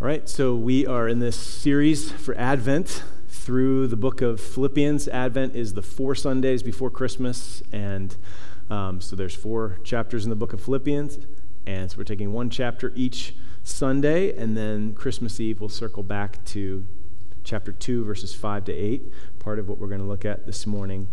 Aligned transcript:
All 0.00 0.06
right, 0.06 0.26
so 0.26 0.54
we 0.54 0.86
are 0.86 1.08
in 1.08 1.18
this 1.18 1.36
series 1.36 2.10
for 2.10 2.34
Advent 2.38 3.02
through 3.28 3.86
the 3.86 3.98
book 3.98 4.22
of 4.22 4.40
Philippians. 4.40 5.08
Advent 5.08 5.54
is 5.54 5.74
the 5.74 5.82
four 5.82 6.14
Sundays 6.14 6.62
before 6.62 6.88
Christmas, 6.88 7.62
and 7.70 8.16
um, 8.70 9.02
so 9.02 9.14
there's 9.14 9.34
four 9.34 9.78
chapters 9.84 10.24
in 10.24 10.30
the 10.30 10.36
book 10.36 10.54
of 10.54 10.62
Philippians, 10.62 11.18
and 11.66 11.90
so 11.90 11.98
we're 11.98 12.04
taking 12.04 12.32
one 12.32 12.48
chapter 12.48 12.94
each 12.96 13.34
Sunday, 13.62 14.34
and 14.38 14.56
then 14.56 14.94
Christmas 14.94 15.38
Eve 15.38 15.60
we'll 15.60 15.68
circle 15.68 16.02
back 16.02 16.42
to 16.46 16.86
chapter 17.44 17.70
2, 17.70 18.02
verses 18.02 18.34
5 18.34 18.64
to 18.64 18.72
8, 18.72 19.12
part 19.38 19.58
of 19.58 19.68
what 19.68 19.76
we're 19.76 19.88
going 19.88 20.00
to 20.00 20.06
look 20.06 20.24
at 20.24 20.46
this 20.46 20.66
morning, 20.66 21.08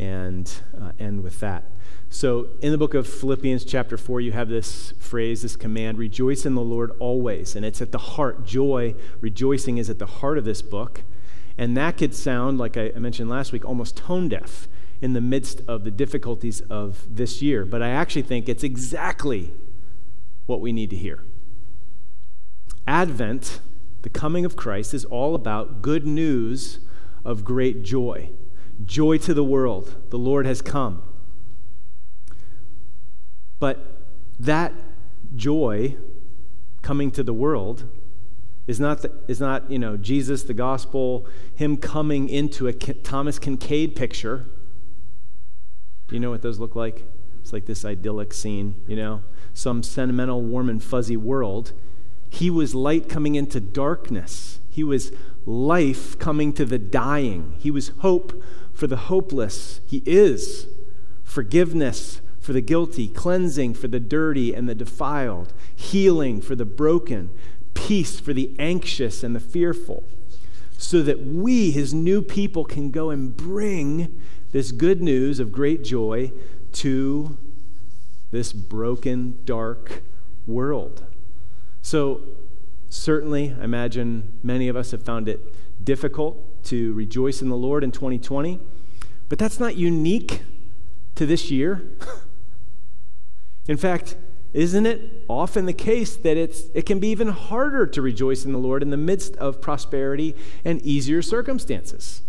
and 0.00 0.50
uh, 0.80 0.92
end 0.98 1.22
with 1.22 1.40
that. 1.40 1.70
So, 2.08 2.48
in 2.62 2.72
the 2.72 2.78
book 2.78 2.94
of 2.94 3.06
Philippians, 3.06 3.64
chapter 3.64 3.98
4, 3.98 4.22
you 4.22 4.32
have 4.32 4.48
this 4.48 4.92
phrase, 4.98 5.42
this 5.42 5.54
command 5.54 5.98
rejoice 5.98 6.46
in 6.46 6.54
the 6.54 6.62
Lord 6.62 6.90
always. 6.98 7.54
And 7.54 7.64
it's 7.64 7.82
at 7.82 7.92
the 7.92 7.98
heart. 7.98 8.44
Joy, 8.44 8.94
rejoicing 9.20 9.76
is 9.76 9.90
at 9.90 9.98
the 9.98 10.06
heart 10.06 10.38
of 10.38 10.44
this 10.44 10.62
book. 10.62 11.02
And 11.58 11.76
that 11.76 11.98
could 11.98 12.14
sound, 12.14 12.58
like 12.58 12.76
I 12.78 12.90
mentioned 12.96 13.28
last 13.28 13.52
week, 13.52 13.64
almost 13.64 13.96
tone 13.96 14.28
deaf 14.28 14.66
in 15.02 15.12
the 15.12 15.20
midst 15.20 15.60
of 15.68 15.84
the 15.84 15.90
difficulties 15.90 16.62
of 16.62 17.06
this 17.08 17.42
year. 17.42 17.66
But 17.66 17.82
I 17.82 17.90
actually 17.90 18.22
think 18.22 18.48
it's 18.48 18.64
exactly 18.64 19.52
what 20.46 20.62
we 20.62 20.72
need 20.72 20.90
to 20.90 20.96
hear. 20.96 21.22
Advent, 22.86 23.60
the 24.00 24.10
coming 24.10 24.46
of 24.46 24.56
Christ, 24.56 24.94
is 24.94 25.04
all 25.04 25.34
about 25.34 25.82
good 25.82 26.06
news 26.06 26.80
of 27.22 27.44
great 27.44 27.84
joy. 27.84 28.30
Joy 28.84 29.18
to 29.18 29.34
the 29.34 29.44
world. 29.44 29.96
The 30.10 30.18
Lord 30.18 30.46
has 30.46 30.62
come. 30.62 31.02
But 33.58 34.02
that 34.38 34.72
joy 35.36 35.96
coming 36.82 37.10
to 37.12 37.22
the 37.22 37.34
world 37.34 37.84
is 38.66 38.80
not, 38.80 39.02
the, 39.02 39.12
is 39.28 39.40
not 39.40 39.70
you 39.70 39.78
know, 39.78 39.96
Jesus, 39.96 40.44
the 40.44 40.54
gospel, 40.54 41.26
him 41.54 41.76
coming 41.76 42.28
into 42.28 42.66
a 42.66 42.72
Thomas 42.72 43.38
Kinkade 43.38 43.94
picture. 43.94 44.46
Do 46.08 46.14
you 46.14 46.20
know 46.20 46.30
what 46.30 46.42
those 46.42 46.58
look 46.58 46.74
like? 46.74 47.04
It's 47.40 47.52
like 47.52 47.66
this 47.66 47.84
idyllic 47.84 48.32
scene, 48.32 48.76
you 48.86 48.96
know, 48.96 49.22
some 49.54 49.82
sentimental, 49.82 50.40
warm, 50.42 50.68
and 50.68 50.82
fuzzy 50.82 51.16
world. 51.16 51.72
He 52.28 52.48
was 52.48 52.74
light 52.74 53.08
coming 53.08 53.34
into 53.34 53.60
darkness. 53.60 54.60
He 54.70 54.84
was 54.84 55.10
life 55.46 56.18
coming 56.18 56.52
to 56.54 56.64
the 56.64 56.78
dying. 56.78 57.56
He 57.58 57.70
was 57.70 57.88
hope 57.98 58.42
for 58.80 58.86
the 58.86 58.96
hopeless. 58.96 59.82
He 59.86 60.02
is 60.06 60.66
forgiveness 61.22 62.22
for 62.40 62.54
the 62.54 62.62
guilty, 62.62 63.08
cleansing 63.08 63.74
for 63.74 63.88
the 63.88 64.00
dirty 64.00 64.54
and 64.54 64.66
the 64.66 64.74
defiled, 64.74 65.52
healing 65.76 66.40
for 66.40 66.56
the 66.56 66.64
broken, 66.64 67.30
peace 67.74 68.18
for 68.18 68.32
the 68.32 68.56
anxious 68.58 69.22
and 69.22 69.36
the 69.36 69.40
fearful, 69.40 70.02
so 70.78 71.02
that 71.02 71.22
we, 71.22 71.70
his 71.70 71.92
new 71.92 72.22
people, 72.22 72.64
can 72.64 72.90
go 72.90 73.10
and 73.10 73.36
bring 73.36 74.18
this 74.52 74.72
good 74.72 75.02
news 75.02 75.38
of 75.40 75.52
great 75.52 75.84
joy 75.84 76.32
to 76.72 77.36
this 78.30 78.54
broken, 78.54 79.38
dark 79.44 80.02
world. 80.46 81.04
So, 81.82 82.22
certainly, 82.88 83.54
I 83.60 83.64
imagine 83.64 84.38
many 84.42 84.68
of 84.68 84.76
us 84.76 84.92
have 84.92 85.02
found 85.02 85.28
it 85.28 85.84
difficult 85.84 86.49
to 86.64 86.92
rejoice 86.94 87.42
in 87.42 87.48
the 87.48 87.56
Lord 87.56 87.84
in 87.84 87.90
2020, 87.90 88.58
but 89.28 89.38
that's 89.38 89.60
not 89.60 89.76
unique 89.76 90.42
to 91.14 91.26
this 91.26 91.50
year. 91.50 91.82
In 93.68 93.76
fact, 93.76 94.16
isn't 94.52 94.84
it 94.84 95.24
often 95.28 95.66
the 95.66 95.72
case 95.72 96.16
that 96.16 96.36
it's, 96.36 96.62
it 96.74 96.86
can 96.86 96.98
be 96.98 97.08
even 97.08 97.28
harder 97.28 97.86
to 97.86 98.02
rejoice 98.02 98.44
in 98.44 98.52
the 98.52 98.58
Lord 98.58 98.82
in 98.82 98.90
the 98.90 98.96
midst 98.96 99.36
of 99.36 99.60
prosperity 99.60 100.34
and 100.64 100.82
easier 100.82 101.22
circumstances? 101.22 102.22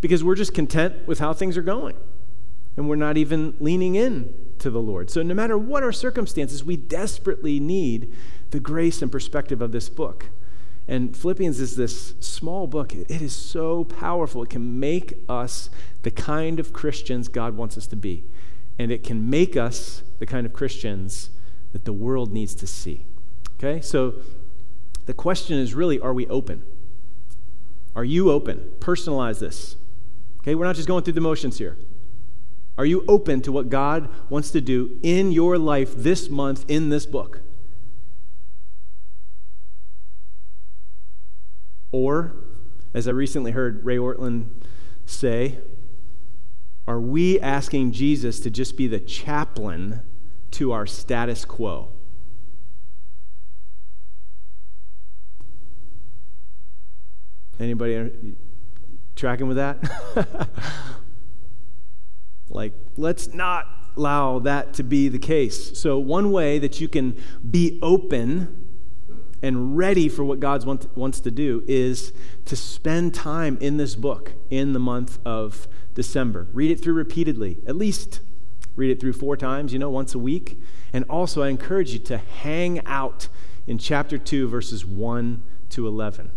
Because 0.00 0.22
we're 0.22 0.36
just 0.36 0.54
content 0.54 1.08
with 1.08 1.18
how 1.18 1.32
things 1.32 1.56
are 1.56 1.62
going 1.62 1.96
and 2.76 2.88
we're 2.88 2.96
not 2.96 3.16
even 3.16 3.56
leaning 3.58 3.94
in 3.94 4.32
to 4.58 4.70
the 4.70 4.80
Lord. 4.80 5.10
So, 5.10 5.22
no 5.22 5.34
matter 5.34 5.56
what 5.56 5.82
our 5.82 5.92
circumstances, 5.92 6.64
we 6.64 6.76
desperately 6.76 7.60
need 7.60 8.14
the 8.50 8.60
grace 8.60 9.02
and 9.02 9.10
perspective 9.10 9.60
of 9.60 9.72
this 9.72 9.88
book. 9.88 10.28
And 10.86 11.16
Philippians 11.16 11.60
is 11.60 11.76
this 11.76 12.14
small 12.20 12.66
book. 12.66 12.94
It 12.94 13.22
is 13.22 13.34
so 13.34 13.84
powerful. 13.84 14.42
It 14.42 14.50
can 14.50 14.78
make 14.78 15.14
us 15.28 15.70
the 16.02 16.10
kind 16.10 16.60
of 16.60 16.72
Christians 16.72 17.28
God 17.28 17.56
wants 17.56 17.78
us 17.78 17.86
to 17.86 17.96
be 17.96 18.24
and 18.78 18.90
it 18.90 19.04
can 19.04 19.30
make 19.30 19.56
us 19.56 20.02
the 20.18 20.26
kind 20.26 20.46
of 20.46 20.52
Christians 20.52 21.30
that 21.72 21.84
the 21.84 21.92
world 21.92 22.32
needs 22.32 22.54
to 22.56 22.66
see. 22.66 23.04
Okay? 23.58 23.80
So 23.80 24.14
the 25.06 25.14
question 25.14 25.58
is 25.58 25.74
really 25.74 26.00
are 26.00 26.14
we 26.14 26.26
open? 26.28 26.64
Are 27.94 28.04
you 28.04 28.30
open? 28.30 28.72
Personalize 28.80 29.38
this. 29.38 29.76
Okay? 30.40 30.54
We're 30.54 30.64
not 30.64 30.76
just 30.76 30.88
going 30.88 31.04
through 31.04 31.12
the 31.14 31.20
motions 31.20 31.58
here. 31.58 31.78
Are 32.76 32.84
you 32.84 33.04
open 33.06 33.40
to 33.42 33.52
what 33.52 33.68
God 33.68 34.08
wants 34.28 34.50
to 34.50 34.60
do 34.60 34.98
in 35.02 35.30
your 35.30 35.58
life 35.58 35.94
this 35.94 36.28
month 36.28 36.64
in 36.66 36.88
this 36.88 37.06
book? 37.06 37.40
Or, 41.94 42.34
as 42.92 43.06
I 43.06 43.12
recently 43.12 43.52
heard 43.52 43.84
Ray 43.84 43.98
Ortlund 43.98 44.48
say, 45.06 45.60
are 46.88 47.00
we 47.00 47.38
asking 47.38 47.92
Jesus 47.92 48.40
to 48.40 48.50
just 48.50 48.76
be 48.76 48.88
the 48.88 48.98
chaplain 48.98 50.00
to 50.50 50.72
our 50.72 50.86
status 50.86 51.44
quo? 51.44 51.90
Anybody 57.60 58.34
tracking 59.14 59.46
with 59.46 59.58
that? 59.58 59.78
like, 62.48 62.72
let's 62.96 63.32
not 63.32 63.68
allow 63.96 64.40
that 64.40 64.74
to 64.74 64.82
be 64.82 65.06
the 65.08 65.20
case. 65.20 65.78
So, 65.78 66.00
one 66.00 66.32
way 66.32 66.58
that 66.58 66.80
you 66.80 66.88
can 66.88 67.16
be 67.48 67.78
open 67.82 68.63
and 69.44 69.76
ready 69.76 70.08
for 70.08 70.24
what 70.24 70.40
God 70.40 70.64
want, 70.64 70.96
wants 70.96 71.20
to 71.20 71.30
do 71.30 71.62
is 71.68 72.14
to 72.46 72.56
spend 72.56 73.14
time 73.14 73.58
in 73.60 73.76
this 73.76 73.94
book 73.94 74.32
in 74.48 74.72
the 74.72 74.78
month 74.78 75.18
of 75.26 75.68
December. 75.92 76.48
Read 76.54 76.70
it 76.70 76.80
through 76.80 76.94
repeatedly, 76.94 77.58
at 77.66 77.76
least 77.76 78.20
read 78.74 78.90
it 78.90 78.98
through 78.98 79.12
four 79.12 79.36
times, 79.36 79.70
you 79.70 79.78
know, 79.78 79.90
once 79.90 80.14
a 80.14 80.18
week. 80.18 80.62
And 80.94 81.04
also, 81.10 81.42
I 81.42 81.48
encourage 81.48 81.92
you 81.92 81.98
to 82.00 82.16
hang 82.16 82.84
out 82.86 83.28
in 83.66 83.76
chapter 83.76 84.16
2, 84.16 84.48
verses 84.48 84.86
1 84.86 85.42
to 85.68 85.86
11. 85.86 86.30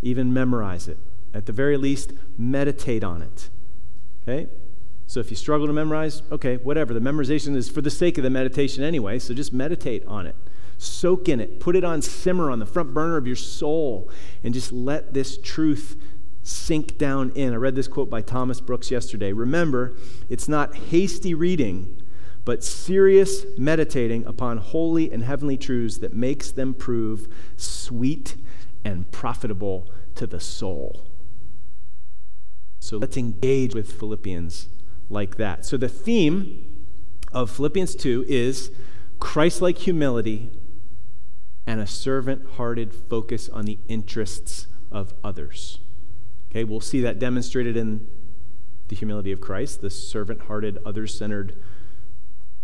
Even 0.00 0.32
memorize 0.32 0.86
it. 0.86 0.98
At 1.34 1.46
the 1.46 1.52
very 1.52 1.76
least, 1.76 2.12
meditate 2.38 3.02
on 3.02 3.20
it. 3.20 3.50
Okay? 4.22 4.48
So 5.08 5.18
if 5.18 5.30
you 5.30 5.36
struggle 5.36 5.66
to 5.66 5.72
memorize, 5.72 6.22
okay, 6.30 6.56
whatever. 6.58 6.94
The 6.94 7.00
memorization 7.00 7.56
is 7.56 7.68
for 7.68 7.80
the 7.80 7.90
sake 7.90 8.16
of 8.16 8.22
the 8.22 8.30
meditation 8.30 8.84
anyway, 8.84 9.18
so 9.18 9.34
just 9.34 9.52
meditate 9.52 10.06
on 10.06 10.28
it. 10.28 10.36
Soak 10.78 11.28
in 11.28 11.40
it. 11.40 11.60
Put 11.60 11.76
it 11.76 11.84
on 11.84 12.02
simmer 12.02 12.50
on 12.50 12.58
the 12.58 12.66
front 12.66 12.92
burner 12.92 13.16
of 13.16 13.26
your 13.26 13.36
soul 13.36 14.10
and 14.42 14.52
just 14.52 14.72
let 14.72 15.14
this 15.14 15.38
truth 15.38 15.96
sink 16.42 16.98
down 16.98 17.30
in. 17.30 17.52
I 17.52 17.56
read 17.56 17.74
this 17.74 17.88
quote 17.88 18.08
by 18.08 18.22
Thomas 18.22 18.60
Brooks 18.60 18.90
yesterday. 18.90 19.32
Remember, 19.32 19.96
it's 20.28 20.48
not 20.48 20.76
hasty 20.76 21.34
reading, 21.34 22.00
but 22.44 22.62
serious 22.62 23.44
meditating 23.58 24.24
upon 24.26 24.58
holy 24.58 25.10
and 25.10 25.24
heavenly 25.24 25.56
truths 25.56 25.98
that 25.98 26.14
makes 26.14 26.52
them 26.52 26.72
prove 26.72 27.26
sweet 27.56 28.36
and 28.84 29.10
profitable 29.10 29.90
to 30.14 30.26
the 30.26 30.38
soul. 30.38 31.06
So 32.78 32.98
let's 32.98 33.16
engage 33.16 33.74
with 33.74 33.92
Philippians 33.92 34.68
like 35.08 35.36
that. 35.36 35.64
So 35.64 35.76
the 35.76 35.88
theme 35.88 36.86
of 37.32 37.50
Philippians 37.50 37.96
2 37.96 38.26
is 38.28 38.70
Christ 39.18 39.60
like 39.60 39.78
humility 39.78 40.50
and 41.66 41.80
a 41.80 41.86
servant 41.86 42.46
hearted 42.56 42.94
focus 42.94 43.48
on 43.48 43.64
the 43.64 43.78
interests 43.88 44.66
of 44.92 45.14
others. 45.24 45.80
Okay, 46.50 46.64
we'll 46.64 46.80
see 46.80 47.00
that 47.00 47.18
demonstrated 47.18 47.76
in 47.76 48.06
the 48.88 48.96
humility 48.96 49.32
of 49.32 49.40
Christ, 49.40 49.80
the 49.80 49.90
servant 49.90 50.42
hearted, 50.42 50.78
other 50.86 51.06
centered 51.06 51.60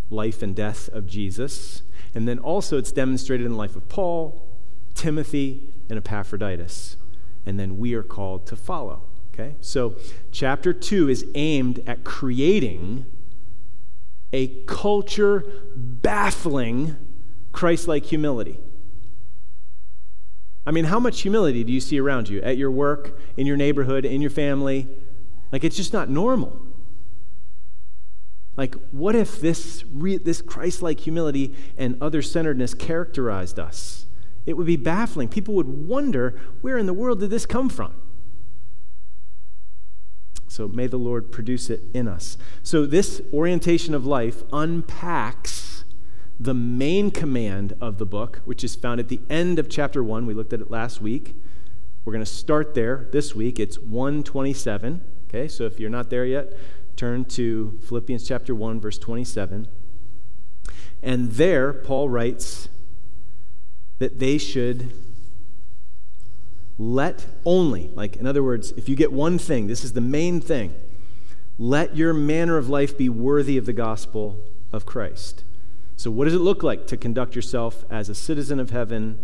life 0.08 0.42
and 0.42 0.54
death 0.54 0.88
of 0.90 1.06
Jesus. 1.06 1.82
And 2.14 2.28
then 2.28 2.38
also 2.38 2.78
it's 2.78 2.92
demonstrated 2.92 3.44
in 3.46 3.52
the 3.52 3.58
life 3.58 3.74
of 3.74 3.88
Paul, 3.88 4.46
Timothy, 4.94 5.74
and 5.88 5.98
Epaphroditus. 5.98 6.96
And 7.44 7.58
then 7.58 7.78
we 7.78 7.94
are 7.94 8.02
called 8.02 8.46
to 8.46 8.56
follow. 8.56 9.02
Okay? 9.34 9.56
So 9.60 9.96
chapter 10.30 10.72
2 10.72 11.08
is 11.08 11.26
aimed 11.34 11.82
at 11.86 12.04
creating 12.04 13.06
a 14.32 14.48
culture 14.64 15.44
baffling 15.74 16.96
Christ 17.50 17.88
like 17.88 18.04
humility. 18.04 18.60
I 20.64 20.70
mean, 20.70 20.84
how 20.84 21.00
much 21.00 21.22
humility 21.22 21.64
do 21.64 21.72
you 21.72 21.80
see 21.80 22.00
around 22.00 22.28
you 22.28 22.40
at 22.42 22.56
your 22.56 22.70
work, 22.70 23.18
in 23.36 23.46
your 23.46 23.56
neighborhood, 23.56 24.04
in 24.04 24.20
your 24.20 24.30
family? 24.30 24.88
Like, 25.50 25.64
it's 25.64 25.76
just 25.76 25.92
not 25.92 26.08
normal. 26.08 26.60
Like, 28.56 28.74
what 28.90 29.14
if 29.14 29.40
this, 29.40 29.84
re- 29.92 30.18
this 30.18 30.40
Christ 30.40 30.82
like 30.82 31.00
humility 31.00 31.54
and 31.76 31.96
other 32.00 32.22
centeredness 32.22 32.74
characterized 32.74 33.58
us? 33.58 34.06
It 34.46 34.56
would 34.56 34.66
be 34.66 34.76
baffling. 34.76 35.28
People 35.28 35.54
would 35.54 35.68
wonder 35.68 36.38
where 36.60 36.78
in 36.78 36.86
the 36.86 36.92
world 36.92 37.20
did 37.20 37.30
this 37.30 37.46
come 37.46 37.68
from? 37.68 37.94
So 40.48 40.68
may 40.68 40.86
the 40.86 40.98
Lord 40.98 41.32
produce 41.32 41.70
it 41.70 41.84
in 41.94 42.06
us. 42.06 42.36
So, 42.62 42.84
this 42.84 43.22
orientation 43.32 43.94
of 43.94 44.04
life 44.04 44.42
unpacks 44.52 45.81
the 46.38 46.54
main 46.54 47.10
command 47.10 47.74
of 47.80 47.98
the 47.98 48.06
book, 48.06 48.40
which 48.44 48.64
is 48.64 48.74
found 48.74 49.00
at 49.00 49.08
the 49.08 49.20
end 49.30 49.58
of 49.58 49.68
chapter 49.68 50.02
1. 50.02 50.26
We 50.26 50.34
looked 50.34 50.52
at 50.52 50.60
it 50.60 50.70
last 50.70 51.00
week. 51.00 51.36
We're 52.04 52.12
going 52.12 52.24
to 52.24 52.30
start 52.30 52.74
there 52.74 53.08
this 53.12 53.34
week. 53.34 53.60
It's 53.60 53.78
127. 53.78 55.02
Okay, 55.28 55.48
so 55.48 55.64
if 55.64 55.78
you're 55.78 55.90
not 55.90 56.10
there 56.10 56.26
yet, 56.26 56.52
turn 56.96 57.24
to 57.26 57.78
Philippians 57.86 58.26
chapter 58.26 58.54
1, 58.54 58.80
verse 58.80 58.98
27. 58.98 59.68
And 61.02 61.32
there, 61.32 61.72
Paul 61.72 62.08
writes 62.08 62.68
that 63.98 64.18
they 64.18 64.38
should 64.38 64.92
let 66.78 67.26
only, 67.44 67.90
like, 67.94 68.16
in 68.16 68.26
other 68.26 68.42
words, 68.42 68.72
if 68.72 68.88
you 68.88 68.96
get 68.96 69.12
one 69.12 69.38
thing, 69.38 69.68
this 69.68 69.84
is 69.84 69.92
the 69.92 70.00
main 70.00 70.40
thing, 70.40 70.74
let 71.58 71.96
your 71.96 72.12
manner 72.12 72.56
of 72.56 72.68
life 72.68 72.98
be 72.98 73.08
worthy 73.08 73.56
of 73.56 73.66
the 73.66 73.72
gospel 73.72 74.38
of 74.72 74.84
Christ. 74.86 75.44
So, 76.02 76.10
what 76.10 76.24
does 76.24 76.34
it 76.34 76.40
look 76.40 76.64
like 76.64 76.88
to 76.88 76.96
conduct 76.96 77.36
yourself 77.36 77.84
as 77.88 78.08
a 78.08 78.14
citizen 78.16 78.58
of 78.58 78.70
heaven 78.70 79.20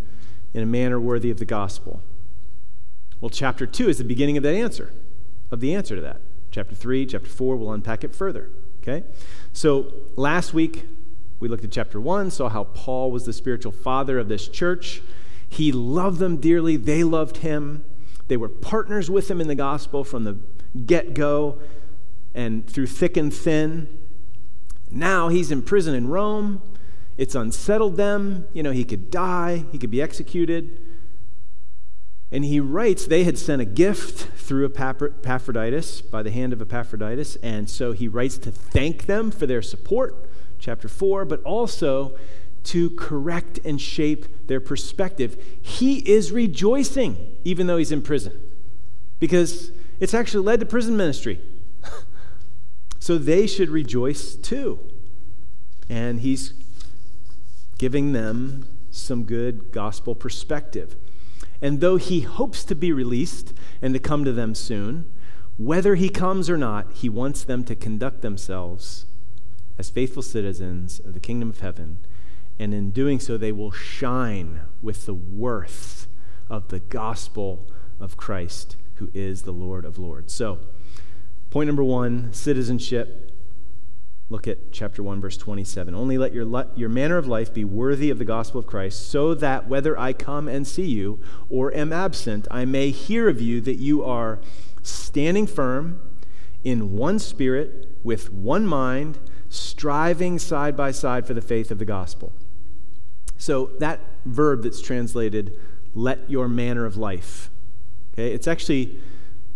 in 0.55 0.63
a 0.63 0.67
manner 0.67 1.01
worthy 1.01 1.29
of 1.29 1.39
the 1.41 1.45
gospel? 1.45 2.05
Well, 3.21 3.31
chapter 3.31 3.67
2 3.67 3.89
is 3.89 3.99
the 3.99 4.05
beginning 4.05 4.37
of 4.37 4.45
that 4.45 4.55
answer, 4.55 4.93
of 5.51 5.59
the 5.59 5.75
answer 5.75 5.97
to 5.97 6.03
that. 6.03 6.21
Chapter 6.53 6.77
3, 6.77 7.05
chapter 7.07 7.29
4, 7.29 7.57
we'll 7.57 7.73
unpack 7.73 8.05
it 8.05 8.15
further. 8.15 8.51
Okay? 8.81 9.03
So, 9.53 9.93
last 10.15 10.55
week, 10.55 10.85
we 11.41 11.49
looked 11.49 11.65
at 11.65 11.73
chapter 11.73 12.01
1, 12.01 12.31
saw 12.31 12.49
how 12.49 12.63
Paul 12.63 13.11
was 13.11 13.27
the 13.27 13.33
spiritual 13.33 13.73
father 13.73 14.17
of 14.17 14.29
this 14.29 14.47
church. 14.47 15.03
He 15.49 15.73
loved 15.73 16.21
them 16.21 16.37
dearly, 16.37 16.77
they 16.77 17.03
loved 17.03 17.39
him. 17.39 17.85
They 18.29 18.37
were 18.37 18.49
partners 18.49 19.11
with 19.11 19.29
him 19.29 19.41
in 19.41 19.49
the 19.49 19.57
gospel 19.57 20.05
from 20.05 20.23
the 20.23 20.39
get 20.87 21.13
go 21.13 21.59
and 22.37 22.71
through 22.71 22.87
thick 22.87 23.17
and 23.17 23.35
thin. 23.35 23.99
Now 24.91 25.29
he's 25.29 25.51
in 25.51 25.63
prison 25.63 25.97
in 25.97 26.07
Rome. 26.07 26.63
It's 27.19 27.35
unsettled 27.35 27.97
them. 27.97 28.47
You 28.55 28.63
know, 28.63 28.71
he 28.71 28.85
could 28.85 29.11
die, 29.11 29.65
he 29.73 29.79
could 29.79 29.91
be 29.91 30.01
executed. 30.01 30.81
And 32.31 32.45
he 32.45 32.61
writes 32.61 33.07
they 33.07 33.25
had 33.25 33.37
sent 33.37 33.61
a 33.61 33.65
gift 33.65 34.39
through 34.39 34.67
Epaphroditus, 34.67 36.01
by 36.01 36.23
the 36.23 36.31
hand 36.31 36.53
of 36.53 36.63
Epaphroditus. 36.63 37.37
And 37.37 37.69
so 37.69 37.93
he 37.93 38.07
writes 38.07 38.39
to 38.39 38.53
thank 38.53 39.07
them 39.07 39.31
for 39.31 39.47
their 39.47 39.63
support, 39.63 40.31
chapter 40.59 40.89
4, 40.89 41.25
but 41.25 41.43
also 41.43 42.17
to 42.65 42.91
correct 42.91 43.59
and 43.65 43.81
shape 43.81 44.47
their 44.47 44.61
perspective. 44.61 45.43
He 45.61 45.99
is 46.09 46.31
rejoicing, 46.31 47.17
even 47.45 47.67
though 47.67 47.79
he's 47.79 47.93
in 47.93 48.03
prison, 48.03 48.39
because 49.19 49.73
it's 49.99 50.15
actually 50.15 50.45
led 50.45 50.61
to 50.61 50.67
prison 50.67 50.97
ministry. 50.97 51.41
so 53.01 53.19
they 53.19 53.47
should 53.47 53.71
rejoice 53.71 54.37
too. 54.37 54.79
And 55.89 56.21
he's 56.21 56.53
giving 57.79 58.13
them 58.13 58.67
some 58.91 59.25
good 59.25 59.73
gospel 59.73 60.15
perspective. 60.15 60.97
And 61.63 61.81
though 61.81 61.97
he 61.97 62.21
hopes 62.21 62.65
to 62.65 62.75
be 62.75 62.93
released 62.93 63.53
and 63.81 63.95
to 63.95 64.01
come 64.01 64.25
to 64.25 64.33
them 64.33 64.55
soon, 64.55 65.11
whether 65.57 65.95
he 65.95 66.09
comes 66.09 66.49
or 66.49 66.57
not, 66.57 66.93
he 66.93 67.09
wants 67.09 67.43
them 67.43 67.65
to 67.65 67.75
conduct 67.75 68.23
themselves 68.23 69.07
as 69.77 69.91
faithful 69.91 70.23
citizens 70.23 71.01
of 71.01 71.15
the 71.15 71.21
kingdom 71.21 71.51
of 71.51 71.61
heaven 71.61 71.99
and 72.59 72.75
in 72.75 72.91
doing 72.91 73.21
so, 73.21 73.37
they 73.37 73.53
will 73.53 73.71
shine 73.71 74.63
with 74.83 75.07
the 75.07 75.15
worth 75.15 76.09
of 76.51 76.69
the 76.69 76.81
gospel 76.81 77.71
of 78.01 78.17
Christ, 78.17 78.77
who 78.95 79.11
is 79.15 79.43
the 79.43 79.53
Lord 79.53 79.85
of 79.85 79.99
Lords. 79.99 80.33
So, 80.33 80.59
point 81.51 81.69
number 81.69 81.85
one 81.85 82.33
citizenship. 82.33 83.28
Look 84.31 84.47
at 84.47 84.73
chapter 84.73 85.03
1, 85.03 85.21
verse 85.21 85.37
27. 85.37 85.95
Only 85.95 86.19
let 86.19 86.35
your, 86.35 86.67
your 86.77 86.89
manner 86.89 87.17
of 87.17 87.27
life 87.27 87.53
be 87.55 87.65
worthy 87.65 88.11
of 88.11 88.19
the 88.19 88.25
gospel 88.25 88.61
of 88.61 88.67
Christ, 88.67 89.11
so 89.11 89.33
that 89.35 89.69
whether 89.69 89.99
I 89.99 90.13
come 90.13 90.49
and 90.49 90.67
see 90.67 90.87
you 90.87 91.21
or 91.49 91.75
am 91.75 91.93
absent, 91.93 92.47
I 92.51 92.65
may 92.65 92.91
hear 92.91 93.29
of 93.29 93.41
you 93.41 93.61
that 93.63 93.77
you 93.77 94.05
are 94.05 94.41
standing 94.83 95.47
firm 95.47 96.01
in 96.63 96.97
one 96.97 97.19
spirit, 97.19 97.89
with 98.03 98.33
one 98.33 98.67
mind, 98.67 99.19
striving 99.49 100.39
side 100.39 100.77
by 100.77 100.91
side 100.91 101.27
for 101.27 101.33
the 101.33 101.41
faith 101.41 101.71
of 101.71 101.79
the 101.79 101.85
gospel 101.85 102.33
so 103.39 103.71
that 103.79 104.01
verb 104.27 104.65
that's 104.65 104.83
translated, 104.83 105.57
let 105.95 106.29
your 106.29 106.49
manner 106.49 106.85
of 106.85 106.97
life, 106.97 107.51
okay, 108.13 108.33
it's 108.35 108.49
actually 108.49 108.99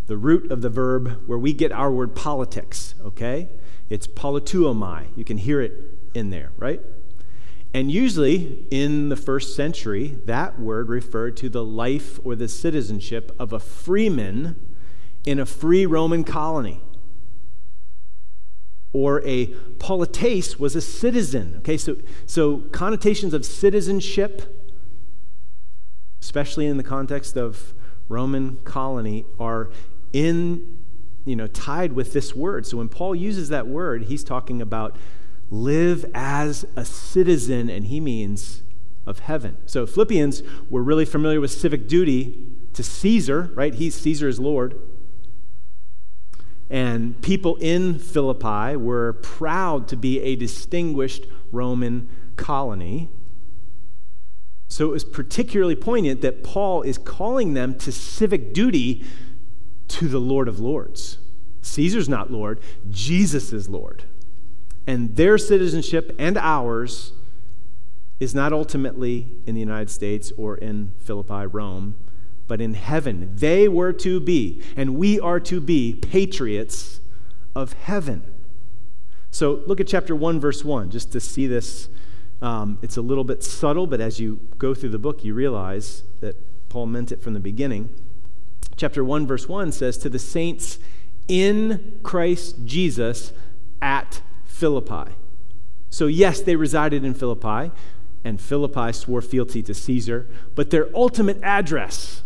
the 0.06 0.16
root 0.16 0.50
of 0.50 0.62
the 0.62 0.70
verb 0.70 1.22
where 1.26 1.38
we 1.38 1.52
get 1.52 1.72
our 1.72 1.90
word 1.90 2.14
politics, 2.14 2.94
okay? 3.00 3.48
It's 3.88 4.06
politeuomai. 4.06 5.16
You 5.16 5.24
can 5.24 5.38
hear 5.38 5.60
it 5.60 5.72
in 6.14 6.30
there, 6.30 6.50
right? 6.56 6.80
And 7.74 7.90
usually 7.90 8.66
in 8.70 9.08
the 9.08 9.16
first 9.16 9.56
century, 9.56 10.18
that 10.26 10.58
word 10.58 10.88
referred 10.88 11.36
to 11.38 11.48
the 11.48 11.64
life 11.64 12.20
or 12.24 12.36
the 12.36 12.48
citizenship 12.48 13.34
of 13.38 13.52
a 13.52 13.60
freeman 13.60 14.56
in 15.24 15.38
a 15.38 15.46
free 15.46 15.86
Roman 15.86 16.24
colony 16.24 16.82
or 18.92 19.22
a 19.26 19.46
polites 19.78 20.58
was 20.58 20.76
a 20.76 20.80
citizen. 20.80 21.54
Okay, 21.58 21.76
so, 21.76 21.96
so 22.26 22.58
connotations 22.72 23.32
of 23.32 23.44
citizenship, 23.44 24.70
especially 26.20 26.66
in 26.66 26.76
the 26.76 26.82
context 26.82 27.36
of 27.36 27.74
Roman 28.08 28.56
colony, 28.64 29.24
are 29.40 29.70
in, 30.12 30.78
you 31.24 31.36
know, 31.36 31.46
tied 31.46 31.92
with 31.92 32.12
this 32.12 32.34
word. 32.34 32.66
So 32.66 32.78
when 32.78 32.88
Paul 32.88 33.14
uses 33.14 33.48
that 33.48 33.66
word, 33.66 34.04
he's 34.04 34.24
talking 34.24 34.60
about 34.60 34.96
live 35.50 36.04
as 36.14 36.64
a 36.76 36.84
citizen, 36.84 37.68
and 37.68 37.86
he 37.86 38.00
means 38.00 38.62
of 39.06 39.20
heaven. 39.20 39.56
So 39.66 39.86
Philippians 39.86 40.42
were 40.70 40.82
really 40.82 41.04
familiar 41.04 41.40
with 41.40 41.50
civic 41.50 41.88
duty 41.88 42.38
to 42.72 42.82
Caesar, 42.82 43.50
right? 43.54 43.74
He's 43.74 43.94
Caesar's 43.96 44.40
Lord. 44.40 44.80
And 46.70 47.20
people 47.20 47.56
in 47.56 47.98
Philippi 47.98 48.76
were 48.76 49.12
proud 49.14 49.88
to 49.88 49.96
be 49.96 50.20
a 50.20 50.36
distinguished 50.36 51.26
Roman 51.50 52.08
colony. 52.36 53.10
So 54.68 54.86
it 54.86 54.90
was 54.90 55.04
particularly 55.04 55.76
poignant 55.76 56.22
that 56.22 56.42
Paul 56.42 56.80
is 56.80 56.96
calling 56.96 57.52
them 57.52 57.76
to 57.80 57.92
civic 57.92 58.54
duty 58.54 59.04
to 59.92 60.08
the 60.08 60.20
Lord 60.20 60.48
of 60.48 60.60
Lords. 60.60 61.18
Caesar's 61.62 62.08
not 62.08 62.30
Lord, 62.30 62.60
Jesus 62.90 63.52
is 63.52 63.68
Lord. 63.68 64.04
And 64.86 65.16
their 65.16 65.38
citizenship 65.38 66.14
and 66.18 66.36
ours 66.36 67.12
is 68.18 68.34
not 68.34 68.52
ultimately 68.52 69.28
in 69.46 69.54
the 69.54 69.60
United 69.60 69.90
States 69.90 70.32
or 70.36 70.56
in 70.56 70.92
Philippi, 70.98 71.46
Rome 71.46 71.94
but 72.52 72.60
in 72.60 72.74
heaven. 72.74 73.32
They 73.34 73.66
were 73.68 73.94
to 73.94 74.20
be, 74.20 74.62
and 74.76 74.96
we 74.96 75.18
are 75.18 75.40
to 75.40 75.60
be, 75.60 75.94
patriots 75.94 77.00
of 77.56 77.72
heaven. 77.72 78.22
So 79.30 79.62
look 79.66 79.80
at 79.80 79.86
chapter 79.86 80.14
1, 80.14 80.38
verse 80.38 80.64
1, 80.64 80.90
just 80.90 81.12
to 81.12 81.20
see 81.20 81.46
this. 81.46 81.88
Um, 82.42 82.78
it's 82.82 82.96
a 82.96 83.00
little 83.00 83.24
bit 83.24 83.42
subtle, 83.42 83.86
but 83.86 84.02
as 84.02 84.20
you 84.20 84.40
go 84.58 84.74
through 84.74 84.90
the 84.90 84.98
book, 84.98 85.24
you 85.24 85.32
realize 85.32 86.02
that 86.20 86.36
Paul 86.68 86.86
meant 86.86 87.12
it 87.12 87.22
from 87.22 87.32
the 87.34 87.40
beginning. 87.40 87.88
Chapter 88.82 89.04
1, 89.04 89.28
verse 89.28 89.48
1 89.48 89.70
says, 89.70 89.96
To 89.98 90.08
the 90.08 90.18
saints 90.18 90.80
in 91.28 92.00
Christ 92.02 92.64
Jesus 92.64 93.32
at 93.80 94.22
Philippi. 94.44 95.12
So, 95.88 96.08
yes, 96.08 96.40
they 96.40 96.56
resided 96.56 97.04
in 97.04 97.14
Philippi, 97.14 97.70
and 98.24 98.40
Philippi 98.40 98.92
swore 98.92 99.22
fealty 99.22 99.62
to 99.62 99.72
Caesar, 99.72 100.28
but 100.56 100.70
their 100.70 100.88
ultimate 100.96 101.38
address 101.44 102.24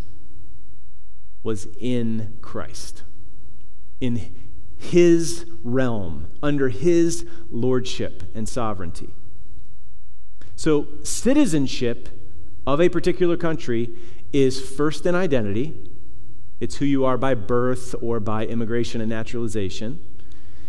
was 1.43 1.67
in 1.79 2.35
Christ, 2.41 3.03
in 4.01 4.33
his 4.79 5.45
realm, 5.63 6.25
under 6.41 6.69
his 6.69 7.27
lordship 7.51 8.23
and 8.33 8.49
sovereignty. 8.49 9.13
So, 10.55 10.87
citizenship 11.03 12.09
of 12.65 12.81
a 12.81 12.89
particular 12.89 13.37
country 13.37 13.91
is 14.33 14.59
first 14.59 15.05
an 15.05 15.13
identity. 15.13 15.91
It's 16.59 16.77
who 16.77 16.85
you 16.85 17.05
are 17.05 17.17
by 17.17 17.35
birth 17.35 17.93
or 18.01 18.19
by 18.19 18.45
immigration 18.45 19.01
and 19.01 19.09
naturalization. 19.09 19.99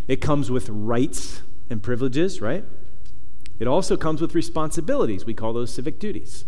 It 0.06 0.20
comes 0.20 0.50
with 0.50 0.68
rights 0.68 1.42
and 1.70 1.82
privileges, 1.82 2.40
right? 2.40 2.64
It 3.58 3.66
also 3.66 3.96
comes 3.96 4.20
with 4.20 4.34
responsibilities. 4.34 5.24
We 5.24 5.34
call 5.34 5.52
those 5.52 5.72
civic 5.72 5.98
duties. 5.98 6.44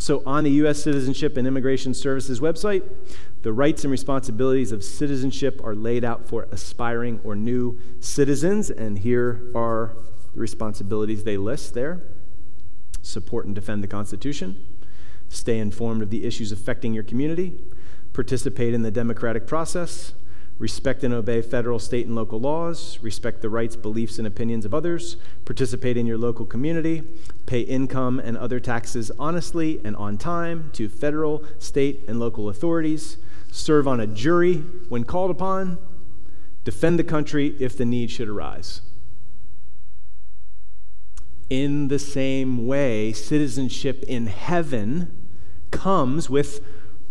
So, 0.00 0.22
on 0.24 0.44
the 0.44 0.50
U.S. 0.50 0.82
Citizenship 0.82 1.36
and 1.36 1.46
Immigration 1.46 1.92
Services 1.92 2.38
website, 2.38 2.84
the 3.42 3.52
rights 3.52 3.82
and 3.82 3.90
responsibilities 3.90 4.70
of 4.70 4.84
citizenship 4.84 5.60
are 5.64 5.74
laid 5.74 6.04
out 6.04 6.24
for 6.24 6.46
aspiring 6.52 7.20
or 7.24 7.34
new 7.34 7.80
citizens, 7.98 8.70
and 8.70 9.00
here 9.00 9.50
are 9.56 9.96
the 10.34 10.40
responsibilities 10.40 11.24
they 11.24 11.36
list 11.36 11.74
there 11.74 12.02
support 13.02 13.46
and 13.46 13.54
defend 13.54 13.82
the 13.82 13.88
Constitution, 13.88 14.66
stay 15.28 15.58
informed 15.58 16.02
of 16.02 16.10
the 16.10 16.24
issues 16.24 16.52
affecting 16.52 16.92
your 16.92 17.04
community, 17.04 17.58
participate 18.18 18.74
in 18.74 18.82
the 18.82 18.90
democratic 18.90 19.46
process, 19.46 20.12
respect 20.58 21.04
and 21.04 21.14
obey 21.14 21.40
federal, 21.40 21.78
state, 21.78 22.04
and 22.04 22.16
local 22.16 22.40
laws, 22.40 22.98
respect 23.00 23.42
the 23.42 23.48
rights, 23.48 23.76
beliefs, 23.76 24.18
and 24.18 24.26
opinions 24.26 24.64
of 24.64 24.74
others, 24.74 25.18
participate 25.44 25.96
in 25.96 26.04
your 26.04 26.18
local 26.18 26.44
community, 26.44 27.00
pay 27.46 27.60
income 27.60 28.18
and 28.18 28.36
other 28.36 28.58
taxes 28.58 29.12
honestly 29.20 29.80
and 29.84 29.94
on 29.94 30.18
time 30.18 30.68
to 30.72 30.88
federal, 30.88 31.44
state, 31.60 32.00
and 32.08 32.18
local 32.18 32.48
authorities, 32.48 33.18
serve 33.52 33.86
on 33.86 34.00
a 34.00 34.06
jury 34.08 34.56
when 34.88 35.04
called 35.04 35.30
upon, 35.30 35.78
defend 36.64 36.98
the 36.98 37.04
country 37.04 37.54
if 37.60 37.78
the 37.78 37.84
need 37.84 38.10
should 38.10 38.28
arise. 38.28 38.80
In 41.48 41.86
the 41.86 42.00
same 42.00 42.66
way, 42.66 43.12
citizenship 43.12 44.02
in 44.08 44.26
heaven 44.26 45.28
comes 45.70 46.28
with 46.28 46.64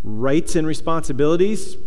rights 0.04 0.56
and 0.56 0.68
responsibilities 0.68 1.77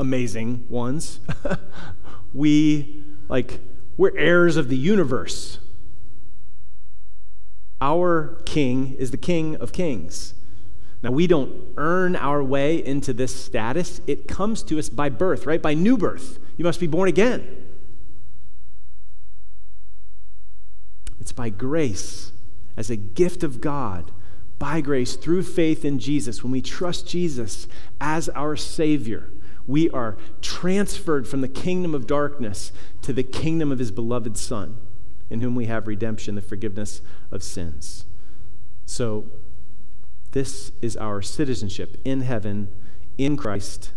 amazing 0.00 0.66
ones. 0.68 1.20
we, 2.34 3.04
like, 3.28 3.60
we're 3.96 4.16
heirs 4.16 4.56
of 4.56 4.68
the 4.68 4.76
universe. 4.76 5.58
Our 7.80 8.42
king 8.46 8.94
is 8.94 9.10
the 9.10 9.18
king 9.18 9.56
of 9.56 9.72
kings. 9.72 10.34
Now, 11.02 11.10
we 11.10 11.26
don't 11.26 11.54
earn 11.76 12.16
our 12.16 12.42
way 12.42 12.84
into 12.84 13.12
this 13.12 13.34
status. 13.44 14.00
It 14.06 14.26
comes 14.26 14.62
to 14.64 14.78
us 14.78 14.88
by 14.88 15.08
birth, 15.10 15.46
right? 15.46 15.60
By 15.60 15.74
new 15.74 15.96
birth. 15.96 16.38
You 16.56 16.64
must 16.64 16.80
be 16.80 16.86
born 16.86 17.08
again. 17.08 17.46
It's 21.18 21.32
by 21.32 21.50
grace, 21.50 22.32
as 22.76 22.90
a 22.90 22.96
gift 22.96 23.42
of 23.42 23.60
God, 23.60 24.10
by 24.60 24.82
grace, 24.82 25.16
through 25.16 25.42
faith 25.42 25.84
in 25.84 25.98
Jesus. 25.98 26.44
When 26.44 26.52
we 26.52 26.60
trust 26.60 27.08
Jesus 27.08 27.66
as 28.00 28.28
our 28.28 28.54
Savior, 28.54 29.30
we 29.66 29.90
are 29.90 30.18
transferred 30.42 31.26
from 31.26 31.40
the 31.40 31.48
kingdom 31.48 31.94
of 31.94 32.06
darkness 32.06 32.70
to 33.02 33.12
the 33.12 33.22
kingdom 33.22 33.72
of 33.72 33.78
his 33.78 33.90
beloved 33.90 34.36
Son, 34.36 34.76
in 35.30 35.40
whom 35.40 35.54
we 35.54 35.64
have 35.64 35.88
redemption, 35.88 36.34
the 36.34 36.42
forgiveness 36.42 37.00
of 37.32 37.42
sins. 37.42 38.04
So, 38.84 39.24
this 40.32 40.72
is 40.82 40.96
our 40.98 41.22
citizenship 41.22 41.96
in 42.04 42.20
heaven, 42.20 42.68
in 43.16 43.36
Christ, 43.36 43.92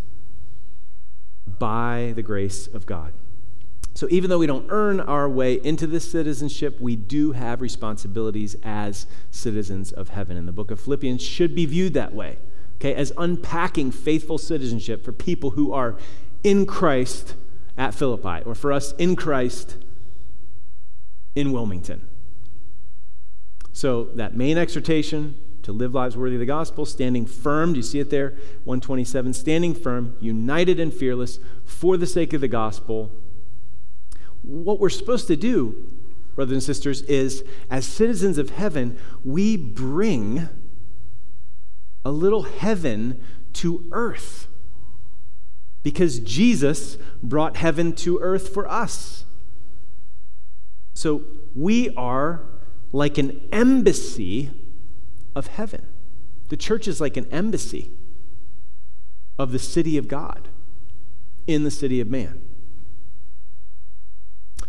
by 1.45 2.13
the 2.15 2.23
grace 2.23 2.67
of 2.67 2.85
God. 2.85 3.13
So, 3.95 4.07
even 4.09 4.29
though 4.29 4.39
we 4.39 4.47
don't 4.47 4.65
earn 4.69 4.99
our 4.99 5.29
way 5.29 5.53
into 5.53 5.85
this 5.85 6.09
citizenship, 6.09 6.79
we 6.81 6.95
do 6.95 7.33
have 7.33 7.61
responsibilities 7.61 8.55
as 8.63 9.05
citizens 9.29 9.91
of 9.91 10.09
heaven. 10.09 10.35
And 10.35 10.47
the 10.47 10.51
book 10.51 10.71
of 10.71 10.79
Philippians 10.79 11.21
should 11.21 11.53
be 11.53 11.65
viewed 11.65 11.93
that 11.93 12.13
way 12.13 12.37
okay, 12.83 12.93
as 12.93 13.13
unpacking 13.17 13.91
faithful 13.91 14.37
citizenship 14.37 15.05
for 15.05 15.13
people 15.13 15.51
who 15.51 15.71
are 15.71 15.95
in 16.43 16.65
Christ 16.65 17.35
at 17.77 17.93
Philippi, 17.93 18.43
or 18.45 18.53
for 18.53 18.73
us 18.73 18.93
in 18.93 19.15
Christ 19.15 19.77
in 21.33 21.53
Wilmington. 21.53 22.07
So, 23.71 24.05
that 24.15 24.35
main 24.35 24.57
exhortation 24.57 25.35
to 25.63 25.71
live 25.71 25.93
lives 25.93 26.17
worthy 26.17 26.35
of 26.35 26.41
the 26.41 26.45
gospel, 26.45 26.85
standing 26.85 27.25
firm, 27.25 27.71
do 27.71 27.77
you 27.77 27.83
see 27.83 27.99
it 27.99 28.09
there? 28.09 28.31
127, 28.65 29.33
standing 29.33 29.73
firm, 29.73 30.17
united 30.19 30.79
and 30.79 30.93
fearless 30.93 31.39
for 31.63 31.95
the 31.95 32.05
sake 32.05 32.33
of 32.33 32.41
the 32.41 32.49
gospel. 32.49 33.11
What 34.43 34.79
we're 34.79 34.89
supposed 34.89 35.27
to 35.27 35.35
do, 35.35 35.91
brothers 36.35 36.53
and 36.53 36.63
sisters, 36.63 37.01
is 37.03 37.43
as 37.69 37.85
citizens 37.85 38.37
of 38.37 38.51
heaven, 38.51 38.97
we 39.23 39.57
bring 39.57 40.49
a 42.05 42.11
little 42.11 42.43
heaven 42.43 43.23
to 43.53 43.87
earth. 43.91 44.47
Because 45.81 46.19
Jesus 46.19 46.97
brought 47.21 47.57
heaven 47.57 47.93
to 47.97 48.19
earth 48.19 48.53
for 48.53 48.67
us. 48.69 49.25
So 50.93 51.23
we 51.55 51.93
are 51.95 52.41
like 52.91 53.17
an 53.17 53.41
embassy 53.51 54.51
of 55.35 55.47
heaven. 55.47 55.87
The 56.49 56.57
church 56.57 56.87
is 56.87 57.01
like 57.01 57.17
an 57.17 57.25
embassy 57.31 57.91
of 59.39 59.51
the 59.51 59.59
city 59.59 59.97
of 59.97 60.07
God 60.07 60.49
in 61.47 61.63
the 61.63 61.71
city 61.71 61.99
of 61.99 62.07
man. 62.07 62.41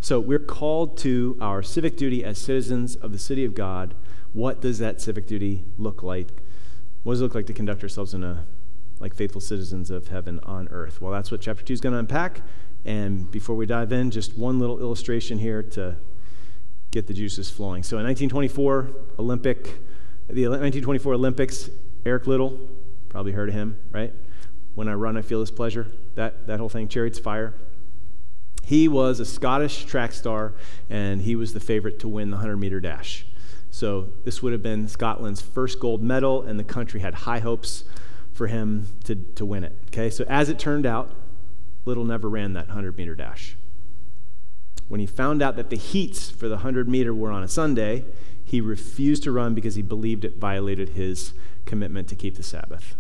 So 0.05 0.21
we're 0.21 0.39
called 0.39 0.99
to 0.99 1.39
our 1.41 1.63
civic 1.63 1.97
duty 1.97 2.23
as 2.23 2.37
citizens 2.37 2.95
of 2.95 3.11
the 3.11 3.19
city 3.19 3.43
of 3.47 3.55
God. 3.55 3.95
What 4.35 4.61
does 4.61 4.79
that 4.79 5.01
civic 5.01 5.27
duty 5.27 5.65
look 5.79 6.03
like? 6.03 6.43
What 7.05 7.15
does 7.15 7.23
it 7.23 7.25
look 7.25 7.35
like 7.35 7.47
to 7.47 7.55
conduct 7.55 7.83
ourselves 7.83 8.13
in 8.13 8.23
a 8.23 8.45
like 9.01 9.15
faithful 9.15 9.41
citizens 9.41 9.91
of 9.91 10.09
heaven 10.09 10.41
on 10.43 10.69
earth? 10.69 11.01
Well, 11.01 11.11
that's 11.11 11.31
what 11.31 11.41
chapter 11.41 11.65
2 11.65 11.73
is 11.73 11.81
going 11.81 11.95
to 11.95 11.99
unpack. 12.01 12.43
And 12.85 13.31
before 13.31 13.57
we 13.57 13.65
dive 13.65 13.93
in, 13.93 14.11
just 14.11 14.37
one 14.37 14.59
little 14.59 14.79
illustration 14.79 15.39
here 15.39 15.63
to 15.63 15.97
get 16.91 17.07
the 17.07 17.15
juices 17.15 17.49
flowing. 17.49 17.83
So 17.83 17.97
in 17.97 18.05
1924 18.05 18.91
Olympic, 19.19 19.65
the 20.29 20.49
1924 20.49 21.15
Olympics, 21.15 21.71
Eric 22.05 22.27
Liddell, 22.27 22.59
probably 23.09 23.33
heard 23.33 23.49
of 23.49 23.55
him, 23.55 23.79
right? 23.91 24.13
When 24.75 24.87
I 24.87 24.93
run, 24.93 25.17
I 25.17 25.23
feel 25.23 25.41
this 25.41 25.51
pleasure. 25.51 25.91
That, 26.15 26.47
that 26.47 26.61
whole 26.61 26.69
thing, 26.69 26.89
Chariots 26.89 27.19
Fire. 27.19 27.55
He 28.65 28.89
was 28.89 29.21
a 29.21 29.25
Scottish 29.25 29.85
track 29.85 30.13
star, 30.13 30.55
and 30.89 31.23
he 31.23 31.37
was 31.37 31.53
the 31.53 31.61
favorite 31.61 31.99
to 32.01 32.09
win 32.09 32.31
the 32.31 32.37
100 32.37 32.57
meter 32.57 32.81
dash. 32.81 33.27
So 33.71 34.09
this 34.25 34.43
would 34.43 34.53
have 34.53 34.63
been 34.63 34.89
Scotland's 34.89 35.41
first 35.41 35.81
gold 35.81 36.03
medal, 36.03 36.43
and 36.43 36.59
the 36.59 36.65
country 36.65 37.01
had 37.01 37.15
high 37.15 37.41
hopes 37.41 37.85
for 38.33 38.47
him 38.47 38.89
to, 39.05 39.15
to 39.15 39.45
win 39.45 39.65
it. 39.65 39.77
Okay, 39.89 40.11
so 40.11 40.25
as 40.29 40.49
it 40.49 40.59
turned 40.59 40.87
out, 40.87 41.15
Liddell 41.85 42.05
never 42.05 42.29
ran 42.29 42.53
that 42.55 42.69
100 42.69 42.97
meter 42.97 43.15
dash. 43.15 43.57
When 44.89 45.01
he 45.01 45.07
found 45.07 45.43
out 45.43 45.57
that 45.57 45.71
the 45.71 45.77
heats 45.77 46.31
for 46.31 46.49
the 46.49 46.57
100 46.57 46.89
meter 46.89 47.15
were 47.15 47.31
on 47.31 47.43
a 47.43 47.49
Sunday, 47.49 48.05
he 48.45 48.61
refused 48.61 49.23
to 49.25 49.33
run 49.33 49.55
because 49.55 49.75
he 49.75 49.83
believed 49.83 50.25
it 50.25 50.37
violated 50.37 50.91
his 50.91 51.33
commitment 51.65 52.09
to 52.09 52.15
keep 52.15 52.37
the 52.37 52.43
Sabbath. 52.43 52.97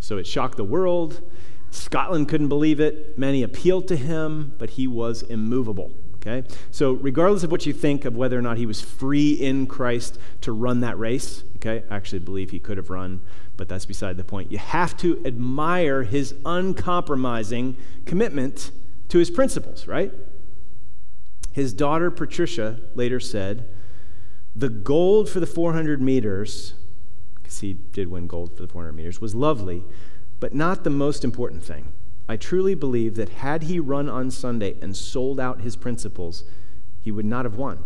So 0.00 0.18
it 0.18 0.26
shocked 0.26 0.56
the 0.56 0.64
world. 0.64 1.22
Scotland 1.70 2.28
couldn't 2.28 2.48
believe 2.48 2.80
it. 2.80 3.18
Many 3.18 3.42
appealed 3.42 3.88
to 3.88 3.96
him, 3.96 4.54
but 4.58 4.70
he 4.70 4.86
was 4.86 5.22
immovable. 5.22 5.92
Okay? 6.16 6.46
So, 6.70 6.92
regardless 6.92 7.44
of 7.44 7.50
what 7.50 7.64
you 7.64 7.72
think 7.72 8.04
of 8.04 8.14
whether 8.14 8.38
or 8.38 8.42
not 8.42 8.58
he 8.58 8.66
was 8.66 8.80
free 8.80 9.32
in 9.32 9.66
Christ 9.66 10.18
to 10.42 10.52
run 10.52 10.80
that 10.80 10.98
race, 10.98 11.44
okay, 11.56 11.82
I 11.90 11.96
actually 11.96 12.18
believe 12.18 12.50
he 12.50 12.58
could 12.58 12.76
have 12.76 12.90
run, 12.90 13.22
but 13.56 13.68
that's 13.68 13.86
beside 13.86 14.18
the 14.18 14.24
point. 14.24 14.52
You 14.52 14.58
have 14.58 14.96
to 14.98 15.24
admire 15.24 16.02
his 16.02 16.34
uncompromising 16.44 17.76
commitment 18.04 18.70
to 19.08 19.18
his 19.18 19.30
principles, 19.30 19.86
right? 19.86 20.12
His 21.52 21.72
daughter 21.72 22.10
Patricia 22.10 22.80
later 22.94 23.18
said, 23.18 23.68
The 24.54 24.68
gold 24.68 25.28
for 25.28 25.40
the 25.40 25.46
400 25.46 26.02
meters, 26.02 26.74
because 27.34 27.60
he 27.60 27.72
did 27.72 28.08
win 28.08 28.26
gold 28.26 28.56
for 28.56 28.62
the 28.62 28.68
400 28.68 28.92
meters, 28.92 29.20
was 29.20 29.34
lovely, 29.34 29.84
but 30.40 30.54
not 30.54 30.82
the 30.82 30.90
most 30.90 31.22
important 31.24 31.62
thing. 31.62 31.92
I 32.28 32.36
truly 32.36 32.74
believe 32.74 33.16
that 33.16 33.28
had 33.28 33.64
he 33.64 33.78
run 33.78 34.08
on 34.08 34.30
Sunday 34.30 34.76
and 34.80 34.96
sold 34.96 35.38
out 35.38 35.60
his 35.60 35.76
principles, 35.76 36.44
he 37.00 37.10
would 37.10 37.24
not 37.24 37.44
have 37.44 37.56
won. 37.56 37.82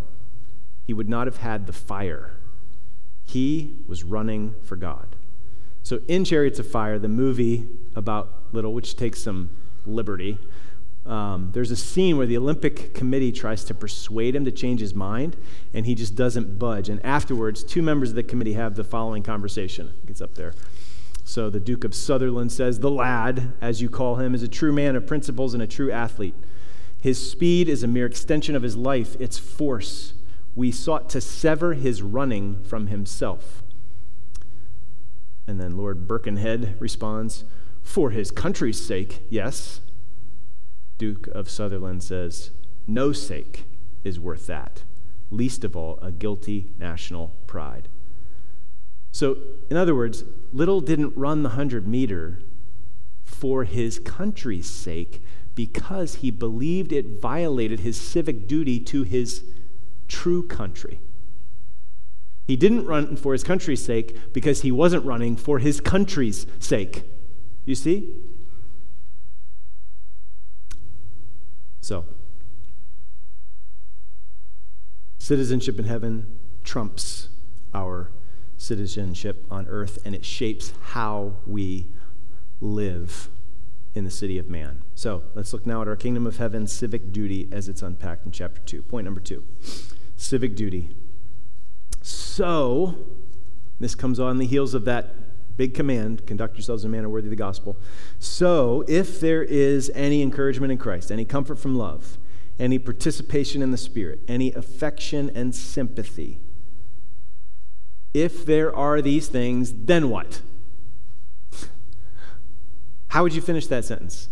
He 0.87 0.93
would 0.93 1.09
not 1.09 1.27
have 1.27 1.39
had 1.39 1.67
the 1.67 1.73
fire. 1.73 2.37
He 3.25 3.77
was 3.89 4.05
running 4.05 4.55
for 4.63 4.77
God. 4.77 5.17
So, 5.83 6.01
in 6.09 6.25
Chariots 6.25 6.59
of 6.59 6.71
Fire, 6.71 6.99
the 6.99 7.09
movie 7.09 7.69
about 7.95 8.33
Liddell, 8.53 8.73
which 8.73 8.97
takes 8.97 9.23
some 9.23 9.51
liberty, 9.85 10.39
um, 11.07 11.51
there's 11.53 11.71
a 11.71 11.77
scene 11.77 12.17
where 12.17 12.27
the 12.27 12.39
Olympic 12.39 12.95
Committee 12.95 13.33
tries 13.33 13.65
to 13.65 13.75
persuade 13.75 14.35
him 14.35 14.45
to 14.47 14.51
change 14.51 14.81
his 14.81 14.95
mind, 14.95 15.37
and 15.75 15.85
he 15.85 15.95
just 15.95 16.15
doesn't 16.15 16.59
budge. 16.59 16.89
And 16.89 17.05
afterwards, 17.05 17.63
two 17.63 17.83
members 17.83 18.11
of 18.11 18.17
the 18.17 18.23
committee 18.23 18.55
have 18.55 18.75
the 18.75 18.85
following 18.85 19.23
conversation. 19.23 19.93
It's 20.07 20.23
up 20.23 20.35
there. 20.35 20.55
So 21.25 21.49
the 21.49 21.59
Duke 21.59 21.85
of 21.85 21.95
Sutherland 21.95 22.53
says, 22.53 22.79
The 22.79 22.91
lad, 22.91 23.55
as 23.61 23.81
you 23.81 23.89
call 23.89 24.17
him, 24.17 24.35
is 24.35 24.43
a 24.43 24.49
true 24.49 24.73
man 24.73 24.95
of 24.95 25.07
principles 25.07 25.55
and 25.55 25.63
a 25.63 25.67
true 25.67 25.91
athlete. 25.91 26.35
His 27.01 27.31
speed 27.31 27.69
is 27.69 27.83
a 27.83 27.89
mere 27.89 28.07
extension 28.07 28.55
of 28.55 28.63
his 28.63 28.77
life, 28.77 29.17
its 29.21 29.39
force. 29.39 30.15
We 30.55 30.71
sought 30.71 31.11
to 31.11 31.21
sever 31.21 31.75
his 31.75 32.03
running 32.03 32.63
from 32.63 32.87
himself. 32.89 33.63
And 35.47 35.61
then 35.61 35.77
Lord 35.77 36.07
Birkenhead 36.07 36.77
responds, 36.79 37.45
For 37.83 38.11
his 38.11 38.31
country's 38.31 38.85
sake, 38.85 39.23
yes. 39.29 39.81
Duke 40.99 41.27
of 41.29 41.51
Sutherland 41.51 42.03
says, 42.03 42.51
No 42.87 43.13
sake 43.13 43.65
is 44.05 44.21
worth 44.21 44.47
that, 44.47 44.85
least 45.31 45.65
of 45.65 45.75
all 45.75 45.99
a 46.01 46.13
guilty 46.13 46.73
national 46.79 47.35
pride. 47.47 47.89
So, 49.11 49.37
in 49.71 49.77
other 49.77 49.95
words, 49.95 50.25
Liddell 50.55 50.81
didn't 50.81 51.17
run 51.17 51.43
the 51.43 51.51
100 51.51 51.89
meter 51.89 52.39
for 53.25 53.65
his 53.65 53.99
country's 53.99 54.71
sake 54.71 55.21
because 55.57 56.17
he 56.17 56.31
believed 56.31 56.93
it 56.93 57.21
violated 57.21 57.81
his 57.81 58.01
civic 58.01 58.47
duty 58.47 58.79
to 58.79 59.03
his 59.03 59.43
true 60.07 60.47
country. 60.47 61.01
He 62.47 62.55
didn't 62.55 62.87
run 62.87 63.17
for 63.17 63.33
his 63.33 63.43
country's 63.43 63.85
sake 63.85 64.33
because 64.33 64.63
he 64.63 64.71
wasn't 64.71 65.05
running 65.05 65.35
for 65.35 65.59
his 65.59 65.81
country's 65.81 66.47
sake. 66.61 67.03
You 67.65 67.75
see? 67.75 68.15
So, 71.81 72.05
citizenship 75.19 75.81
in 75.81 75.87
heaven 75.87 76.39
trumps 76.63 77.29
our 77.75 78.13
citizenship 78.57 79.47
on 79.51 79.67
earth, 79.69 79.99
and 80.05 80.15
it 80.15 80.25
shapes 80.25 80.73
how 80.83 81.37
we 81.47 81.87
live 82.61 83.29
in 83.95 84.05
the 84.05 84.11
city 84.11 84.39
of 84.39 84.49
man. 84.49 84.83
So 84.95 85.23
let's 85.35 85.53
look 85.53 85.67
now 85.67 85.83
at 85.83 85.89
our 85.89 85.97
kingdom 85.97 86.27
of 86.27 86.39
heaven 86.39 86.67
civic 86.67 87.13
duty 87.13 87.49
as 87.53 87.69
it's 87.69 87.83
unpacked 87.83 88.27
in 88.27 88.33
chapter 88.33 88.61
2. 88.61 88.83
Point 88.83 89.05
number 89.05 89.21
2 89.21 89.45
civic 90.17 90.57
duty. 90.57 90.91
So, 92.01 92.97
this 93.81 93.95
comes 93.95 94.21
on 94.21 94.39
the 94.39 94.47
heels 94.47 94.75
of 94.75 94.85
that 94.85 95.57
big 95.57 95.75
command 95.75 96.27
conduct 96.27 96.57
yourselves 96.57 96.85
in 96.85 96.91
a 96.91 96.93
manner 96.93 97.09
worthy 97.09 97.27
of 97.27 97.31
the 97.31 97.37
gospel. 97.37 97.77
So, 98.19 98.85
if 98.89 99.21
there 99.21 99.43
is 99.43 99.91
any 99.95 100.23
encouragement 100.23 100.73
in 100.73 100.79
Christ, 100.79 101.11
any 101.11 101.25
comfort 101.25 101.59
from 101.59 101.77
love, 101.77 102.19
any 102.59 102.79
participation 102.79 103.63
in 103.63 103.71
the 103.71 103.77
Spirit, 103.77 104.21
any 104.29 104.53
affection 104.53 105.31
and 105.35 105.55
sympathy, 105.55 106.39
if 108.15 108.47
there 108.47 108.75
are 108.75 109.03
these 109.03 109.29
things, 109.29 109.75
then 109.75 110.09
what? 110.09 110.41
How 113.09 113.23
would 113.25 113.35
you 113.35 113.43
finish 113.43 113.67
that 113.67 113.85
sentence? 113.85 114.29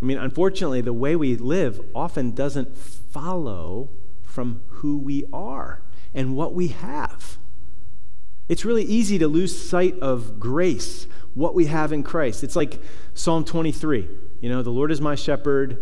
I 0.00 0.04
mean, 0.04 0.18
unfortunately, 0.18 0.80
the 0.80 0.92
way 0.92 1.16
we 1.16 1.36
live 1.36 1.80
often 1.94 2.32
doesn't 2.32 2.76
follow 2.76 3.88
from 4.22 4.62
who 4.68 4.98
we 4.98 5.24
are 5.32 5.82
and 6.14 6.36
what 6.36 6.54
we 6.54 6.68
have. 6.68 7.38
It's 8.48 8.64
really 8.64 8.82
easy 8.84 9.18
to 9.18 9.28
lose 9.28 9.68
sight 9.68 9.98
of 10.00 10.40
grace, 10.40 11.06
what 11.34 11.54
we 11.54 11.66
have 11.66 11.92
in 11.92 12.02
Christ. 12.02 12.42
It's 12.42 12.56
like 12.56 12.82
Psalm 13.14 13.44
23. 13.44 14.08
You 14.40 14.48
know, 14.48 14.62
the 14.62 14.70
Lord 14.70 14.90
is 14.90 15.00
my 15.00 15.14
shepherd. 15.14 15.78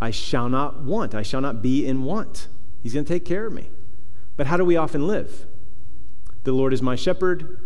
I 0.00 0.10
shall 0.10 0.48
not 0.48 0.82
want. 0.82 1.14
I 1.14 1.22
shall 1.22 1.40
not 1.40 1.62
be 1.62 1.86
in 1.86 2.04
want. 2.04 2.48
He's 2.82 2.94
going 2.94 3.04
to 3.04 3.12
take 3.12 3.24
care 3.24 3.46
of 3.46 3.52
me. 3.52 3.70
But 4.38 4.46
how 4.46 4.56
do 4.56 4.64
we 4.64 4.76
often 4.76 5.06
live? 5.06 5.46
The 6.44 6.52
Lord 6.52 6.72
is 6.72 6.80
my 6.80 6.94
shepherd. 6.94 7.60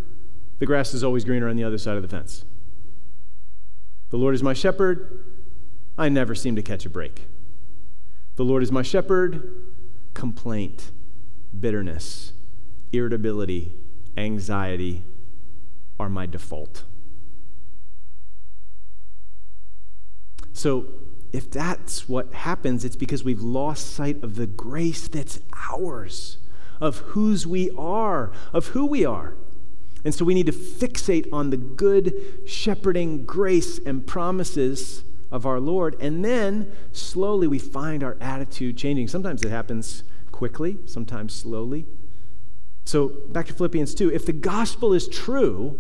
The 0.58 0.66
grass 0.66 0.94
is 0.94 1.04
always 1.04 1.22
greener 1.22 1.48
on 1.48 1.54
the 1.54 1.62
other 1.62 1.76
side 1.76 1.96
of 1.96 2.02
the 2.02 2.08
fence. 2.08 2.46
The 4.08 4.16
Lord 4.16 4.34
is 4.34 4.42
my 4.42 4.54
shepherd. 4.54 5.22
I 5.98 6.08
never 6.08 6.34
seem 6.34 6.56
to 6.56 6.62
catch 6.62 6.86
a 6.86 6.90
break. 6.90 7.26
The 8.36 8.44
Lord 8.44 8.62
is 8.62 8.72
my 8.72 8.80
shepherd. 8.80 9.52
Complaint, 10.14 10.92
bitterness, 11.58 12.32
irritability, 12.90 13.76
anxiety 14.16 15.04
are 16.00 16.08
my 16.08 16.24
default. 16.24 16.84
So, 20.54 20.86
if 21.32 21.50
that's 21.50 22.08
what 22.08 22.32
happens, 22.32 22.84
it's 22.84 22.96
because 22.96 23.24
we've 23.24 23.42
lost 23.42 23.94
sight 23.94 24.22
of 24.22 24.36
the 24.36 24.46
grace 24.46 25.08
that's 25.08 25.40
ours 25.70 26.38
of 26.82 26.98
whose 26.98 27.46
we 27.46 27.70
are, 27.78 28.32
of 28.52 28.66
who 28.68 28.84
we 28.84 29.04
are. 29.04 29.36
And 30.04 30.12
so 30.12 30.24
we 30.24 30.34
need 30.34 30.46
to 30.46 30.52
fixate 30.52 31.32
on 31.32 31.50
the 31.50 31.56
good 31.56 32.12
shepherding 32.44 33.24
grace 33.24 33.78
and 33.78 34.04
promises 34.04 35.04
of 35.30 35.46
our 35.46 35.60
Lord. 35.60 35.96
And 36.00 36.24
then 36.24 36.72
slowly 36.90 37.46
we 37.46 37.60
find 37.60 38.02
our 38.02 38.16
attitude 38.20 38.76
changing. 38.76 39.06
Sometimes 39.06 39.44
it 39.44 39.50
happens 39.50 40.02
quickly, 40.32 40.76
sometimes 40.86 41.32
slowly. 41.32 41.86
So 42.84 43.12
back 43.28 43.46
to 43.46 43.52
Philippians 43.52 43.94
2. 43.94 44.12
If 44.12 44.26
the 44.26 44.32
gospel 44.32 44.92
is 44.92 45.06
true, 45.06 45.78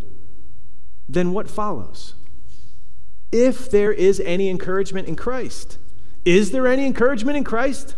then 1.08 1.32
what 1.32 1.50
follows? 1.50 2.14
If 3.32 3.68
there 3.68 3.92
is 3.92 4.20
any 4.20 4.48
encouragement 4.48 5.08
in 5.08 5.16
Christ, 5.16 5.78
is 6.24 6.52
there 6.52 6.68
any 6.68 6.86
encouragement 6.86 7.36
in 7.36 7.42
Christ? 7.42 7.96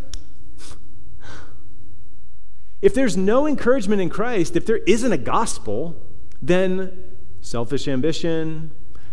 If 2.85 2.93
there's 2.93 3.17
no 3.17 3.47
encouragement 3.47 4.03
in 4.03 4.11
Christ, 4.11 4.57
if 4.57 4.67
there 4.67 4.77
isn't 4.77 5.11
a 5.11 5.17
gospel, 5.17 5.97
then 6.43 7.15
selfish 7.41 7.89
ambition, 7.89 8.73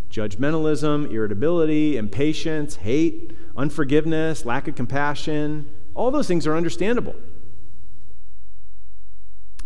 judgmentalism, 0.10 1.10
irritability, 1.10 1.96
impatience, 1.96 2.76
hate, 2.76 3.34
unforgiveness, 3.56 4.44
lack 4.44 4.68
of 4.68 4.76
compassion, 4.76 5.72
all 5.96 6.12
those 6.12 6.28
things 6.28 6.46
are 6.46 6.58
understandable. 6.58 7.16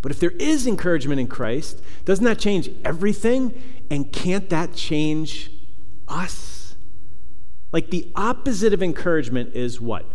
But 0.04 0.12
if 0.12 0.20
there 0.20 0.34
is 0.38 0.68
encouragement 0.68 1.20
in 1.20 1.26
Christ, 1.26 1.82
doesn't 2.06 2.26
that 2.26 2.38
change 2.38 2.70
everything? 2.86 3.60
And 3.90 4.14
can't 4.14 4.52
that 4.52 4.76
change 4.76 5.50
us? 6.08 6.76
Like 7.72 7.90
the 7.90 8.12
opposite 8.16 8.72
of 8.72 8.84
encouragement 8.84 9.56
is 9.56 9.82
what? 9.82 10.06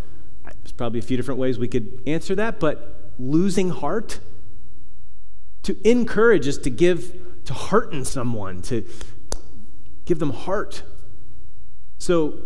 There's 0.45 0.71
probably 0.71 1.01
a 1.01 1.03
few 1.03 1.17
different 1.17 1.41
ways 1.41 1.59
we 1.59 1.67
could 1.67 2.01
answer 2.07 2.37
that, 2.37 2.61
but 2.61 2.99
losing 3.21 3.71
heart. 3.71 4.21
To 5.65 5.77
encourage 5.89 6.47
is 6.47 6.59
to 6.59 6.71
give, 6.71 7.45
to 7.45 7.53
hearten 7.53 8.05
someone, 8.05 8.63
to 8.63 8.87
give 10.07 10.19
them 10.19 10.31
heart. 10.31 10.83
So, 11.99 12.39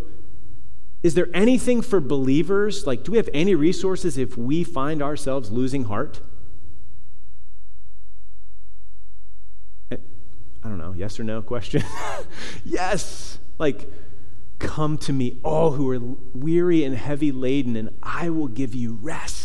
is 1.04 1.14
there 1.14 1.28
anything 1.34 1.82
for 1.82 2.00
believers? 2.00 2.86
Like, 2.86 3.04
do 3.04 3.12
we 3.12 3.18
have 3.18 3.28
any 3.32 3.54
resources 3.54 4.18
if 4.18 4.36
we 4.36 4.64
find 4.64 5.02
ourselves 5.02 5.50
losing 5.50 5.84
heart? 5.84 6.20
Eh, 9.92 9.96
I 10.62 10.68
don't 10.68 10.78
know, 10.78 10.92
yes 10.92 11.20
or 11.20 11.24
no 11.24 11.42
question? 11.42 11.84
yes! 12.64 13.38
Like, 13.58 13.88
come 14.58 14.98
to 14.98 15.12
me, 15.12 15.38
all 15.44 15.72
who 15.72 15.90
are 15.90 16.00
weary 16.34 16.84
and 16.84 16.96
heavy 16.96 17.30
laden, 17.30 17.76
and 17.76 17.90
I 18.02 18.30
will 18.30 18.48
give 18.48 18.74
you 18.74 18.98
rest. 19.00 19.43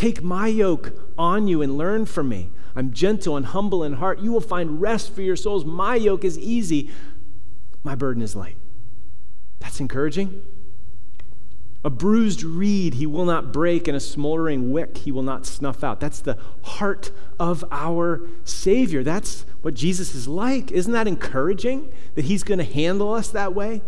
Take 0.00 0.22
my 0.22 0.46
yoke 0.46 0.94
on 1.18 1.46
you 1.46 1.60
and 1.60 1.76
learn 1.76 2.06
from 2.06 2.30
me. 2.30 2.48
I'm 2.74 2.90
gentle 2.90 3.36
and 3.36 3.44
humble 3.44 3.84
in 3.84 3.92
heart. 3.92 4.20
You 4.20 4.32
will 4.32 4.40
find 4.40 4.80
rest 4.80 5.14
for 5.14 5.20
your 5.20 5.36
souls. 5.36 5.66
My 5.66 5.94
yoke 5.94 6.24
is 6.24 6.38
easy, 6.38 6.88
my 7.84 7.94
burden 7.94 8.22
is 8.22 8.34
light. 8.34 8.56
That's 9.58 9.78
encouraging. 9.78 10.40
A 11.84 11.90
bruised 11.90 12.42
reed 12.42 12.94
he 12.94 13.04
will 13.04 13.26
not 13.26 13.52
break, 13.52 13.88
and 13.88 13.94
a 13.94 14.00
smoldering 14.00 14.72
wick 14.72 14.96
he 14.96 15.12
will 15.12 15.22
not 15.22 15.44
snuff 15.44 15.84
out. 15.84 16.00
That's 16.00 16.20
the 16.20 16.38
heart 16.62 17.10
of 17.38 17.62
our 17.70 18.26
Savior. 18.42 19.02
That's 19.02 19.44
what 19.60 19.74
Jesus 19.74 20.14
is 20.14 20.26
like. 20.26 20.72
Isn't 20.72 20.94
that 20.94 21.08
encouraging 21.08 21.92
that 22.14 22.24
he's 22.24 22.42
going 22.42 22.56
to 22.56 22.64
handle 22.64 23.12
us 23.12 23.28
that 23.28 23.54
way? 23.54 23.82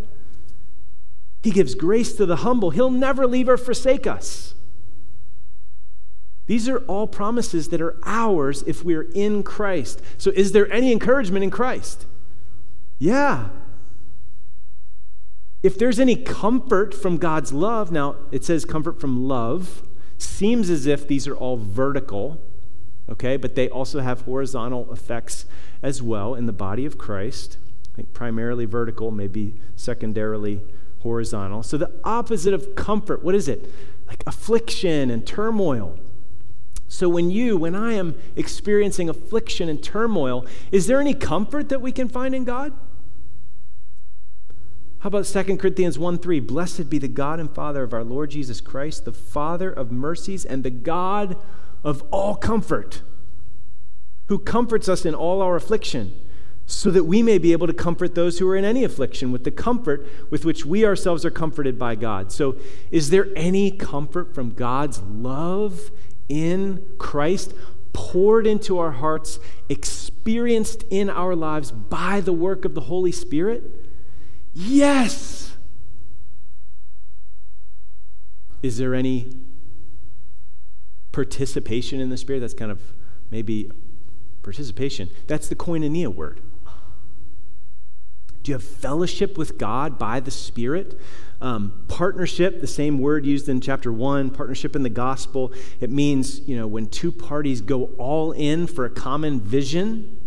He 1.42 1.53
gives 1.53 1.75
grace 1.75 2.14
to 2.16 2.27
the 2.27 2.37
humble, 2.37 2.68
he'll 2.68 2.90
never 2.90 3.27
leave 3.27 3.48
or 3.48 3.57
forsake 3.57 4.07
us. 4.07 4.53
These 6.46 6.68
are 6.68 6.78
all 6.81 7.07
promises 7.07 7.68
that 7.68 7.81
are 7.81 7.98
ours 8.05 8.62
if 8.66 8.85
we're 8.85 9.09
in 9.14 9.42
Christ. 9.42 10.02
So, 10.18 10.31
is 10.33 10.52
there 10.52 10.70
any 10.72 10.92
encouragement 10.92 11.44
in 11.44 11.50
Christ? 11.50 12.07
Yeah. 12.98 13.48
If 15.62 15.78
there's 15.78 16.00
any 16.00 16.16
comfort 16.16 16.92
from 16.92 17.18
God's 17.18 17.52
love, 17.52 17.92
now 17.92 18.16
it 18.33 18.44
says 18.44 18.64
comfort 18.64 19.00
from 19.00 19.28
love, 19.28 19.83
seems 20.18 20.68
as 20.68 20.87
if 20.87 21.07
these 21.07 21.28
are 21.28 21.37
all 21.37 21.57
vertical, 21.57 22.40
okay, 23.09 23.37
but 23.37 23.55
they 23.55 23.68
also 23.68 24.00
have 24.00 24.22
horizontal 24.22 24.92
effects 24.92 25.46
as 25.83 26.02
well 26.02 26.35
in 26.35 26.46
the 26.46 26.52
body 26.52 26.85
of 26.85 26.98
Christ. 26.98 27.59
I 27.92 27.96
think 27.96 28.12
primarily 28.12 28.64
vertical, 28.64 29.12
maybe 29.12 29.61
secondarily 29.76 30.62
horizontal. 31.00 31.62
So, 31.62 31.76
the 31.76 31.92
opposite 32.02 32.55
of 32.55 32.74
comfort, 32.74 33.22
what 33.22 33.37
is 33.37 33.46
it? 33.46 33.72
Like 34.09 34.24
affliction 34.26 35.11
and 35.11 35.24
turmoil. 35.24 35.98
So, 36.92 37.09
when 37.09 37.31
you, 37.31 37.57
when 37.57 37.74
I 37.74 37.94
am 37.94 38.16
experiencing 38.37 39.09
affliction 39.09 39.70
and 39.70 39.83
turmoil, 39.83 40.44
is 40.70 40.87
there 40.87 41.00
any 41.00 41.14
comfort 41.14 41.70
that 41.70 41.81
we 41.81 41.90
can 41.90 42.07
find 42.07 42.35
in 42.35 42.44
God? 42.44 42.74
How 44.98 45.09
about 45.09 45.24
2 45.24 45.57
Corinthians 45.57 45.98
1 45.98 46.18
3? 46.18 46.40
Blessed 46.40 46.90
be 46.90 46.98
the 46.98 47.09
God 47.09 47.40
and 47.40 47.50
Father 47.50 47.83
of 47.83 47.94
our 47.94 48.05
Lord 48.05 48.33
Jesus 48.33 48.61
Christ, 48.61 49.07
the 49.07 49.12
Father 49.14 49.72
of 49.72 49.90
mercies 49.90 50.44
and 50.44 50.64
the 50.64 50.70
God 50.70 51.38
of 51.83 52.02
all 52.11 52.35
comfort, 52.35 53.00
who 54.26 54.38
comforts 54.38 54.87
us 54.87 55.07
in 55.07 55.14
all 55.14 55.40
our 55.40 55.57
affliction, 55.57 56.12
so 56.66 56.90
that 56.90 57.05
we 57.05 57.22
may 57.22 57.38
be 57.38 57.52
able 57.52 57.68
to 57.68 57.72
comfort 57.72 58.14
those 58.14 58.38
who 58.38 58.46
are 58.50 58.57
in 58.57 58.66
any 58.66 58.85
affliction 58.85 59.33
with 59.33 59.44
the 59.44 59.50
comfort 59.50 60.07
with 60.28 60.44
which 60.44 60.66
we 60.66 60.85
ourselves 60.85 61.24
are 61.24 61.31
comforted 61.31 61.78
by 61.78 61.94
God. 61.94 62.31
So, 62.31 62.57
is 62.90 63.09
there 63.09 63.28
any 63.35 63.70
comfort 63.70 64.35
from 64.35 64.50
God's 64.50 65.00
love 65.00 65.90
in 66.28 66.85
Christ, 66.98 67.54
poured 67.92 68.46
into 68.46 68.78
our 68.78 68.92
hearts, 68.92 69.38
experienced 69.68 70.85
in 70.90 71.11
our 71.11 71.35
lives 71.35 71.70
by 71.70 72.20
the 72.20 72.32
work 72.32 72.64
of 72.64 72.74
the 72.74 72.82
Holy 72.82 73.12
Spirit? 73.12 73.62
Yes. 74.54 75.56
Is 78.62 78.78
there 78.78 78.94
any 78.94 79.32
participation 81.11 82.00
in 82.00 82.11
the 82.11 82.16
Spirit? 82.16 82.40
That's 82.40 82.54
kind 82.54 82.70
of 82.70 82.80
maybe 83.30 83.70
participation. 84.42 85.11
That's 85.26 85.48
the 85.48 85.56
koinonia 85.56 86.14
word. 86.14 86.40
Do 88.42 88.50
you 88.50 88.54
have 88.54 88.64
fellowship 88.64 89.38
with 89.38 89.56
God 89.56 89.98
by 89.98 90.20
the 90.20 90.30
Spirit? 90.30 91.00
Um, 91.42 91.72
partnership, 91.88 92.61
the 92.61 92.68
same 92.68 93.00
word 93.00 93.26
used 93.26 93.48
in 93.48 93.61
chapter 93.61 93.92
one, 93.92 94.31
partnership 94.31 94.76
in 94.76 94.85
the 94.85 94.88
gospel. 94.88 95.52
It 95.81 95.90
means, 95.90 96.38
you 96.48 96.57
know, 96.57 96.68
when 96.68 96.87
two 96.87 97.11
parties 97.11 97.61
go 97.61 97.87
all 97.98 98.31
in 98.31 98.68
for 98.68 98.85
a 98.85 98.90
common 98.90 99.40
vision. 99.40 100.18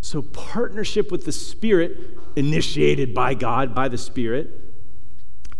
So, 0.00 0.22
partnership 0.22 1.12
with 1.12 1.26
the 1.26 1.32
Spirit, 1.32 1.98
initiated 2.34 3.12
by 3.12 3.34
God, 3.34 3.74
by 3.74 3.88
the 3.88 3.98
Spirit, 3.98 4.58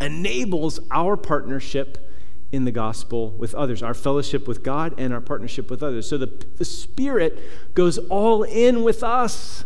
enables 0.01 0.79
our 0.89 1.15
partnership 1.15 2.11
in 2.51 2.65
the 2.65 2.71
gospel 2.71 3.29
with 3.37 3.53
others, 3.53 3.83
our 3.83 3.93
fellowship 3.93 4.47
with 4.47 4.63
God 4.63 4.95
and 4.97 5.13
our 5.13 5.21
partnership 5.21 5.69
with 5.69 5.83
others. 5.83 6.09
So, 6.09 6.17
the, 6.17 6.45
the 6.57 6.65
Spirit 6.65 7.75
goes 7.75 7.99
all 8.09 8.41
in 8.41 8.81
with 8.81 9.03
us 9.03 9.65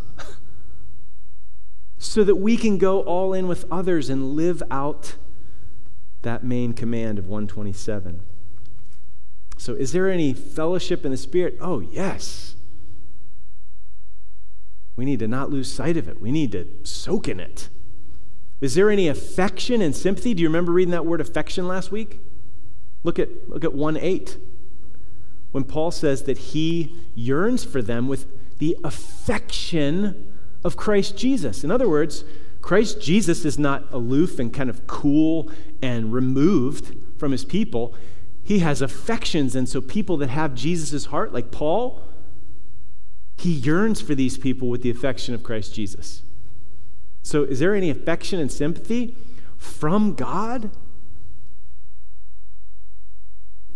so 2.05 2.23
that 2.23 2.35
we 2.35 2.55
can 2.55 2.77
go 2.77 3.01
all 3.01 3.33
in 3.33 3.47
with 3.47 3.65
others 3.71 4.09
and 4.09 4.35
live 4.35 4.61
out 4.69 5.15
that 6.21 6.43
main 6.43 6.73
command 6.73 7.17
of 7.19 7.25
127. 7.25 8.21
So, 9.57 9.73
is 9.73 9.91
there 9.91 10.09
any 10.09 10.33
fellowship 10.33 11.05
in 11.05 11.11
the 11.11 11.17
Spirit? 11.17 11.57
Oh, 11.59 11.79
yes. 11.79 12.55
We 14.95 15.05
need 15.05 15.19
to 15.19 15.27
not 15.27 15.49
lose 15.49 15.71
sight 15.71 15.97
of 15.97 16.07
it, 16.07 16.21
we 16.21 16.31
need 16.31 16.51
to 16.51 16.67
soak 16.83 17.27
in 17.27 17.39
it. 17.39 17.69
Is 18.61 18.75
there 18.75 18.89
any 18.89 19.07
affection 19.07 19.81
and 19.81 19.95
sympathy? 19.95 20.33
Do 20.33 20.41
you 20.41 20.47
remember 20.47 20.71
reading 20.71 20.91
that 20.91 21.05
word 21.05 21.21
affection 21.21 21.67
last 21.67 21.91
week? 21.91 22.19
Look 23.03 23.19
at, 23.19 23.49
look 23.49 23.63
at 23.63 23.73
1 23.73 23.97
8. 23.97 24.37
When 25.51 25.63
Paul 25.63 25.91
says 25.91 26.23
that 26.23 26.37
he 26.37 26.95
yearns 27.13 27.63
for 27.63 27.81
them 27.81 28.07
with 28.07 28.57
the 28.59 28.77
affection 28.83 30.24
of 30.65 30.75
Christ 30.75 31.15
Jesus. 31.15 31.63
In 31.63 31.69
other 31.69 31.87
words, 31.87 32.25
Christ 32.61 32.99
Jesus 32.99 33.45
is 33.45 33.59
not 33.59 33.85
aloof 33.93 34.39
and 34.39 34.51
kind 34.51 34.67
of 34.67 34.87
cool 34.87 35.51
and 35.79 36.11
removed 36.11 36.95
from 37.19 37.31
his 37.31 37.45
people. 37.45 37.93
He 38.43 38.59
has 38.59 38.81
affections, 38.81 39.55
and 39.55 39.69
so 39.69 39.79
people 39.79 40.17
that 40.17 40.29
have 40.29 40.55
Jesus' 40.55 41.05
heart, 41.05 41.31
like 41.31 41.51
Paul, 41.51 42.01
he 43.37 43.51
yearns 43.51 44.01
for 44.01 44.15
these 44.15 44.39
people 44.39 44.67
with 44.67 44.81
the 44.81 44.89
affection 44.89 45.35
of 45.35 45.43
Christ 45.43 45.75
Jesus. 45.75 46.23
So, 47.21 47.43
is 47.43 47.59
there 47.59 47.75
any 47.75 47.91
affection 47.91 48.39
and 48.39 48.51
sympathy 48.51 49.15
from 49.57 50.15
God? 50.15 50.71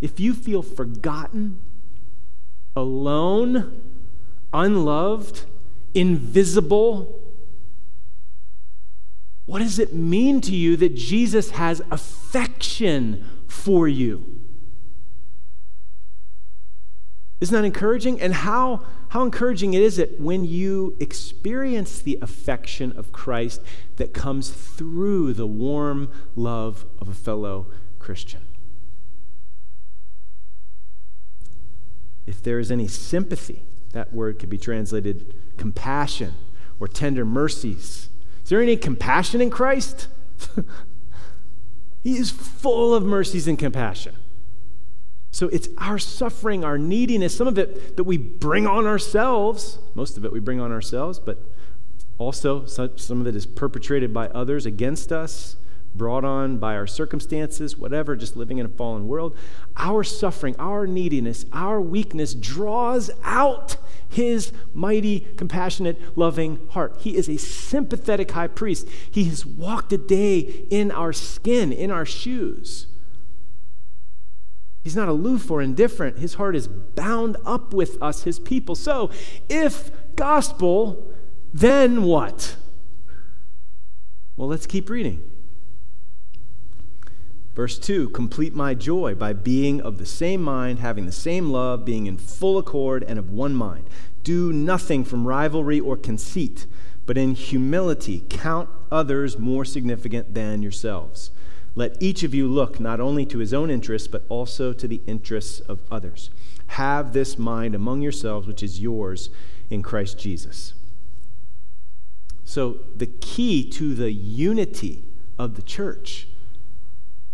If 0.01 0.19
you 0.19 0.33
feel 0.33 0.63
forgotten, 0.63 1.59
alone, 2.75 3.81
unloved, 4.53 5.45
invisible. 5.93 7.19
What 9.45 9.59
does 9.59 9.79
it 9.79 9.93
mean 9.93 10.41
to 10.41 10.55
you 10.55 10.77
that 10.77 10.95
Jesus 10.95 11.51
has 11.51 11.81
affection 11.89 13.25
for 13.47 13.87
you? 13.87 14.39
Isn't 17.41 17.55
that 17.55 17.65
encouraging? 17.65 18.19
And 18.19 18.33
how, 18.33 18.85
how 19.09 19.23
encouraging 19.23 19.73
is 19.73 19.97
it 19.97 20.19
when 20.19 20.43
you 20.43 20.97
experience 20.99 22.01
the 22.01 22.19
affection 22.21 22.91
of 22.97 23.11
Christ 23.11 23.61
that 23.95 24.13
comes 24.13 24.49
through 24.49 25.33
the 25.33 25.47
warm 25.47 26.11
love 26.35 26.85
of 26.99 27.07
a 27.07 27.13
fellow 27.13 27.67
Christian? 27.97 28.41
If 32.27 32.43
there 32.43 32.59
is 32.59 32.71
any 32.71 32.87
sympathy, 32.87 33.63
that 33.93 34.13
word 34.13 34.37
could 34.37 34.49
be 34.49 34.57
translated 34.57 35.33
compassion 35.59 36.33
or 36.79 36.87
tender 36.87 37.25
mercies. 37.25 38.09
Is 38.43 38.49
there 38.49 38.61
any 38.61 38.77
compassion 38.77 39.41
in 39.41 39.51
Christ? 39.51 40.07
he 42.01 42.17
is 42.17 42.31
full 42.31 42.95
of 42.95 43.03
mercies 43.03 43.47
and 43.47 43.59
compassion. 43.59 44.15
So 45.31 45.49
it's 45.49 45.67
our 45.77 45.99
suffering, 45.99 46.63
our 46.63 46.77
neediness, 46.77 47.35
some 47.35 47.47
of 47.47 47.59
it 47.59 47.97
that 47.97 48.05
we 48.05 48.17
bring 48.17 48.65
on 48.65 48.87
ourselves. 48.87 49.77
Most 49.93 50.17
of 50.17 50.25
it 50.25 50.31
we 50.31 50.39
bring 50.39 50.59
on 50.59 50.71
ourselves, 50.71 51.19
but 51.19 51.37
also 52.17 52.65
some 52.65 53.21
of 53.21 53.27
it 53.27 53.35
is 53.35 53.45
perpetrated 53.45 54.13
by 54.13 54.27
others 54.29 54.65
against 54.65 55.11
us 55.11 55.57
brought 55.95 56.23
on 56.23 56.57
by 56.57 56.75
our 56.75 56.87
circumstances, 56.87 57.77
whatever, 57.77 58.15
just 58.15 58.35
living 58.35 58.57
in 58.57 58.65
a 58.65 58.69
fallen 58.69 59.07
world, 59.07 59.35
our 59.77 60.03
suffering, 60.03 60.55
our 60.59 60.85
neediness, 60.85 61.45
our 61.51 61.81
weakness 61.81 62.33
draws 62.33 63.09
out 63.23 63.77
his 64.09 64.51
mighty, 64.73 65.21
compassionate, 65.37 66.17
loving 66.17 66.67
heart. 66.71 66.97
He 66.99 67.15
is 67.15 67.29
a 67.29 67.37
sympathetic 67.37 68.31
high 68.31 68.47
priest. 68.47 68.87
He 69.11 69.25
has 69.25 69.45
walked 69.45 69.93
a 69.93 69.97
day 69.97 70.65
in 70.69 70.91
our 70.91 71.13
skin, 71.13 71.71
in 71.71 71.91
our 71.91 72.05
shoes. 72.05 72.87
He's 74.83 74.95
not 74.95 75.09
aloof 75.09 75.51
or 75.51 75.61
indifferent. 75.61 76.17
His 76.17 76.35
heart 76.35 76.55
is 76.55 76.67
bound 76.67 77.37
up 77.45 77.73
with 77.73 78.01
us, 78.01 78.23
his 78.23 78.39
people. 78.39 78.75
So, 78.75 79.11
if 79.47 79.91
gospel, 80.15 81.13
then 81.53 82.03
what? 82.03 82.55
Well, 84.35 84.47
let's 84.47 84.65
keep 84.65 84.89
reading. 84.89 85.28
Verse 87.55 87.77
2 87.79 88.09
Complete 88.09 88.55
my 88.55 88.73
joy 88.73 89.15
by 89.15 89.33
being 89.33 89.81
of 89.81 89.97
the 89.97 90.05
same 90.05 90.41
mind, 90.41 90.79
having 90.79 91.05
the 91.05 91.11
same 91.11 91.49
love, 91.49 91.85
being 91.85 92.07
in 92.07 92.17
full 92.17 92.57
accord 92.57 93.03
and 93.07 93.19
of 93.19 93.29
one 93.29 93.55
mind. 93.55 93.89
Do 94.23 94.53
nothing 94.53 95.03
from 95.03 95.27
rivalry 95.27 95.79
or 95.79 95.97
conceit, 95.97 96.65
but 97.05 97.17
in 97.17 97.33
humility 97.33 98.25
count 98.29 98.69
others 98.91 99.37
more 99.39 99.65
significant 99.65 100.33
than 100.33 100.61
yourselves. 100.61 101.31
Let 101.75 102.01
each 102.01 102.23
of 102.23 102.33
you 102.33 102.47
look 102.47 102.79
not 102.79 102.99
only 102.99 103.25
to 103.27 103.39
his 103.39 103.53
own 103.53 103.69
interests, 103.69 104.07
but 104.07 104.25
also 104.29 104.73
to 104.73 104.87
the 104.87 105.01
interests 105.07 105.59
of 105.61 105.81
others. 105.91 106.29
Have 106.67 107.13
this 107.13 107.37
mind 107.37 107.75
among 107.75 108.01
yourselves, 108.01 108.47
which 108.47 108.63
is 108.63 108.79
yours 108.79 109.29
in 109.69 109.81
Christ 109.81 110.19
Jesus. 110.19 110.73
So, 112.43 112.79
the 112.95 113.05
key 113.05 113.69
to 113.71 113.93
the 113.93 114.11
unity 114.11 115.03
of 115.37 115.55
the 115.55 115.61
church 115.61 116.27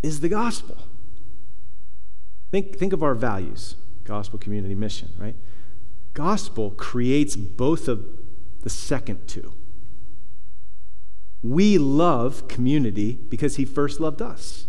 is 0.06 0.20
the 0.20 0.30
gospel. 0.30 0.78
Think, 2.52 2.78
think 2.78 2.94
of 2.94 3.02
our 3.04 3.16
values 3.16 3.76
gospel, 4.04 4.38
community, 4.38 4.76
mission, 4.76 5.12
right? 5.18 5.36
Gospel 6.14 6.70
creates 6.70 7.36
both 7.36 7.88
of 7.88 8.06
the 8.62 8.70
second 8.70 9.28
two. 9.28 9.54
We 11.42 11.80
love 11.80 12.48
community 12.48 13.14
because 13.14 13.56
he 13.56 13.66
first 13.66 14.00
loved 14.00 14.22
us. 14.22 14.68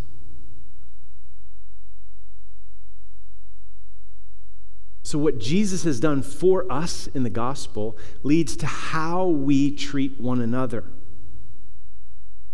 So, 5.04 5.18
what 5.18 5.38
Jesus 5.38 5.84
has 5.84 6.00
done 6.00 6.22
for 6.22 6.70
us 6.72 7.06
in 7.08 7.22
the 7.22 7.30
gospel 7.30 7.96
leads 8.22 8.56
to 8.56 8.66
how 8.66 9.26
we 9.26 9.70
treat 9.70 10.18
one 10.18 10.40
another. 10.40 10.84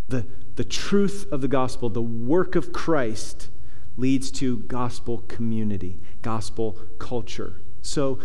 The, 0.08 0.26
the 0.56 0.64
truth 0.64 1.26
of 1.32 1.40
the 1.40 1.48
gospel, 1.48 1.88
the 1.88 2.02
work 2.02 2.54
of 2.54 2.72
Christ, 2.72 3.48
leads 3.96 4.30
to 4.32 4.58
gospel 4.58 5.18
community, 5.28 5.98
gospel 6.22 6.78
culture. 6.98 7.60
So, 7.80 8.18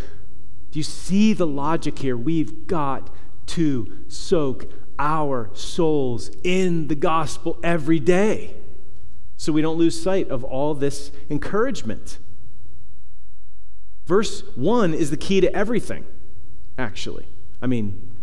do 0.72 0.80
you 0.80 0.84
see 0.84 1.34
the 1.34 1.48
logic 1.48 2.00
here? 2.00 2.18
We've 2.18 2.68
got 2.68 3.10
to 3.48 3.98
soak 4.08 4.72
our 5.00 5.50
souls 5.54 6.32
in 6.44 6.88
the 6.88 6.96
gospel 6.96 7.58
every 7.64 8.00
day 8.00 8.56
so 9.38 9.52
we 9.52 9.62
don't 9.62 9.78
lose 9.78 10.02
sight 10.02 10.30
of 10.30 10.44
all 10.44 10.74
this 10.74 11.12
encouragement. 11.30 12.18
Verse 14.06 14.44
1 14.56 14.94
is 14.94 15.12
the 15.12 15.18
key 15.18 15.42
to 15.42 15.56
everything, 15.56 16.06
actually. 16.78 17.28
I 17.62 17.68
mean, 17.68 18.16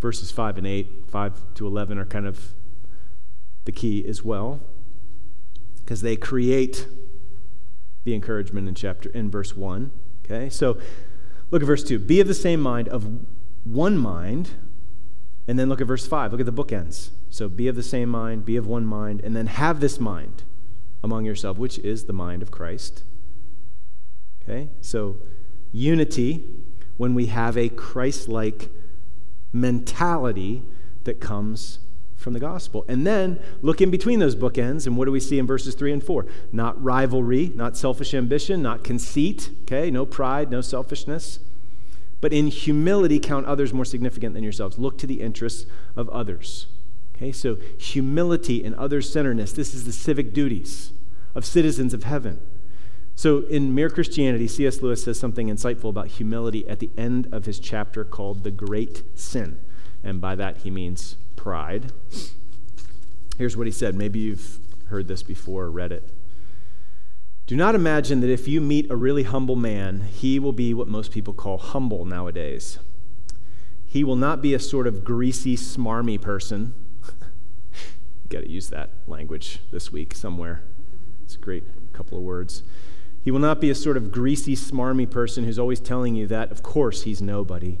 verses 0.00 0.30
5 0.30 0.58
and 0.58 0.66
8, 0.66 1.04
5 1.08 1.54
to 1.54 1.66
11 1.66 1.98
are 1.98 2.04
kind 2.04 2.26
of 2.26 2.54
the 3.64 3.72
key 3.72 4.04
as 4.06 4.24
well 4.24 4.60
because 5.78 6.00
they 6.00 6.16
create 6.16 6.86
the 8.04 8.14
encouragement 8.14 8.68
in 8.68 8.74
chapter 8.74 9.08
in 9.10 9.30
verse 9.30 9.56
1 9.56 9.90
okay? 10.24 10.48
So 10.48 10.78
look 11.50 11.62
at 11.62 11.66
verse 11.66 11.84
2 11.84 11.98
be 11.98 12.20
of 12.20 12.28
the 12.28 12.34
same 12.34 12.60
mind 12.60 12.88
of 12.88 13.08
one 13.64 13.96
mind 13.96 14.50
and 15.46 15.58
then 15.58 15.68
look 15.68 15.80
at 15.80 15.86
verse 15.86 16.06
5 16.06 16.32
look 16.32 16.40
at 16.40 16.46
the 16.46 16.52
bookends. 16.52 17.10
So 17.30 17.48
be 17.48 17.68
of 17.68 17.76
the 17.76 17.82
same 17.82 18.08
mind 18.08 18.44
be 18.44 18.56
of 18.56 18.66
one 18.66 18.86
mind 18.86 19.20
and 19.22 19.34
then 19.34 19.46
have 19.46 19.80
this 19.80 19.98
mind 19.98 20.44
among 21.02 21.24
yourself 21.24 21.58
which 21.58 21.78
is 21.80 22.04
the 22.04 22.12
mind 22.12 22.42
of 22.42 22.50
christ 22.50 23.02
Okay? 24.44 24.70
So, 24.80 25.16
unity 25.72 26.44
when 26.96 27.14
we 27.14 27.26
have 27.26 27.56
a 27.56 27.68
Christ 27.68 28.28
like 28.28 28.70
mentality 29.52 30.62
that 31.04 31.20
comes 31.20 31.80
from 32.24 32.32
the 32.32 32.40
gospel. 32.40 32.84
And 32.88 33.06
then 33.06 33.38
look 33.62 33.80
in 33.80 33.90
between 33.90 34.18
those 34.18 34.34
bookends, 34.34 34.86
and 34.86 34.96
what 34.96 35.04
do 35.04 35.12
we 35.12 35.20
see 35.20 35.38
in 35.38 35.46
verses 35.46 35.74
3 35.74 35.92
and 35.92 36.02
4? 36.02 36.26
Not 36.50 36.82
rivalry, 36.82 37.52
not 37.54 37.76
selfish 37.76 38.14
ambition, 38.14 38.62
not 38.62 38.82
conceit, 38.82 39.50
okay? 39.62 39.90
No 39.90 40.06
pride, 40.06 40.50
no 40.50 40.60
selfishness. 40.60 41.38
But 42.20 42.32
in 42.32 42.48
humility, 42.48 43.20
count 43.20 43.46
others 43.46 43.72
more 43.72 43.84
significant 43.84 44.34
than 44.34 44.42
yourselves. 44.42 44.78
Look 44.78 44.98
to 44.98 45.06
the 45.06 45.20
interests 45.20 45.70
of 45.94 46.08
others. 46.08 46.66
Okay, 47.14 47.30
so 47.30 47.56
humility 47.78 48.64
and 48.64 48.74
other 48.74 49.00
centeredness, 49.00 49.52
this 49.52 49.72
is 49.74 49.84
the 49.84 49.92
civic 49.92 50.32
duties 50.32 50.92
of 51.34 51.44
citizens 51.44 51.94
of 51.94 52.02
heaven. 52.04 52.40
So 53.14 53.40
in 53.42 53.74
Mere 53.74 53.90
Christianity, 53.90 54.48
C.S. 54.48 54.82
Lewis 54.82 55.04
says 55.04 55.20
something 55.20 55.48
insightful 55.48 55.90
about 55.90 56.08
humility 56.08 56.66
at 56.68 56.80
the 56.80 56.90
end 56.96 57.28
of 57.30 57.44
his 57.44 57.60
chapter 57.60 58.02
called 58.02 58.42
The 58.42 58.50
Great 58.50 59.02
Sin. 59.14 59.60
And 60.02 60.20
by 60.20 60.34
that, 60.34 60.58
he 60.58 60.70
means 60.70 61.16
pride. 61.44 61.92
Here's 63.36 63.54
what 63.54 63.66
he 63.66 63.70
said. 63.70 63.94
Maybe 63.94 64.18
you've 64.18 64.58
heard 64.86 65.08
this 65.08 65.22
before 65.22 65.64
or 65.64 65.70
read 65.70 65.92
it. 65.92 66.10
Do 67.46 67.54
not 67.54 67.74
imagine 67.74 68.20
that 68.20 68.30
if 68.30 68.48
you 68.48 68.62
meet 68.62 68.90
a 68.90 68.96
really 68.96 69.24
humble 69.24 69.54
man, 69.54 70.00
he 70.10 70.38
will 70.38 70.54
be 70.54 70.72
what 70.72 70.88
most 70.88 71.12
people 71.12 71.34
call 71.34 71.58
humble 71.58 72.06
nowadays. 72.06 72.78
He 73.84 74.04
will 74.04 74.16
not 74.16 74.40
be 74.40 74.54
a 74.54 74.58
sort 74.58 74.86
of 74.86 75.04
greasy, 75.04 75.54
smarmy 75.54 76.18
person. 76.18 76.72
Got 78.30 78.44
to 78.44 78.48
use 78.48 78.70
that 78.70 78.88
language 79.06 79.58
this 79.70 79.92
week 79.92 80.14
somewhere. 80.14 80.62
It's 81.24 81.34
a 81.34 81.40
great 81.40 81.92
couple 81.92 82.16
of 82.16 82.24
words. 82.24 82.62
He 83.22 83.30
will 83.30 83.38
not 83.38 83.60
be 83.60 83.68
a 83.68 83.74
sort 83.74 83.98
of 83.98 84.10
greasy, 84.10 84.56
smarmy 84.56 85.10
person 85.10 85.44
who's 85.44 85.58
always 85.58 85.80
telling 85.80 86.14
you 86.14 86.26
that, 86.28 86.50
of 86.50 86.62
course, 86.62 87.02
he's 87.02 87.20
nobody 87.20 87.80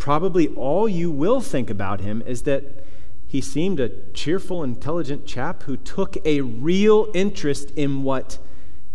probably 0.00 0.48
all 0.48 0.88
you 0.88 1.10
will 1.10 1.40
think 1.40 1.70
about 1.70 2.00
him 2.00 2.22
is 2.26 2.42
that 2.42 2.84
he 3.26 3.40
seemed 3.40 3.78
a 3.78 3.90
cheerful, 4.12 4.64
intelligent 4.64 5.24
chap 5.24 5.62
who 5.64 5.76
took 5.76 6.16
a 6.26 6.40
real 6.40 7.08
interest 7.14 7.70
in 7.76 8.02
what 8.02 8.38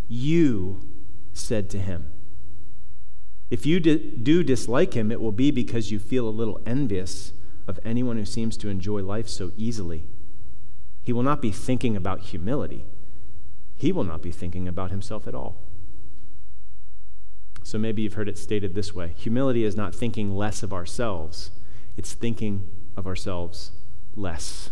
you 0.10 0.82
said 1.32 1.70
to 1.70 1.80
him. 1.80 2.12
If 3.50 3.65
you 3.65 3.80
do 3.80 4.44
dislike 4.44 4.94
him, 4.94 5.12
it 5.12 5.22
will 5.22 5.32
be 5.32 5.52
because 5.52 5.91
you 5.91 6.00
feel 6.00 6.28
a 6.28 6.30
little 6.30 6.60
envious 6.65 7.32
of 7.68 7.80
anyone 7.86 8.18
who 8.18 8.26
seems 8.26 8.58
to 8.58 8.68
enjoy 8.68 9.02
life 9.02 9.30
so 9.30 9.52
easily. 9.56 10.06
He 11.04 11.13
will 11.13 11.24
not 11.24 11.41
be 11.41 11.52
thinking 11.52 11.96
about 11.96 12.20
humility, 12.22 12.84
he 13.76 13.91
will 13.91 14.04
not 14.04 14.22
be 14.22 14.32
thinking 14.32 14.68
about 14.68 14.91
himself 14.91 15.28
at 15.28 15.36
all. 15.36 15.64
So 17.65 17.80
maybe 17.80 18.04
you've 18.04 18.13
heard 18.13 18.30
it 18.30 18.38
stated 18.38 18.75
this 18.75 18.93
way 18.93 19.15
humility 19.17 19.63
is 19.63 19.75
not 19.75 19.95
thinking 19.95 20.36
less 20.36 20.62
of 20.62 20.71
ourselves, 20.71 21.49
it's 21.97 22.13
thinking 22.13 22.69
of 22.95 23.08
ourselves 23.08 23.71
less. 24.15 24.69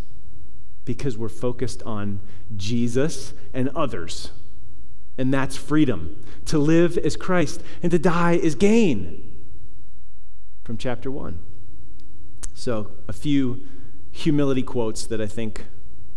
Because 0.85 1.17
we're 1.17 1.29
focused 1.29 1.81
on 1.83 2.21
Jesus 2.55 3.33
and 3.51 3.69
others. 3.69 4.31
And 5.17 5.33
that's 5.33 5.57
freedom. 5.57 6.23
To 6.45 6.59
live 6.59 6.97
is 6.97 7.15
Christ, 7.15 7.63
and 7.81 7.89
to 7.91 7.97
die 7.97 8.33
is 8.33 8.53
gain. 8.53 9.43
From 10.63 10.77
chapter 10.77 11.09
1. 11.09 11.39
So, 12.53 12.91
a 13.07 13.13
few 13.13 13.63
humility 14.11 14.61
quotes 14.61 15.07
that 15.07 15.19
I 15.21 15.27
think 15.27 15.65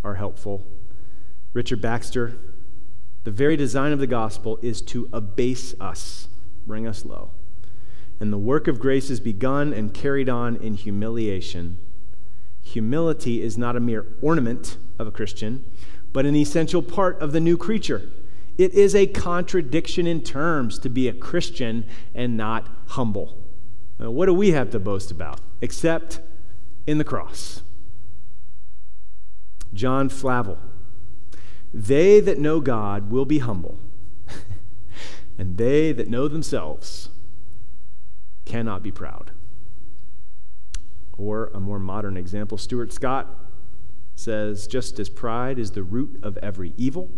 are 0.05 0.17
helpful. 0.17 0.67
Richard 1.55 1.81
Baxter, 1.81 2.37
the 3.25 3.31
very 3.31 3.57
design 3.57 3.93
of 3.93 3.99
the 3.99 4.07
gospel 4.07 4.59
is 4.61 4.83
to 4.83 5.09
abase 5.13 5.75
us 5.81 6.29
bring 6.67 6.87
us 6.87 7.05
low. 7.05 7.31
And 8.19 8.33
the 8.33 8.39
work 8.39 8.67
of 8.67 8.79
grace 8.79 9.11
is 9.11 9.21
begun 9.21 9.73
and 9.73 9.93
carried 9.93 10.29
on 10.29 10.57
in 10.57 10.75
humiliation. 10.75 11.79
Humility 12.63 13.43
is 13.43 13.57
not 13.57 13.77
a 13.77 13.81
mere 13.81 14.07
ornament 14.21 14.79
of 14.99 15.07
a 15.07 15.11
Christian, 15.11 15.65
but 16.13 16.27
an 16.27 16.35
essential 16.35 16.83
part 16.83 17.21
of 17.21 17.33
the 17.33 17.41
new 17.41 17.57
creature. 17.57 18.09
It 18.57 18.73
is 18.73 18.95
a 18.95 19.07
contradiction 19.07 20.07
in 20.07 20.23
terms 20.23 20.79
to 20.79 20.89
be 20.89 21.09
a 21.09 21.13
Christian 21.13 21.85
and 22.15 22.37
not 22.37 22.69
humble. 22.87 23.37
Now, 23.99 24.11
what 24.11 24.27
do 24.27 24.35
we 24.35 24.53
have 24.53 24.71
to 24.71 24.79
boast 24.79 25.11
about 25.11 25.41
except 25.61 26.21
in 26.87 26.99
the 26.99 27.05
cross? 27.05 27.63
John 29.75 30.09
Flavel. 30.09 30.59
They 31.73 32.21
that 32.21 32.39
know 32.39 32.61
God 32.61 33.11
will 33.11 33.27
be 33.27 33.41
humble 33.41 33.79
and 35.39 35.57
they 35.57 35.93
that 35.93 36.09
know 36.09 36.29
themselves 36.29 37.11
cannot 38.45 38.83
be 38.83 38.93
proud. 38.93 39.33
Or 41.19 41.51
a 41.55 41.61
more 41.61 41.79
modern 41.79 42.17
example, 42.17 42.59
Stuart 42.59 42.93
Scott 42.93 43.29
says 44.15 44.67
just 44.67 44.99
as 44.99 45.09
pride 45.09 45.59
is 45.59 45.73
the 45.73 45.83
root 45.83 46.19
of 46.23 46.39
every 46.39 46.73
evil, 46.77 47.11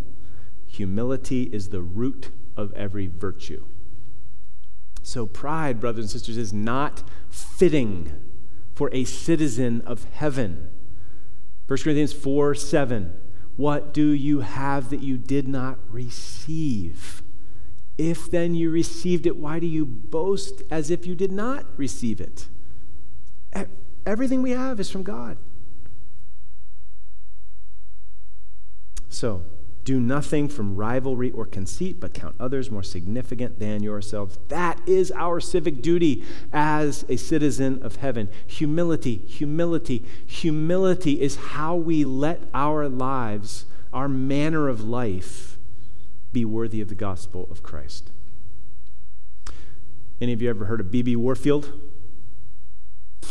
humility 0.65 1.43
is 1.43 1.69
the 1.69 1.81
root 1.81 2.31
of 2.57 2.73
every 2.73 3.07
virtue. 3.07 3.65
So, 5.01 5.25
pride, 5.25 5.79
brothers 5.79 6.05
and 6.05 6.11
sisters, 6.11 6.37
is 6.37 6.53
not 6.53 7.03
fitting 7.29 8.11
for 8.75 8.89
a 8.93 9.05
citizen 9.05 9.81
of 9.85 10.03
heaven. 10.05 10.69
1 11.67 11.79
Corinthians 11.79 12.13
4 12.13 12.53
7. 12.53 13.13
What 13.55 13.93
do 13.93 14.09
you 14.09 14.41
have 14.41 14.89
that 14.89 15.01
you 15.01 15.17
did 15.17 15.47
not 15.47 15.79
receive? 15.89 17.21
If 17.99 18.31
then 18.31 18.55
you 18.55 18.71
received 18.71 19.27
it, 19.27 19.35
why 19.35 19.59
do 19.59 19.67
you 19.67 19.85
boast 19.85 20.63
as 20.71 20.89
if 20.89 21.05
you 21.05 21.15
did 21.15 21.33
not 21.33 21.65
receive 21.75 22.21
it? 22.21 22.47
Everything 24.05 24.41
we 24.41 24.51
have 24.51 24.79
is 24.79 24.89
from 24.89 25.03
God. 25.03 25.37
So, 29.09 29.43
do 29.83 29.99
nothing 29.99 30.47
from 30.47 30.77
rivalry 30.77 31.31
or 31.31 31.45
conceit, 31.45 31.99
but 31.99 32.13
count 32.13 32.35
others 32.39 32.71
more 32.71 32.83
significant 32.83 33.59
than 33.59 33.83
yourselves. 33.83 34.39
That 34.47 34.79
is 34.87 35.11
our 35.11 35.41
civic 35.41 35.81
duty 35.81 36.23
as 36.53 37.03
a 37.09 37.17
citizen 37.17 37.83
of 37.83 37.97
heaven. 37.97 38.29
Humility, 38.47 39.17
humility, 39.17 40.05
humility 40.25 41.19
is 41.19 41.35
how 41.35 41.75
we 41.75 42.05
let 42.05 42.43
our 42.53 42.87
lives, 42.87 43.65
our 43.91 44.07
manner 44.07 44.69
of 44.69 44.85
life, 44.85 45.58
be 46.31 46.45
worthy 46.45 46.81
of 46.81 46.89
the 46.89 46.95
gospel 46.95 47.47
of 47.49 47.63
Christ. 47.63 48.11
Any 50.21 50.33
of 50.33 50.41
you 50.41 50.49
ever 50.49 50.65
heard 50.65 50.79
of 50.79 50.91
B.B. 50.91 51.15
Warfield? 51.15 51.71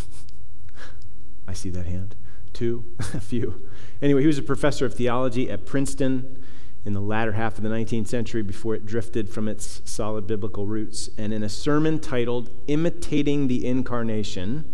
I 1.49 1.53
see 1.53 1.71
that 1.71 1.87
hand. 1.87 2.17
Two, 2.53 2.85
a 2.99 3.21
few. 3.21 3.69
Anyway, 4.01 4.23
he 4.23 4.27
was 4.27 4.39
a 4.39 4.43
professor 4.43 4.87
of 4.87 4.95
theology 4.95 5.51
at 5.51 5.67
Princeton 5.67 6.45
in 6.85 6.95
the 6.95 7.01
latter 7.01 7.33
half 7.33 7.59
of 7.59 7.63
the 7.63 7.69
19th 7.69 8.09
century 8.09 8.43
before 8.43 8.75
it 8.75 8.87
drifted 8.87 9.29
from 9.29 9.49
its 9.49 9.83
solid 9.85 10.27
biblical 10.27 10.67
roots. 10.67 11.11
And 11.19 11.33
in 11.33 11.43
a 11.43 11.49
sermon 11.49 11.99
titled 11.99 12.51
Imitating 12.67 13.49
the 13.49 13.67
Incarnation, 13.67 14.73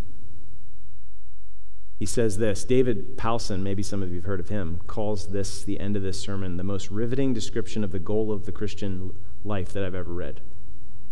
he 1.98 2.06
says 2.06 2.38
this 2.38 2.64
David 2.64 3.16
Powlison, 3.16 3.60
maybe 3.60 3.82
some 3.82 4.02
of 4.02 4.10
you 4.10 4.16
have 4.16 4.24
heard 4.24 4.40
of 4.40 4.48
him, 4.48 4.80
calls 4.86 5.28
this, 5.28 5.62
the 5.62 5.78
end 5.78 5.96
of 5.96 6.02
this 6.02 6.20
sermon, 6.20 6.56
the 6.56 6.64
most 6.64 6.90
riveting 6.90 7.32
description 7.32 7.84
of 7.84 7.92
the 7.92 7.98
goal 7.98 8.32
of 8.32 8.46
the 8.46 8.52
Christian 8.52 9.12
life 9.44 9.72
that 9.72 9.84
I've 9.84 9.94
ever 9.94 10.12
read. 10.12 10.40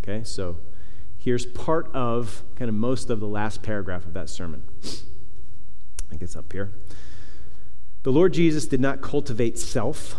Okay, 0.02 0.24
so 0.24 0.58
here's 1.16 1.46
part 1.46 1.90
of 1.94 2.42
kind 2.56 2.68
of 2.68 2.74
most 2.74 3.10
of 3.10 3.20
the 3.20 3.28
last 3.28 3.62
paragraph 3.62 4.04
of 4.04 4.14
that 4.14 4.28
sermon. 4.28 4.64
I 4.82 6.10
think 6.10 6.22
it's 6.22 6.36
up 6.36 6.52
here. 6.52 6.72
The 8.02 8.10
Lord 8.10 8.32
Jesus 8.32 8.66
did 8.66 8.80
not 8.80 9.00
cultivate 9.00 9.58
self, 9.58 10.16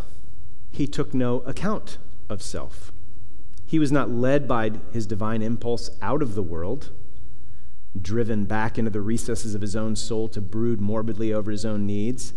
he 0.72 0.88
took 0.88 1.14
no 1.14 1.42
account 1.42 1.98
of 2.30 2.42
self. 2.42 2.94
He 3.66 3.78
was 3.78 3.92
not 3.92 4.10
led 4.10 4.48
by 4.48 4.72
his 4.94 5.06
divine 5.06 5.42
impulse 5.42 5.90
out 6.02 6.22
of 6.22 6.36
the 6.36 6.42
world 6.42 6.92
driven 8.00 8.46
back 8.46 8.78
into 8.78 8.92
the 8.92 9.02
recesses 9.02 9.54
of 9.56 9.62
his 9.62 9.76
own 9.76 9.96
soul 9.96 10.28
to 10.30 10.42
brood 10.42 10.82
morbidly 10.82 11.34
over 11.34 11.52
his 11.52 11.66
own 11.66 11.86
needs. 11.86 12.34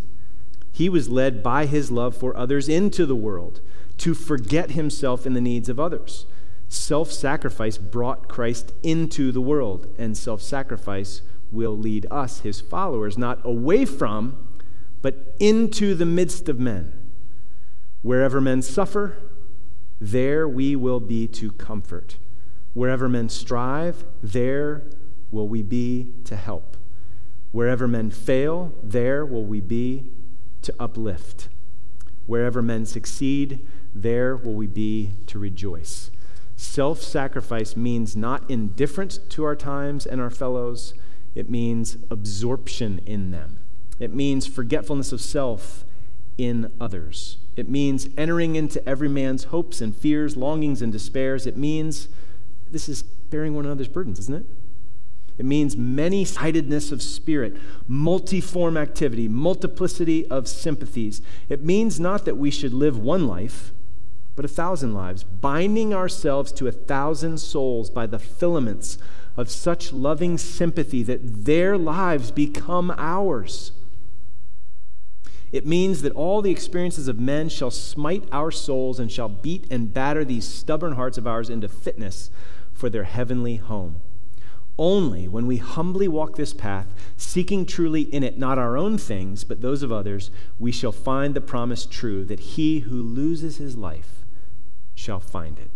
He 0.71 0.89
was 0.89 1.09
led 1.09 1.43
by 1.43 1.67
his 1.67 1.91
love 1.91 2.17
for 2.17 2.37
others 2.37 2.69
into 2.69 3.07
the 3.07 3.17
world 3.17 3.61
to 3.99 4.13
forget 4.13 4.73
himself 4.73 5.27
in 5.27 5.33
the 5.33 5.41
needs 5.41 5.69
of 5.69 5.81
others. 5.81 6.27
Self 6.69 7.11
sacrifice 7.11 7.79
brought 7.79 8.29
Christ 8.29 8.73
into 8.83 9.33
the 9.33 9.41
world, 9.41 9.87
and 9.99 10.17
self 10.17 10.43
sacrifice 10.43 11.23
will 11.51 11.77
lead 11.77 12.07
us, 12.11 12.41
his 12.41 12.61
followers, 12.61 13.17
not 13.17 13.41
away 13.45 13.85
from, 13.85 14.49
but 15.01 15.35
into 15.39 15.95
the 15.95 16.05
midst 16.05 16.49
of 16.49 16.59
men. 16.59 16.93
Wherever 18.03 18.41
men 18.41 18.63
suffer, 18.63 19.17
there 20.01 20.47
we 20.49 20.77
will 20.77 21.01
be 21.01 21.27
to 21.29 21.53
comfort. 21.53 22.19
Wherever 22.75 23.09
men 23.09 23.29
strive, 23.29 24.05
there 24.23 24.83
will 25.31 25.49
we 25.49 25.63
be 25.63 26.13
to 26.25 26.37
help. 26.37 26.77
Wherever 27.53 27.89
men 27.89 28.11
fail, 28.11 28.75
there 28.83 29.25
will 29.25 29.45
we 29.45 29.61
be 29.61 30.11
to 30.63 30.75
uplift. 30.79 31.49
Wherever 32.27 32.61
men 32.61 32.85
succeed, 32.85 33.67
there 33.95 34.37
will 34.37 34.55
we 34.55 34.67
be 34.67 35.13
to 35.27 35.39
rejoice. 35.39 36.11
Self 36.57 37.03
sacrifice 37.03 37.77
means 37.77 38.17
not 38.17 38.51
indifference 38.51 39.19
to 39.19 39.45
our 39.45 39.57
times 39.57 40.07
and 40.07 40.21
our 40.21 40.31
fellows, 40.31 40.95
it 41.35 41.51
means 41.51 41.99
absorption 42.11 43.01
in 43.07 43.31
them. 43.31 43.59
It 43.99 44.13
means 44.13 44.47
forgetfulness 44.47 45.13
of 45.13 45.21
self 45.21 45.85
in 46.39 46.73
others. 46.81 47.37
It 47.57 47.69
means 47.69 48.09
entering 48.17 48.57
into 48.57 48.87
every 48.89 49.09
man's 49.09 49.45
hopes 49.45 49.81
and 49.81 49.95
fears, 49.95 50.37
longings 50.37 50.83
and 50.83 50.93
despairs. 50.93 51.47
It 51.47 51.57
means 51.57 52.09
this 52.71 52.89
is 52.89 53.03
bearing 53.03 53.55
one 53.55 53.65
another's 53.65 53.89
burdens, 53.89 54.19
isn't 54.19 54.35
it? 54.35 54.47
It 55.39 55.45
means 55.45 55.77
many 55.77 56.25
sidedness 56.25 56.93
of 56.93 57.03
spirit, 57.03 57.57
multiform 57.89 58.77
activity, 58.77 59.29
multiplicity 59.29 60.27
of 60.29 60.49
sympathies. 60.49 61.21
It 61.49 61.63
means 61.63 62.01
not 62.01 62.25
that 62.25 62.39
we 62.39 62.51
should 62.51 62.73
live 62.73 62.99
one 62.99 63.27
life, 63.27 63.73
but 64.35 64.45
a 64.45 64.49
thousand 64.49 64.95
lives, 64.95 65.25
binding 65.25 65.95
ourselves 65.95 66.53
to 66.53 66.69
a 66.69 66.73
thousand 66.73 67.39
souls 67.39 67.91
by 67.91 68.07
the 68.07 68.19
filaments 68.19 68.99
of 69.37 69.51
such 69.51 69.93
loving 69.93 70.39
sympathy 70.39 71.03
that 71.03 71.45
their 71.45 71.77
lives 71.77 72.31
become 72.31 72.95
ours. 72.97 73.73
It 75.53 75.67
means 75.67 76.03
that 76.03 76.13
all 76.13 76.43
the 76.43 76.51
experiences 76.51 77.09
of 77.09 77.21
men 77.21 77.49
shall 77.49 77.71
smite 77.71 78.25
our 78.33 78.51
souls 78.51 78.99
and 78.99 79.13
shall 79.13 79.29
beat 79.29 79.67
and 79.71 79.93
batter 79.93 80.25
these 80.25 80.47
stubborn 80.47 80.93
hearts 80.95 81.19
of 81.19 81.27
ours 81.27 81.49
into 81.49 81.69
fitness 81.69 82.31
for 82.73 82.91
their 82.91 83.05
heavenly 83.05 83.57
home. 83.57 84.03
Only 84.79 85.27
when 85.27 85.47
we 85.47 85.57
humbly 85.57 86.07
walk 86.07 86.37
this 86.37 86.53
path, 86.53 86.93
seeking 87.17 87.65
truly 87.65 88.03
in 88.03 88.23
it 88.23 88.39
not 88.39 88.59
our 88.59 88.77
own 88.77 88.99
things, 88.99 89.43
but 89.43 89.63
those 89.63 89.83
of 89.83 89.91
others, 89.91 90.31
we 90.59 90.71
shall 90.71 90.93
find 90.93 91.35
the 91.35 91.41
promise 91.41 91.87
true 91.87 92.25
that 92.27 92.41
he 92.41 92.81
who 92.81 93.03
loses 93.03 93.57
his 93.57 93.77
life 93.77 94.25
shall 94.95 95.21
find 95.21 95.59
it. 95.59 95.71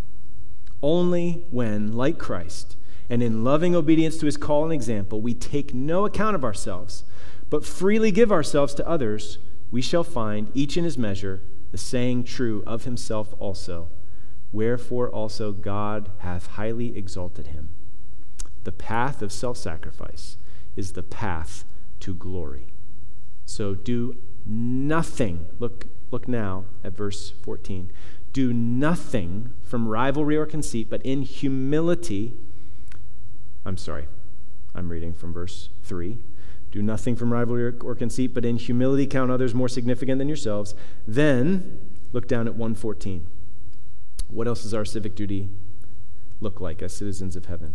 Only 0.83 1.45
when, 1.51 1.93
like 1.93 2.19
Christ, 2.19 2.77
and 3.09 3.23
in 3.23 3.43
loving 3.43 3.75
obedience 3.75 4.19
to 4.19 4.27
his 4.27 4.37
call 4.37 4.65
and 4.65 4.73
example, 4.73 5.23
we 5.23 5.33
take 5.35 5.73
no 5.73 6.05
account 6.05 6.37
of 6.37 6.45
ourselves, 6.45 7.05
but 7.49 7.65
freely 7.65 8.11
give 8.11 8.31
ourselves 8.31 8.75
to 8.75 8.89
others, 8.89 9.39
we 9.71 9.81
shall 9.81 10.05
find, 10.05 10.51
each 10.53 10.77
in 10.77 10.85
his 10.85 10.99
measure, 10.99 11.43
the 11.73 11.79
saying 11.79 12.25
true 12.25 12.63
of 12.67 12.85
himself 12.85 13.35
also. 13.39 13.89
Wherefore 14.53 15.09
also 15.09 15.53
God 15.53 16.11
hath 16.19 16.49
highly 16.49 16.97
exalted 16.97 17.49
him 17.49 17.71
the 18.65 18.73
path 18.73 19.23
of 19.23 19.33
self 19.33 19.57
sacrifice 19.57 20.37
is 20.77 20.93
the 20.93 21.03
path 21.03 21.65
to 22.01 22.15
glory. 22.15 22.67
So 23.45 23.75
do 23.75 24.17
nothing. 24.47 25.47
Look, 25.59 25.87
look 26.11 26.29
now 26.29 26.65
at 26.85 26.97
verse 26.97 27.31
14. 27.31 27.91
Do 28.33 28.53
nothing 28.53 29.53
from 29.63 29.89
rivalry 29.89 30.37
or 30.37 30.47
conceit, 30.47 30.89
but 30.89 31.03
in 31.03 31.23
humility. 31.23 32.35
I'm 33.65 33.77
sorry, 33.77 34.07
I'm 34.75 34.89
reading 34.89 35.13
from 35.13 35.33
verse 35.33 35.71
3. 35.83 36.19
Do 36.71 36.83
nothing 36.83 37.17
from 37.17 37.33
rivalry 37.33 37.75
or 37.81 37.95
conceit, 37.97 38.33
but 38.33 38.45
in 38.45 38.57
humility 38.57 39.07
count 39.07 39.31
others 39.31 39.55
more 39.55 39.69
significant 39.69 40.19
than 40.19 40.29
yourselves. 40.29 40.75
Then 41.07 41.81
look 42.13 42.29
down 42.29 42.47
at 42.47 42.55
114. 42.55 43.27
What 44.29 44.47
else 44.47 44.63
does 44.63 44.75
our 44.75 44.85
civic 44.85 45.17
duty 45.17 45.49
look 46.41 46.61
like 46.61 46.81
as 46.83 46.93
citizens 46.97 47.35
of 47.35 47.47
heaven? 47.47 47.75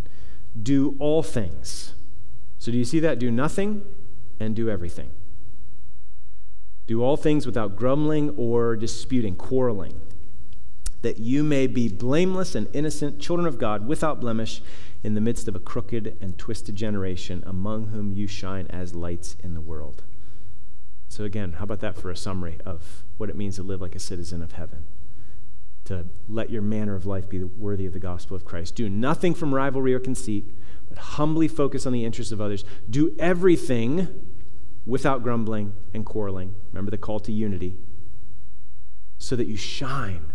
Do 0.62 0.96
all 1.00 1.24
things. 1.24 1.94
So, 2.58 2.72
do 2.72 2.78
you 2.78 2.86
see 2.86 3.00
that? 3.02 3.20
Do 3.20 3.30
nothing 3.30 3.84
and 4.40 4.56
do 4.56 4.70
everything. 4.70 5.12
Do 6.88 7.04
all 7.04 7.18
things 7.18 7.46
without 7.46 7.76
grumbling 7.76 8.32
or 8.32 8.76
disputing, 8.76 9.36
quarreling, 9.36 10.00
that 11.02 11.18
you 11.18 11.44
may 11.44 11.68
be 11.68 11.88
blameless 11.88 12.56
and 12.56 12.68
innocent, 12.74 13.20
children 13.20 13.48
of 13.48 13.58
God, 13.58 13.88
without 13.88 14.20
blemish, 14.20 14.62
in 15.04 15.14
the 15.14 15.22
midst 15.22 15.48
of 15.48 15.56
a 15.56 15.60
crooked 15.60 16.18
and 16.20 16.38
twisted 16.38 16.76
generation, 16.76 17.44
among 17.46 17.88
whom 17.88 18.12
you 18.12 18.26
shine 18.28 18.66
as 18.72 18.96
lights 18.96 19.36
in 19.44 19.54
the 19.54 19.62
world. 19.62 20.04
So, 21.10 21.24
again, 21.24 21.54
how 21.54 21.64
about 21.64 21.82
that 21.82 21.96
for 21.96 22.10
a 22.10 22.16
summary 22.16 22.58
of 22.66 23.04
what 23.18 23.30
it 23.30 23.36
means 23.36 23.56
to 23.58 23.64
live 23.64 23.82
like 23.82 23.96
a 23.96 24.00
citizen 24.00 24.42
of 24.42 24.54
heaven? 24.54 24.86
To 25.86 26.06
let 26.28 26.50
your 26.50 26.62
manner 26.62 26.96
of 26.96 27.06
life 27.06 27.30
be 27.30 27.44
worthy 27.44 27.86
of 27.86 27.94
the 27.94 28.00
gospel 28.00 28.36
of 28.36 28.44
Christ. 28.44 28.76
Do 28.76 28.90
nothing 28.90 29.34
from 29.34 29.54
rivalry 29.54 29.94
or 29.94 30.00
conceit, 30.00 30.46
but 30.90 30.98
humbly 30.98 31.48
focus 31.48 31.86
on 31.86 31.94
the 31.94 32.04
interests 32.04 32.32
of 32.32 32.42
others. 32.42 32.66
Do 32.90 33.16
everything 33.20 34.08
without 34.86 35.24
grumbling 35.24 35.74
and 35.94 36.06
quarreling. 36.06 36.56
Remember 36.72 36.92
the 36.92 36.98
call 36.98 37.20
to 37.22 37.32
unity. 37.32 37.78
So 39.18 39.36
that 39.36 39.48
you 39.48 39.56
shine 39.56 40.32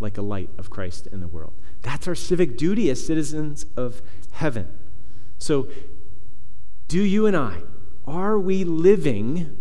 like 0.00 0.18
a 0.18 0.22
light 0.22 0.50
of 0.58 0.70
Christ 0.70 1.06
in 1.06 1.20
the 1.20 1.28
world. 1.28 1.54
That's 1.82 2.08
our 2.08 2.14
civic 2.14 2.56
duty 2.56 2.90
as 2.90 3.04
citizens 3.04 3.66
of 3.76 4.02
heaven. 4.32 4.68
So, 5.38 5.68
do 6.88 7.02
you 7.02 7.26
and 7.26 7.36
I, 7.36 7.60
are 8.06 8.38
we 8.38 8.64
living 8.64 9.56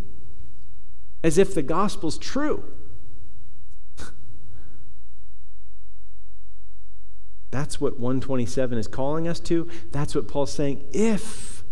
as 1.24 1.38
if 1.38 1.54
the 1.54 1.62
gospel's 1.62 2.18
true? 2.18 2.64
That's 7.54 7.80
what 7.80 8.00
127 8.00 8.80
is 8.80 8.88
calling 8.88 9.28
us 9.28 9.40
to. 9.42 9.70
That's 9.92 10.16
what 10.16 10.28
Paul's 10.28 10.52
saying. 10.52 10.82
If 10.92 11.64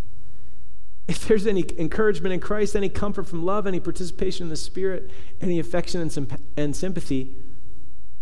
if 1.08 1.28
there's 1.28 1.48
any 1.48 1.66
encouragement 1.76 2.34
in 2.34 2.40
Christ, 2.40 2.76
any 2.76 2.88
comfort 2.88 3.28
from 3.28 3.44
love, 3.44 3.66
any 3.66 3.80
participation 3.80 4.44
in 4.44 4.50
the 4.50 4.56
Spirit, 4.56 5.10
any 5.42 5.58
affection 5.58 6.00
and, 6.00 6.38
and 6.56 6.76
sympathy, 6.76 7.36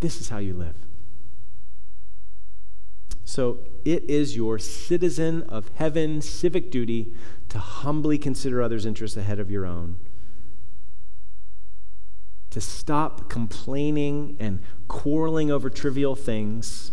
this 0.00 0.22
is 0.22 0.30
how 0.30 0.38
you 0.38 0.54
live. 0.54 0.74
So 3.26 3.58
it 3.84 4.04
is 4.04 4.34
your 4.34 4.58
citizen 4.58 5.42
of 5.42 5.70
heaven 5.74 6.22
civic 6.22 6.70
duty 6.70 7.14
to 7.50 7.58
humbly 7.58 8.16
consider 8.16 8.62
others' 8.62 8.86
interests 8.86 9.18
ahead 9.18 9.38
of 9.38 9.50
your 9.50 9.66
own. 9.66 9.98
To 12.52 12.60
stop 12.62 13.28
complaining 13.28 14.38
and 14.40 14.60
quarreling 14.88 15.50
over 15.50 15.68
trivial 15.68 16.16
things 16.16 16.92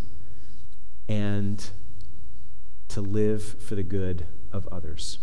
and 1.08 1.70
to 2.90 3.02
live 3.02 3.44
for 3.62 3.76
the 3.76 3.84
good 3.84 4.28
of 4.52 4.68
others. 4.72 5.20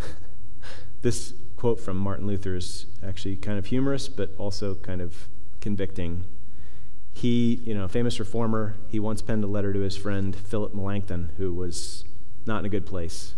this 1.02 1.34
quote 1.56 1.80
from 1.80 1.96
Martin 1.96 2.26
Luther 2.26 2.56
is 2.56 2.86
actually 3.06 3.36
kind 3.36 3.58
of 3.58 3.66
humorous, 3.66 4.08
but 4.08 4.30
also 4.38 4.74
kind 4.74 5.00
of 5.00 5.28
convicting. 5.60 6.24
He, 7.12 7.60
you 7.64 7.74
know, 7.74 7.86
famous 7.88 8.18
reformer, 8.18 8.76
he 8.88 8.98
once 8.98 9.22
penned 9.22 9.44
a 9.44 9.46
letter 9.46 9.72
to 9.72 9.80
his 9.80 9.96
friend 9.96 10.34
Philip 10.34 10.74
Melanchthon, 10.74 11.32
who 11.36 11.52
was 11.52 12.04
not 12.46 12.60
in 12.60 12.64
a 12.64 12.68
good 12.68 12.86
place. 12.86 13.34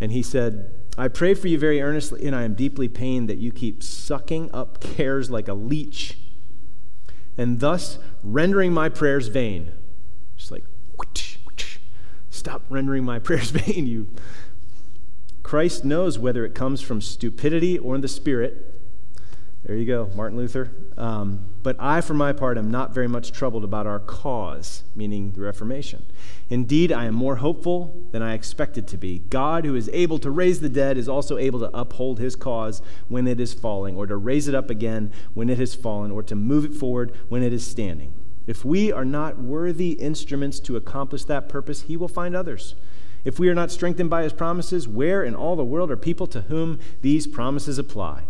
And 0.00 0.12
he 0.12 0.22
said, 0.22 0.70
I 0.96 1.08
pray 1.08 1.34
for 1.34 1.48
you 1.48 1.58
very 1.58 1.80
earnestly, 1.80 2.26
and 2.26 2.34
I 2.34 2.42
am 2.42 2.54
deeply 2.54 2.88
pained 2.88 3.28
that 3.28 3.38
you 3.38 3.50
keep 3.50 3.82
sucking 3.82 4.50
up 4.52 4.80
cares 4.80 5.30
like 5.30 5.48
a 5.48 5.54
leech, 5.54 6.18
and 7.36 7.60
thus 7.60 7.98
rendering 8.22 8.72
my 8.72 8.88
prayers 8.88 9.28
vain. 9.28 9.72
Just 10.38 10.50
like, 10.50 10.64
stop 12.30 12.62
rendering 12.70 13.04
my 13.04 13.18
prayers 13.18 13.50
vain, 13.50 13.86
you. 13.86 14.08
Christ 15.42 15.84
knows 15.84 16.18
whether 16.18 16.44
it 16.44 16.54
comes 16.54 16.80
from 16.80 17.00
stupidity 17.00 17.78
or 17.78 17.94
in 17.94 18.00
the 18.00 18.08
Spirit. 18.08 18.74
There 19.64 19.76
you 19.76 19.86
go, 19.86 20.10
Martin 20.14 20.38
Luther. 20.38 20.70
Um, 20.96 21.46
but 21.62 21.76
I, 21.78 22.00
for 22.00 22.14
my 22.14 22.32
part, 22.32 22.56
am 22.58 22.70
not 22.70 22.94
very 22.94 23.08
much 23.08 23.32
troubled 23.32 23.64
about 23.64 23.86
our 23.86 23.98
cause, 23.98 24.84
meaning 24.94 25.32
the 25.32 25.40
Reformation. 25.40 26.04
Indeed, 26.48 26.92
I 26.92 27.06
am 27.06 27.14
more 27.14 27.36
hopeful 27.36 28.06
than 28.12 28.22
I 28.22 28.34
expected 28.34 28.86
to 28.88 28.96
be. 28.96 29.18
God, 29.18 29.64
who 29.64 29.74
is 29.74 29.90
able 29.92 30.18
to 30.20 30.30
raise 30.30 30.60
the 30.60 30.68
dead, 30.68 30.96
is 30.96 31.08
also 31.08 31.38
able 31.38 31.60
to 31.60 31.76
uphold 31.76 32.18
his 32.18 32.36
cause 32.36 32.82
when 33.08 33.26
it 33.26 33.40
is 33.40 33.52
falling, 33.52 33.96
or 33.96 34.06
to 34.06 34.16
raise 34.16 34.48
it 34.48 34.54
up 34.54 34.70
again 34.70 35.12
when 35.34 35.50
it 35.50 35.58
has 35.58 35.74
fallen, 35.74 36.10
or 36.10 36.22
to 36.22 36.36
move 36.36 36.64
it 36.64 36.74
forward 36.74 37.16
when 37.28 37.42
it 37.42 37.52
is 37.52 37.66
standing. 37.66 38.12
If 38.48 38.64
we 38.64 38.90
are 38.90 39.04
not 39.04 39.38
worthy 39.38 39.92
instruments 39.92 40.58
to 40.60 40.76
accomplish 40.76 41.24
that 41.24 41.50
purpose, 41.50 41.82
he 41.82 41.98
will 41.98 42.08
find 42.08 42.34
others. 42.34 42.74
If 43.22 43.38
we 43.38 43.50
are 43.50 43.54
not 43.54 43.70
strengthened 43.70 44.08
by 44.08 44.22
his 44.22 44.32
promises, 44.32 44.88
where 44.88 45.22
in 45.22 45.34
all 45.34 45.54
the 45.54 45.66
world 45.66 45.90
are 45.90 45.98
people 45.98 46.26
to 46.28 46.40
whom 46.40 46.80
these 47.02 47.26
promises 47.26 47.78
apply? 47.78 48.22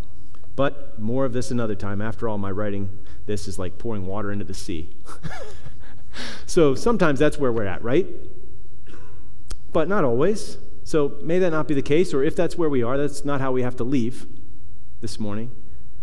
But 0.56 0.98
more 0.98 1.24
of 1.24 1.32
this 1.32 1.52
another 1.52 1.76
time. 1.76 2.02
After 2.02 2.28
all, 2.28 2.36
my 2.36 2.50
writing 2.50 2.98
this 3.26 3.46
is 3.46 3.60
like 3.60 3.78
pouring 3.78 4.06
water 4.06 4.32
into 4.32 4.44
the 4.44 4.54
sea. 4.54 4.90
so 6.46 6.74
sometimes 6.74 7.20
that's 7.20 7.38
where 7.38 7.52
we're 7.52 7.66
at, 7.66 7.84
right? 7.84 8.08
But 9.72 9.86
not 9.86 10.02
always. 10.02 10.58
So 10.82 11.16
may 11.22 11.38
that 11.38 11.50
not 11.50 11.68
be 11.68 11.74
the 11.74 11.82
case, 11.82 12.12
or 12.12 12.24
if 12.24 12.34
that's 12.34 12.58
where 12.58 12.68
we 12.68 12.82
are, 12.82 12.98
that's 12.98 13.24
not 13.24 13.40
how 13.40 13.52
we 13.52 13.62
have 13.62 13.76
to 13.76 13.84
leave 13.84 14.26
this 15.00 15.20
morning. 15.20 15.52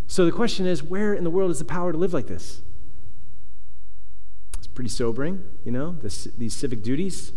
So 0.07 0.23
the 0.23 0.31
question 0.31 0.65
is 0.65 0.81
where 0.81 1.13
in 1.13 1.25
the 1.25 1.29
world 1.29 1.51
is 1.51 1.59
the 1.59 1.65
power 1.65 1.91
to 1.91 1.97
live 1.97 2.13
like 2.13 2.27
this? 2.27 2.61
Pretty 4.75 4.89
sobering, 4.89 5.43
you 5.63 5.71
know, 5.71 5.93
this, 5.93 6.25
these 6.37 6.53
civic 6.53 6.83
duties. 6.83 7.31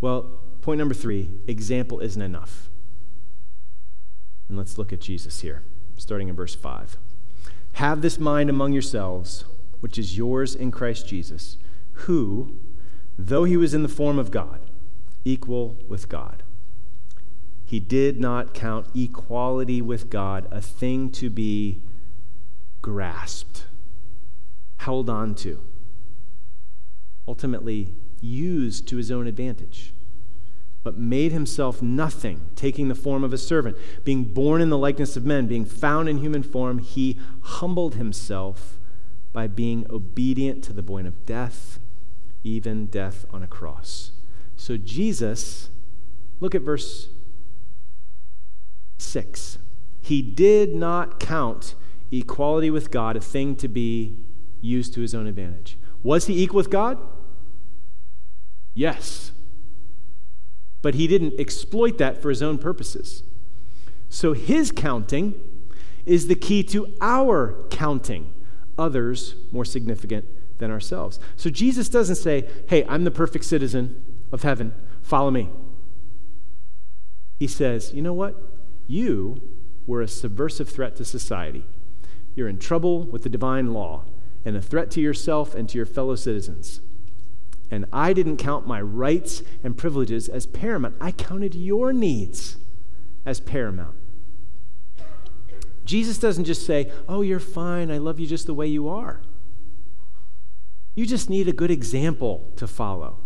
Well, 0.00 0.40
point 0.60 0.78
number 0.78 0.92
three 0.92 1.30
example 1.46 2.00
isn't 2.00 2.20
enough. 2.20 2.68
And 4.48 4.58
let's 4.58 4.76
look 4.76 4.92
at 4.92 5.00
Jesus 5.00 5.40
here, 5.40 5.62
starting 5.96 6.28
in 6.28 6.34
verse 6.34 6.54
5. 6.54 6.96
Have 7.74 8.02
this 8.02 8.18
mind 8.18 8.50
among 8.50 8.72
yourselves, 8.72 9.44
which 9.80 9.98
is 9.98 10.18
yours 10.18 10.54
in 10.54 10.70
Christ 10.70 11.08
Jesus, 11.08 11.58
who, 11.92 12.56
though 13.16 13.44
he 13.44 13.56
was 13.56 13.72
in 13.72 13.82
the 13.82 13.88
form 13.88 14.18
of 14.18 14.30
God, 14.30 14.60
equal 15.24 15.78
with 15.88 16.08
God, 16.08 16.42
he 17.64 17.80
did 17.80 18.20
not 18.20 18.52
count 18.52 18.88
equality 18.94 19.80
with 19.80 20.10
God 20.10 20.46
a 20.50 20.60
thing 20.60 21.10
to 21.12 21.30
be 21.30 21.82
grasped, 22.82 23.64
held 24.78 25.08
on 25.08 25.34
to, 25.36 25.62
ultimately 27.26 27.94
used 28.20 28.88
to 28.88 28.96
his 28.96 29.10
own 29.10 29.26
advantage 29.26 29.94
but 30.84 30.98
made 30.98 31.32
himself 31.32 31.80
nothing, 31.82 32.42
taking 32.54 32.88
the 32.88 32.94
form 32.94 33.24
of 33.24 33.32
a 33.32 33.38
servant. 33.38 33.76
Being 34.04 34.22
born 34.24 34.60
in 34.60 34.68
the 34.68 34.78
likeness 34.78 35.16
of 35.16 35.24
men, 35.24 35.46
being 35.46 35.64
found 35.64 36.10
in 36.10 36.18
human 36.18 36.42
form, 36.42 36.78
he 36.78 37.18
humbled 37.40 37.94
himself 37.94 38.78
by 39.32 39.48
being 39.48 39.86
obedient 39.90 40.62
to 40.64 40.74
the 40.74 40.82
point 40.82 41.06
of 41.06 41.24
death, 41.24 41.80
even 42.44 42.86
death 42.86 43.24
on 43.30 43.42
a 43.42 43.46
cross. 43.46 44.12
So 44.56 44.76
Jesus, 44.76 45.70
look 46.38 46.54
at 46.54 46.60
verse 46.60 47.08
6. 48.98 49.58
He 50.02 50.20
did 50.20 50.74
not 50.74 51.18
count 51.18 51.74
equality 52.12 52.70
with 52.70 52.90
God 52.90 53.16
a 53.16 53.20
thing 53.20 53.56
to 53.56 53.68
be 53.68 54.18
used 54.60 54.92
to 54.94 55.00
his 55.00 55.14
own 55.14 55.26
advantage. 55.26 55.78
Was 56.02 56.26
he 56.26 56.42
equal 56.42 56.58
with 56.58 56.70
God? 56.70 56.98
Yes 58.74 59.32
but 60.84 60.96
he 60.96 61.06
didn't 61.06 61.40
exploit 61.40 61.96
that 61.96 62.20
for 62.20 62.28
his 62.28 62.42
own 62.42 62.58
purposes. 62.58 63.22
So 64.10 64.34
his 64.34 64.70
counting 64.70 65.32
is 66.04 66.26
the 66.26 66.34
key 66.34 66.62
to 66.64 66.94
our 67.00 67.56
counting 67.70 68.34
others 68.76 69.34
more 69.50 69.64
significant 69.64 70.26
than 70.58 70.70
ourselves. 70.70 71.18
So 71.36 71.48
Jesus 71.48 71.88
doesn't 71.88 72.16
say, 72.16 72.46
Hey, 72.68 72.84
I'm 72.86 73.04
the 73.04 73.10
perfect 73.10 73.46
citizen 73.46 74.04
of 74.30 74.42
heaven, 74.42 74.74
follow 75.00 75.30
me. 75.30 75.48
He 77.38 77.46
says, 77.46 77.94
You 77.94 78.02
know 78.02 78.12
what? 78.12 78.36
You 78.86 79.40
were 79.86 80.02
a 80.02 80.06
subversive 80.06 80.68
threat 80.68 80.96
to 80.96 81.06
society. 81.06 81.64
You're 82.34 82.48
in 82.48 82.58
trouble 82.58 83.04
with 83.04 83.22
the 83.22 83.30
divine 83.30 83.72
law 83.72 84.04
and 84.44 84.54
a 84.54 84.60
threat 84.60 84.90
to 84.90 85.00
yourself 85.00 85.54
and 85.54 85.66
to 85.70 85.78
your 85.78 85.86
fellow 85.86 86.14
citizens. 86.14 86.82
And 87.74 87.86
I 87.92 88.12
didn't 88.12 88.36
count 88.36 88.66
my 88.66 88.80
rights 88.80 89.42
and 89.64 89.76
privileges 89.76 90.28
as 90.28 90.46
paramount. 90.46 90.94
I 91.00 91.10
counted 91.10 91.54
your 91.54 91.92
needs 91.92 92.56
as 93.26 93.40
paramount. 93.40 93.96
Jesus 95.84 96.18
doesn't 96.18 96.44
just 96.44 96.64
say, 96.64 96.90
Oh, 97.08 97.22
you're 97.22 97.40
fine. 97.40 97.90
I 97.90 97.98
love 97.98 98.20
you 98.20 98.26
just 98.26 98.46
the 98.46 98.54
way 98.54 98.68
you 98.68 98.88
are. 98.88 99.22
You 100.94 101.04
just 101.04 101.28
need 101.28 101.48
a 101.48 101.52
good 101.52 101.72
example 101.72 102.52
to 102.56 102.68
follow. 102.68 103.18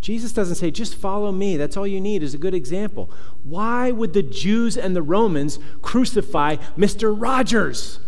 Jesus 0.00 0.32
doesn't 0.32 0.54
say, 0.54 0.70
just 0.70 0.94
follow 0.94 1.30
me. 1.30 1.58
That's 1.58 1.76
all 1.76 1.86
you 1.86 2.00
need 2.00 2.22
is 2.22 2.32
a 2.32 2.38
good 2.38 2.54
example. 2.54 3.10
Why 3.42 3.90
would 3.90 4.14
the 4.14 4.22
Jews 4.22 4.78
and 4.78 4.96
the 4.96 5.02
Romans 5.02 5.58
crucify 5.82 6.56
Mr. 6.78 7.14
Rogers? 7.14 8.00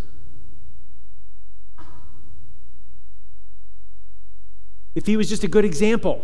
If 4.95 5.07
he 5.07 5.17
was 5.17 5.29
just 5.29 5.45
a 5.45 5.49
good 5.49 5.65
example. 5.65 6.21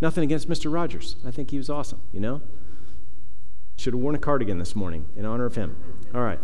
Nothing 0.00 0.24
against 0.24 0.48
Mr. 0.48 0.72
Rogers. 0.72 1.16
I 1.24 1.30
think 1.30 1.50
he 1.50 1.58
was 1.58 1.70
awesome, 1.70 2.00
you 2.12 2.20
know? 2.20 2.42
Should 3.76 3.94
have 3.94 4.02
worn 4.02 4.14
a 4.14 4.18
cardigan 4.18 4.58
this 4.58 4.74
morning 4.74 5.06
in 5.16 5.24
honor 5.24 5.46
of 5.46 5.54
him. 5.54 5.76
All 6.14 6.22
right. 6.22 6.40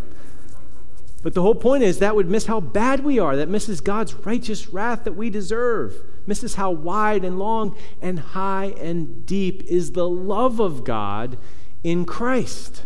But 1.23 1.35
the 1.35 1.43
whole 1.43 1.55
point 1.55 1.83
is 1.83 1.99
that 1.99 2.15
would 2.15 2.31
miss 2.31 2.47
how 2.47 2.61
bad 2.61 3.01
we 3.01 3.19
are, 3.19 3.37
that 3.37 3.49
misses 3.49 3.81
God's 3.81 4.15
righteous 4.15 4.69
wrath 4.69 5.05
that 5.05 5.15
we 5.15 5.31
deserve, 5.31 5.95
misses 6.27 6.55
how 6.55 6.71
wide 6.71 7.25
and 7.25 7.39
long 7.39 7.77
and 8.01 8.21
high 8.21 8.75
and 8.81 9.27
deep 9.27 9.65
is 9.65 9.93
the 9.93 10.09
love 10.09 10.61
of 10.61 10.85
God 10.85 11.37
in 11.83 12.05
Christ. 12.05 12.85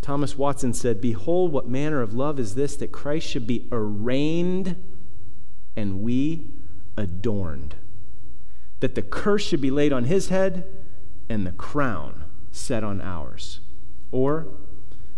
Thomas 0.00 0.36
Watson 0.36 0.72
said, 0.72 1.00
Behold, 1.00 1.52
what 1.52 1.68
manner 1.68 2.00
of 2.00 2.14
love 2.14 2.38
is 2.38 2.54
this 2.54 2.76
that 2.76 2.92
Christ 2.92 3.26
should 3.28 3.46
be 3.46 3.68
arraigned 3.70 4.76
and 5.76 6.02
we 6.02 6.46
adorned. 6.96 7.76
That 8.80 8.94
the 8.94 9.02
curse 9.02 9.42
should 9.42 9.60
be 9.60 9.70
laid 9.70 9.92
on 9.92 10.04
his 10.04 10.28
head 10.28 10.64
and 11.28 11.46
the 11.46 11.52
crown 11.52 12.24
set 12.50 12.82
on 12.82 13.00
ours. 13.00 13.60
Or, 14.10 14.48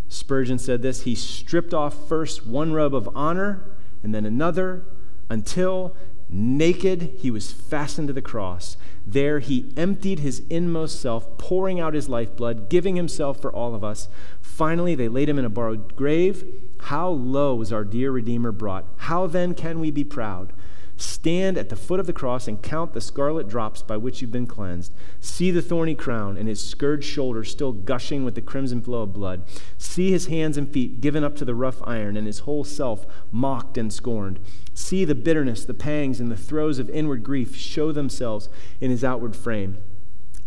Spurgeon 0.09 0.59
said 0.59 0.83
this 0.83 1.03
He 1.03 1.15
stripped 1.15 1.73
off 1.73 2.09
first 2.09 2.47
one 2.47 2.73
robe 2.73 2.95
of 2.95 3.09
honor 3.15 3.65
and 4.03 4.15
then 4.15 4.27
another 4.27 4.85
until 5.31 5.97
naked 6.29 7.15
he 7.19 7.31
was 7.31 7.53
fastened 7.53 8.09
to 8.09 8.15
the 8.15 8.23
cross. 8.23 8.77
There 9.07 9.41
he 9.41 9.73
emptied 9.77 10.21
his 10.21 10.43
inmost 10.49 11.01
self, 11.01 11.37
pouring 11.39 11.81
out 11.81 11.95
his 11.95 12.09
lifeblood, 12.09 12.69
giving 12.69 12.97
himself 12.97 13.41
for 13.41 13.53
all 13.53 13.75
of 13.75 13.85
us. 13.85 14.09
Finally, 14.53 14.95
they 14.95 15.09
laid 15.09 15.31
him 15.31 15.39
in 15.39 15.47
a 15.47 15.49
borrowed 15.49 15.97
grave. 15.97 16.45
How 16.79 17.09
low 17.09 17.55
was 17.55 17.73
our 17.73 17.85
dear 17.85 18.11
Redeemer 18.11 18.53
brought? 18.53 18.85
How 18.99 19.27
then 19.27 19.55
can 19.55 19.81
we 19.81 19.91
be 19.91 20.05
proud? 20.05 20.53
Stand 20.99 21.57
at 21.57 21.71
the 21.71 21.75
foot 21.75 21.99
of 21.99 22.07
the 22.07 22.13
cross 22.13 22.47
and 22.47 22.63
count 22.63 22.93
the 22.93 23.01
scarlet 23.01 23.49
drops 23.49 23.81
by 23.81 23.97
which 23.97 24.21
you've 24.21 24.31
been 24.31 24.47
cleansed. 24.47 24.93
See 25.21 25.51
the 25.51 25.63
thorny 25.63 25.95
crown 25.95 26.37
and 26.37 26.49
his 26.49 26.63
scourged 26.63 27.07
shoulder 27.07 27.45
still 27.45 27.73
gushing 27.73 28.27
with 28.27 28.35
the 28.35 28.43
crimson 28.43 28.83
flow 28.83 29.03
of 29.03 29.15
blood. 29.15 29.43
See 29.79 30.11
his 30.11 30.27
hands 30.27 30.59
and 30.59 30.71
feet 30.71 31.01
given 31.01 31.25
up 31.25 31.35
to 31.37 31.47
the 31.47 31.55
rough 31.55 31.81
iron 31.85 32.19
and 32.19 32.27
his 32.27 32.41
whole 32.41 32.63
self 32.63 33.07
mocked 33.33 33.79
and 33.79 33.91
scorned. 33.91 34.39
See 34.75 35.07
the 35.07 35.15
bitterness, 35.15 35.65
the 35.65 35.73
pangs, 35.73 36.21
and 36.21 36.31
the 36.31 36.37
throes 36.37 36.79
of 36.79 36.91
inward 36.91 37.23
grief 37.25 37.57
show 37.57 37.91
themselves 37.91 38.51
in 38.83 38.91
his 38.91 39.03
outward 39.03 39.35
frame. 39.35 39.79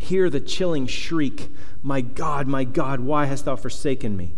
Hear 0.06 0.30
the 0.30 0.40
chilling 0.40 0.86
shriek, 0.86 1.50
My 1.82 2.00
God, 2.00 2.46
my 2.46 2.64
God, 2.64 3.00
why 3.00 3.26
hast 3.26 3.46
thou 3.46 3.56
forsaken 3.56 4.16
me? 4.16 4.36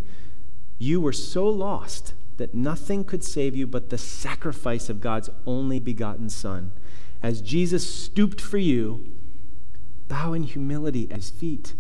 You 0.80 1.02
were 1.02 1.12
so 1.12 1.46
lost 1.46 2.14
that 2.38 2.56
nothing 2.56 3.04
could 3.04 3.22
save 3.22 3.54
you 3.54 3.68
but 3.68 3.90
the 3.90 3.98
sacrifice 3.98 4.90
of 4.90 5.02
God's 5.02 5.30
only 5.46 5.82
begotten 5.82 6.30
Son. 6.30 6.72
As 7.22 7.42
Jesus 7.42 7.94
stooped 7.94 8.40
for 8.40 8.58
you, 8.58 9.12
bow 10.08 10.32
in 10.32 10.44
humility 10.44 11.12
at 11.12 11.18
his 11.18 11.32
feet. 11.32 11.74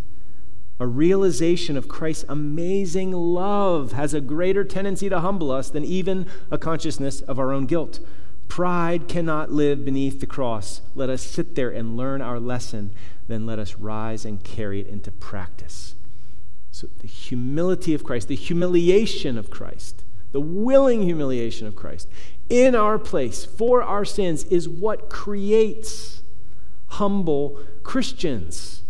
A 0.82 0.86
realization 0.86 1.78
of 1.78 1.88
Christ's 1.88 2.26
amazing 2.28 3.14
love 3.14 3.94
has 3.94 4.14
a 4.14 4.20
greater 4.20 4.66
tendency 4.66 5.08
to 5.08 5.22
humble 5.22 5.50
us 5.50 5.70
than 5.70 5.86
even 5.86 6.28
a 6.52 6.58
consciousness 6.58 7.22
of 7.22 7.40
our 7.40 7.54
own 7.54 7.66
guilt. 7.66 8.02
Pride 8.58 9.08
cannot 9.08 9.51
live 9.51 9.86
beneath 9.86 10.20
the 10.20 10.26
cross. 10.26 10.82
Let 10.95 11.12
us 11.12 11.22
sit 11.22 11.53
there 11.53 11.70
and 11.70 11.95
learn 11.95 12.24
our 12.24 12.39
lesson, 12.39 12.91
then 13.28 13.45
let 13.45 13.60
us 13.60 13.76
rise 13.76 14.26
and 14.26 14.43
carry 14.43 14.80
it 14.80 14.88
into 14.88 15.12
practice. 15.12 15.93
So, 16.72 16.88
the 16.97 17.05
humility 17.05 17.93
of 17.93 18.03
Christ, 18.03 18.30
the 18.30 18.36
humiliation 18.36 19.38
of 19.38 19.51
Christ, 19.51 20.03
the 20.32 20.41
willing 20.41 21.03
humiliation 21.03 21.68
of 21.68 21.76
Christ 21.76 22.10
in 22.49 22.74
our 22.74 22.97
place 22.97 23.45
for 23.45 23.84
our 23.84 24.03
sins 24.03 24.43
is 24.45 24.68
what 24.68 25.08
creates 25.08 26.24
humble 26.88 27.60
Christians, 27.84 28.82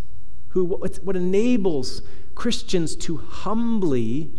who, 0.52 0.64
what 0.64 1.18
enables 1.18 2.04
Christians 2.36 2.96
to 2.96 3.18
humbly 3.18 4.32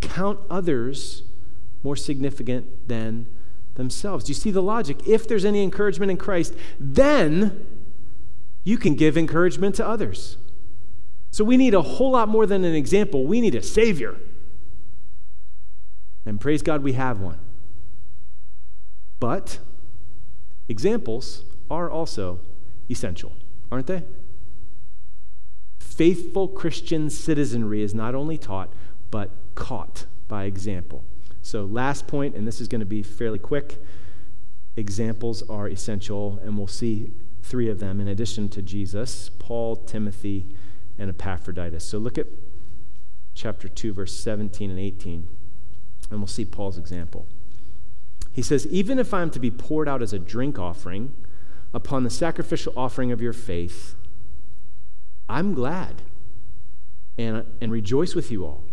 count 0.00 0.38
others 0.48 1.24
more 1.82 1.96
significant 1.96 2.86
than 2.86 3.26
themselves. 3.80 4.24
Do 4.26 4.30
you 4.30 4.34
see 4.34 4.50
the 4.50 4.62
logic? 4.62 5.08
If 5.08 5.26
there's 5.26 5.44
any 5.44 5.62
encouragement 5.62 6.10
in 6.10 6.18
Christ, 6.18 6.54
then 6.78 7.66
you 8.62 8.76
can 8.76 8.94
give 8.94 9.16
encouragement 9.16 9.74
to 9.76 9.86
others. 9.86 10.36
So 11.30 11.44
we 11.44 11.56
need 11.56 11.72
a 11.72 11.80
whole 11.80 12.10
lot 12.10 12.28
more 12.28 12.44
than 12.44 12.62
an 12.62 12.74
example. 12.74 13.24
We 13.24 13.40
need 13.40 13.54
a 13.54 13.62
Savior. 13.62 14.18
And 16.26 16.38
praise 16.38 16.60
God, 16.60 16.82
we 16.82 16.92
have 16.92 17.20
one. 17.20 17.38
But 19.18 19.60
examples 20.68 21.44
are 21.70 21.90
also 21.90 22.40
essential, 22.90 23.32
aren't 23.72 23.86
they? 23.86 24.04
Faithful 25.78 26.48
Christian 26.48 27.08
citizenry 27.08 27.82
is 27.82 27.94
not 27.94 28.14
only 28.14 28.36
taught, 28.36 28.72
but 29.10 29.30
caught 29.54 30.04
by 30.28 30.44
example. 30.44 31.02
So, 31.42 31.64
last 31.64 32.06
point, 32.06 32.34
and 32.34 32.46
this 32.46 32.60
is 32.60 32.68
going 32.68 32.80
to 32.80 32.86
be 32.86 33.02
fairly 33.02 33.38
quick 33.38 33.78
examples 34.76 35.42
are 35.50 35.68
essential, 35.68 36.40
and 36.42 36.56
we'll 36.56 36.66
see 36.66 37.12
three 37.42 37.68
of 37.68 37.80
them 37.80 38.00
in 38.00 38.08
addition 38.08 38.48
to 38.50 38.62
Jesus 38.62 39.30
Paul, 39.38 39.76
Timothy, 39.76 40.46
and 40.98 41.10
Epaphroditus. 41.10 41.84
So, 41.84 41.98
look 41.98 42.18
at 42.18 42.26
chapter 43.34 43.68
2, 43.68 43.92
verse 43.92 44.18
17 44.18 44.70
and 44.70 44.78
18. 44.78 45.28
And 46.10 46.20
we'll 46.20 46.26
see 46.26 46.44
Paul's 46.44 46.78
example. 46.78 47.26
He 48.32 48.42
says, 48.42 48.66
Even 48.66 48.98
if 48.98 49.14
I 49.14 49.22
am 49.22 49.30
to 49.30 49.40
be 49.40 49.50
poured 49.50 49.88
out 49.88 50.02
as 50.02 50.12
a 50.12 50.18
drink 50.18 50.58
offering 50.58 51.14
upon 51.72 52.04
the 52.04 52.10
sacrificial 52.10 52.72
offering 52.76 53.12
of 53.12 53.20
your 53.20 53.32
faith, 53.32 53.94
I'm 55.28 55.54
glad 55.54 56.02
and, 57.16 57.44
and 57.60 57.70
rejoice 57.70 58.14
with 58.14 58.30
you 58.30 58.44
all. 58.44 58.64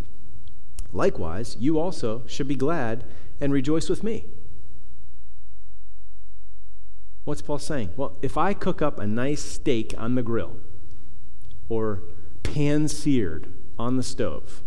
Likewise, 0.93 1.57
you 1.59 1.79
also 1.79 2.23
should 2.27 2.47
be 2.47 2.55
glad 2.55 3.03
and 3.39 3.53
rejoice 3.53 3.89
with 3.89 4.03
me. 4.03 4.25
What's 7.25 7.41
Paul 7.41 7.59
saying? 7.59 7.91
Well, 7.97 8.17
if 8.21 8.37
I 8.37 8.53
cook 8.53 8.81
up 8.81 8.99
a 8.99 9.05
nice 9.05 9.41
steak 9.41 9.93
on 9.97 10.15
the 10.15 10.23
grill 10.23 10.57
or 11.67 12.03
pan 12.41 12.87
seared 12.87 13.51
on 13.77 13.97
the 13.97 14.03
stove, 14.03 14.61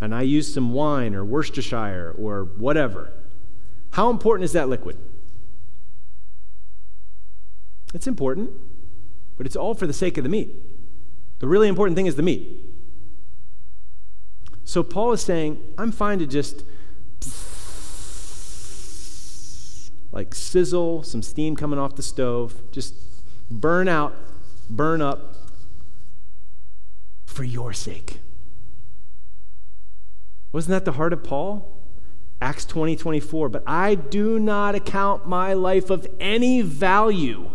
and 0.00 0.14
I 0.14 0.22
use 0.22 0.52
some 0.52 0.72
wine 0.72 1.14
or 1.14 1.24
Worcestershire 1.24 2.14
or 2.18 2.44
whatever, 2.44 3.12
how 3.92 4.10
important 4.10 4.44
is 4.44 4.52
that 4.52 4.68
liquid? 4.68 4.98
It's 7.94 8.08
important, 8.08 8.50
but 9.36 9.46
it's 9.46 9.56
all 9.56 9.74
for 9.74 9.86
the 9.86 9.92
sake 9.92 10.18
of 10.18 10.24
the 10.24 10.28
meat. 10.28 10.50
The 11.38 11.46
really 11.46 11.68
important 11.68 11.96
thing 11.96 12.06
is 12.06 12.16
the 12.16 12.22
meat. 12.22 12.65
So 14.66 14.82
Paul 14.82 15.12
is 15.12 15.22
saying, 15.22 15.62
I'm 15.78 15.92
fine 15.92 16.18
to 16.18 16.26
just 16.26 16.64
like 20.10 20.34
sizzle, 20.34 21.04
some 21.04 21.22
steam 21.22 21.54
coming 21.54 21.78
off 21.78 21.94
the 21.94 22.02
stove, 22.02 22.60
just 22.72 22.94
burn 23.48 23.86
out, 23.86 24.14
burn 24.68 25.00
up 25.00 25.36
for 27.26 27.44
your 27.44 27.72
sake. 27.72 28.18
Wasn't 30.50 30.70
that 30.70 30.84
the 30.84 30.96
heart 30.96 31.12
of 31.12 31.22
Paul? 31.22 31.80
Acts 32.42 32.64
20 32.64 32.96
24. 32.96 33.48
But 33.48 33.62
I 33.68 33.94
do 33.94 34.38
not 34.40 34.74
account 34.74 35.28
my 35.28 35.52
life 35.52 35.90
of 35.90 36.08
any 36.18 36.60
value, 36.60 37.50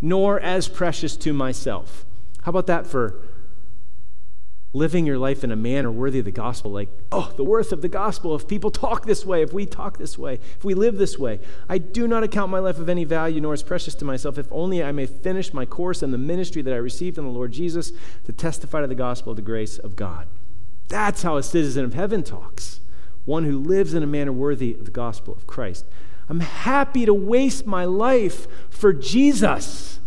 nor 0.00 0.40
as 0.40 0.66
precious 0.66 1.16
to 1.18 1.32
myself. 1.32 2.04
How 2.42 2.50
about 2.50 2.66
that 2.66 2.88
for 2.88 3.22
living 4.74 5.04
your 5.04 5.18
life 5.18 5.44
in 5.44 5.50
a 5.50 5.56
manner 5.56 5.90
worthy 5.90 6.18
of 6.18 6.24
the 6.24 6.32
gospel. 6.32 6.70
Like, 6.70 6.88
oh, 7.10 7.32
the 7.36 7.44
worth 7.44 7.72
of 7.72 7.82
the 7.82 7.88
gospel. 7.88 8.34
If 8.34 8.48
people 8.48 8.70
talk 8.70 9.04
this 9.04 9.26
way, 9.26 9.42
if 9.42 9.52
we 9.52 9.66
talk 9.66 9.98
this 9.98 10.16
way, 10.16 10.34
if 10.56 10.64
we 10.64 10.74
live 10.74 10.96
this 10.96 11.18
way, 11.18 11.40
I 11.68 11.78
do 11.78 12.08
not 12.08 12.22
account 12.22 12.50
my 12.50 12.58
life 12.58 12.78
of 12.78 12.88
any 12.88 13.04
value, 13.04 13.40
nor 13.40 13.52
as 13.52 13.62
precious 13.62 13.94
to 13.96 14.04
myself, 14.04 14.38
if 14.38 14.50
only 14.50 14.82
I 14.82 14.92
may 14.92 15.06
finish 15.06 15.52
my 15.52 15.66
course 15.66 16.02
and 16.02 16.12
the 16.12 16.18
ministry 16.18 16.62
that 16.62 16.72
I 16.72 16.78
received 16.78 17.16
from 17.16 17.26
the 17.26 17.32
Lord 17.32 17.52
Jesus 17.52 17.92
to 18.24 18.32
testify 18.32 18.80
to 18.80 18.86
the 18.86 18.94
gospel 18.94 19.32
of 19.32 19.36
the 19.36 19.42
grace 19.42 19.78
of 19.78 19.94
God. 19.94 20.26
That's 20.88 21.22
how 21.22 21.36
a 21.36 21.42
citizen 21.42 21.84
of 21.84 21.94
heaven 21.94 22.22
talks, 22.22 22.80
one 23.24 23.44
who 23.44 23.58
lives 23.58 23.94
in 23.94 24.02
a 24.02 24.06
manner 24.06 24.32
worthy 24.32 24.74
of 24.74 24.86
the 24.86 24.90
gospel 24.90 25.34
of 25.34 25.46
Christ. 25.46 25.84
I'm 26.28 26.40
happy 26.40 27.04
to 27.04 27.12
waste 27.12 27.66
my 27.66 27.84
life 27.84 28.46
for 28.70 28.92
Jesus 28.92 30.00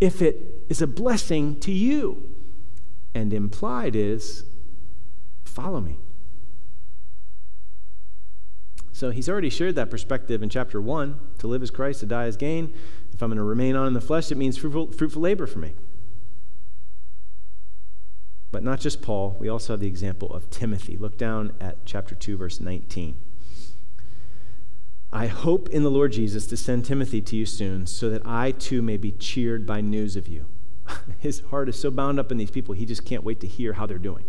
if 0.00 0.20
it 0.20 0.64
is 0.68 0.82
a 0.82 0.86
blessing 0.86 1.58
to 1.60 1.70
you 1.70 2.35
and 3.16 3.32
implied 3.32 3.96
is 3.96 4.44
follow 5.44 5.80
me. 5.80 5.98
So 8.92 9.10
he's 9.10 9.28
already 9.28 9.50
shared 9.50 9.74
that 9.76 9.90
perspective 9.90 10.42
in 10.42 10.50
chapter 10.50 10.80
1 10.80 11.18
to 11.38 11.46
live 11.46 11.62
as 11.62 11.70
Christ, 11.70 12.00
to 12.00 12.06
die 12.06 12.24
as 12.24 12.36
gain. 12.36 12.74
If 13.12 13.22
I'm 13.22 13.30
going 13.30 13.38
to 13.38 13.44
remain 13.44 13.74
on 13.74 13.86
in 13.86 13.94
the 13.94 14.00
flesh, 14.02 14.30
it 14.30 14.36
means 14.36 14.58
fruitful, 14.58 14.92
fruitful 14.92 15.22
labor 15.22 15.46
for 15.46 15.58
me. 15.58 15.74
But 18.52 18.62
not 18.62 18.80
just 18.80 19.02
Paul, 19.02 19.36
we 19.40 19.48
also 19.48 19.72
have 19.72 19.80
the 19.80 19.86
example 19.86 20.32
of 20.32 20.50
Timothy. 20.50 20.96
Look 20.96 21.16
down 21.18 21.52
at 21.60 21.84
chapter 21.86 22.14
2, 22.14 22.36
verse 22.36 22.60
19. 22.60 23.16
I 25.12 25.26
hope 25.26 25.68
in 25.70 25.82
the 25.82 25.90
Lord 25.90 26.12
Jesus 26.12 26.46
to 26.48 26.56
send 26.56 26.84
Timothy 26.84 27.22
to 27.22 27.36
you 27.36 27.46
soon, 27.46 27.86
so 27.86 28.10
that 28.10 28.26
I 28.26 28.50
too 28.50 28.82
may 28.82 28.98
be 28.98 29.12
cheered 29.12 29.66
by 29.66 29.80
news 29.80 30.16
of 30.16 30.28
you. 30.28 30.46
his 31.18 31.40
heart 31.50 31.68
is 31.68 31.78
so 31.78 31.90
bound 31.90 32.18
up 32.18 32.30
in 32.30 32.38
these 32.38 32.50
people, 32.50 32.74
he 32.74 32.86
just 32.86 33.04
can't 33.04 33.24
wait 33.24 33.40
to 33.40 33.46
hear 33.46 33.74
how 33.74 33.86
they're 33.86 33.98
doing. 33.98 34.24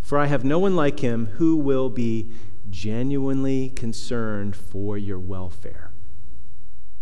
For 0.00 0.18
I 0.18 0.26
have 0.26 0.44
no 0.44 0.58
one 0.58 0.74
like 0.74 1.00
him 1.00 1.26
who 1.36 1.56
will 1.56 1.88
be 1.88 2.32
genuinely 2.68 3.68
concerned 3.70 4.56
for 4.56 4.98
your 4.98 5.18
welfare. 5.18 5.92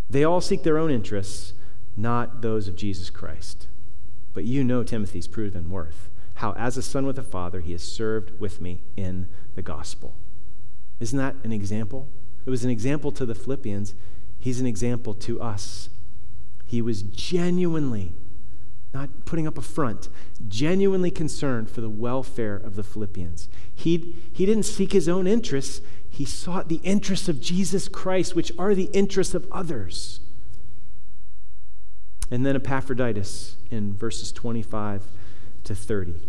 They 0.09 0.23
all 0.23 0.41
seek 0.41 0.63
their 0.63 0.77
own 0.77 0.91
interests, 0.91 1.53
not 1.95 2.41
those 2.41 2.67
of 2.67 2.75
Jesus 2.75 3.09
Christ. 3.09 3.67
But 4.33 4.45
you 4.45 4.63
know 4.63 4.83
Timothy's 4.83 5.27
proven 5.27 5.69
worth, 5.69 6.09
how 6.35 6.53
as 6.53 6.77
a 6.77 6.81
son 6.81 7.05
with 7.05 7.19
a 7.19 7.23
father 7.23 7.61
he 7.61 7.71
has 7.73 7.83
served 7.83 8.39
with 8.39 8.61
me 8.61 8.83
in 8.95 9.27
the 9.55 9.61
gospel. 9.61 10.15
Isn't 10.99 11.17
that 11.17 11.35
an 11.43 11.51
example? 11.51 12.07
It 12.45 12.49
was 12.49 12.63
an 12.63 12.69
example 12.69 13.11
to 13.13 13.25
the 13.25 13.35
Philippians. 13.35 13.95
He's 14.39 14.59
an 14.59 14.67
example 14.67 15.13
to 15.15 15.41
us. 15.41 15.89
He 16.69 16.83
was 16.83 17.01
genuinely, 17.01 18.13
not 18.93 19.25
putting 19.25 19.47
up 19.47 19.57
a 19.57 19.61
front, 19.61 20.07
genuinely 20.47 21.09
concerned 21.09 21.67
for 21.67 21.81
the 21.81 21.89
welfare 21.89 22.55
of 22.55 22.75
the 22.75 22.83
Philippians. 22.83 23.49
He, 23.73 24.15
he 24.31 24.45
didn't 24.45 24.65
seek 24.67 24.91
his 24.91 25.09
own 25.09 25.25
interests, 25.25 25.81
he 26.07 26.25
sought 26.25 26.69
the 26.69 26.79
interests 26.83 27.27
of 27.27 27.41
Jesus 27.41 27.87
Christ, 27.87 28.35
which 28.35 28.51
are 28.59 28.75
the 28.75 28.91
interests 28.93 29.33
of 29.33 29.47
others. 29.51 30.19
And 32.29 32.45
then 32.45 32.55
Epaphroditus 32.55 33.55
in 33.71 33.95
verses 33.95 34.31
25 34.31 35.05
to 35.63 35.73
30. 35.73 36.21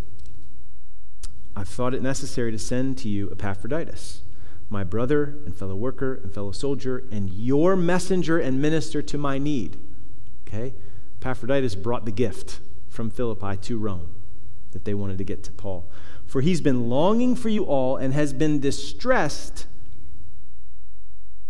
I've 1.55 1.69
thought 1.69 1.93
it 1.93 2.01
necessary 2.01 2.51
to 2.51 2.57
send 2.57 2.97
to 2.97 3.09
you 3.09 3.29
Epaphroditus, 3.31 4.23
my 4.71 4.83
brother 4.83 5.37
and 5.45 5.55
fellow 5.55 5.75
worker 5.75 6.15
and 6.15 6.33
fellow 6.33 6.51
soldier, 6.51 7.03
and 7.11 7.29
your 7.29 7.75
messenger 7.75 8.39
and 8.39 8.59
minister 8.59 9.03
to 9.03 9.19
my 9.19 9.37
need 9.37 9.77
Okay? 10.51 10.73
Epaphroditus 11.19 11.75
brought 11.75 12.05
the 12.05 12.11
gift 12.11 12.59
from 12.89 13.09
Philippi 13.09 13.55
to 13.57 13.77
Rome 13.77 14.09
that 14.71 14.85
they 14.85 14.93
wanted 14.93 15.17
to 15.17 15.23
get 15.23 15.43
to 15.43 15.51
Paul. 15.51 15.89
For 16.25 16.41
he's 16.41 16.61
been 16.61 16.89
longing 16.89 17.35
for 17.35 17.49
you 17.49 17.63
all 17.65 17.97
and 17.97 18.13
has 18.13 18.33
been 18.33 18.59
distressed 18.59 19.67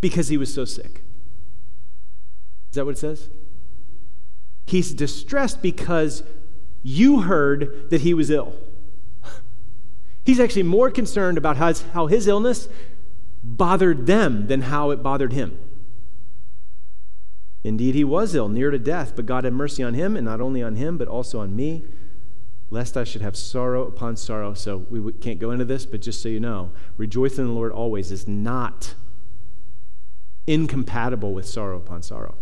because 0.02 0.28
he 0.28 0.38
was 0.38 0.54
so 0.54 0.66
sick. 0.66 1.04
Is 2.72 2.76
that 2.76 2.86
what 2.86 2.95
it 2.95 2.99
says? 2.99 3.30
He's 4.66 4.93
distressed 4.93 5.62
because 5.62 6.24
you 6.84 7.22
heard 7.22 7.89
that 7.89 8.02
he 8.02 8.14
was 8.14 8.30
ill. 8.30 8.56
He's 10.26 10.39
actually 10.39 10.64
more 10.64 10.89
concerned 10.89 11.38
about 11.38 11.58
how 11.58 12.08
his 12.08 12.28
illness 12.28 12.68
bothered 13.43 14.08
them 14.08 14.47
than 14.47 14.64
how 14.64 14.91
it 14.91 15.04
bothered 15.04 15.34
him. 15.34 15.60
Indeed, 17.64 17.93
he 17.93 18.03
was 18.03 18.34
ill, 18.34 18.49
near 18.49 18.72
to 18.72 18.80
death, 18.80 19.14
but 19.16 19.26
God 19.26 19.43
had 19.43 19.53
mercy 19.53 19.84
on 19.84 19.93
him, 19.93 20.16
and 20.16 20.26
not 20.26 20.41
only 20.41 20.64
on 20.64 20.76
him, 20.76 20.97
but 20.97 21.07
also 21.07 21.39
on 21.39 21.55
me, 21.55 21.84
lest 22.72 22.97
I 22.97 23.03
should 23.03 23.22
have 23.22 23.36
sorrow 23.36 23.88
upon 23.88 24.16
sorrow. 24.18 24.53
So 24.53 24.86
we 24.89 25.12
can't 25.14 25.39
go 25.39 25.51
into 25.51 25.66
this, 25.66 25.86
but 25.86 26.01
just 26.01 26.22
so 26.22 26.30
you 26.30 26.39
know, 26.39 26.72
rejoice 26.97 27.38
in 27.38 27.45
the 27.45 27.53
Lord 27.53 27.72
always 27.72 28.12
is 28.12 28.28
not 28.28 28.95
incompatible 30.47 31.34
with 31.34 31.45
sorrow 31.47 31.78
upon 31.78 32.01
sorrow. 32.01 32.36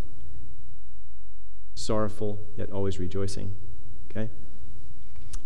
Sorrowful, 1.76 2.40
yet 2.56 2.72
always 2.72 3.00
rejoicing. 3.00 3.56
Okay? 4.10 4.30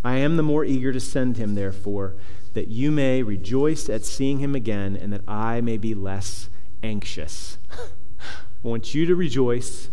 I 0.04 0.18
am 0.18 0.38
the 0.38 0.44
more 0.44 0.66
eager 0.66 0.92
to 0.92 1.00
send 1.00 1.38
him, 1.38 1.56
therefore, 1.56 2.16
that 2.54 2.68
you 2.68 2.92
may 2.92 3.24
rejoice 3.24 3.90
at 3.90 4.06
seeing 4.06 4.40
him 4.40 4.54
again, 4.54 4.96
and 4.96 5.12
that 5.14 5.22
I 5.28 5.62
may 5.62 5.78
be 5.78 5.96
less 5.96 6.50
anxious. 6.84 7.58
I 8.64 8.68
want 8.68 8.94
you 8.94 9.06
to 9.06 9.16
rejoice, 9.16 9.90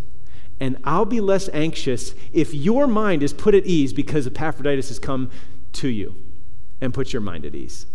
and 0.61 0.79
I'll 0.85 1.05
be 1.05 1.21
less 1.21 1.49
anxious 1.53 2.15
if 2.33 2.55
your 2.55 2.87
mind 2.87 3.23
is 3.23 3.33
put 3.33 3.55
at 3.55 3.67
ease 3.67 3.93
because 3.93 4.27
Epaphroditus 4.27 4.89
has 4.89 4.99
come 4.99 5.31
to 5.73 5.89
you 5.89 6.15
and 6.81 6.95
put 6.95 7.13
your 7.13 7.23
mind 7.23 7.45
at 7.45 7.55
ease. 7.55 7.87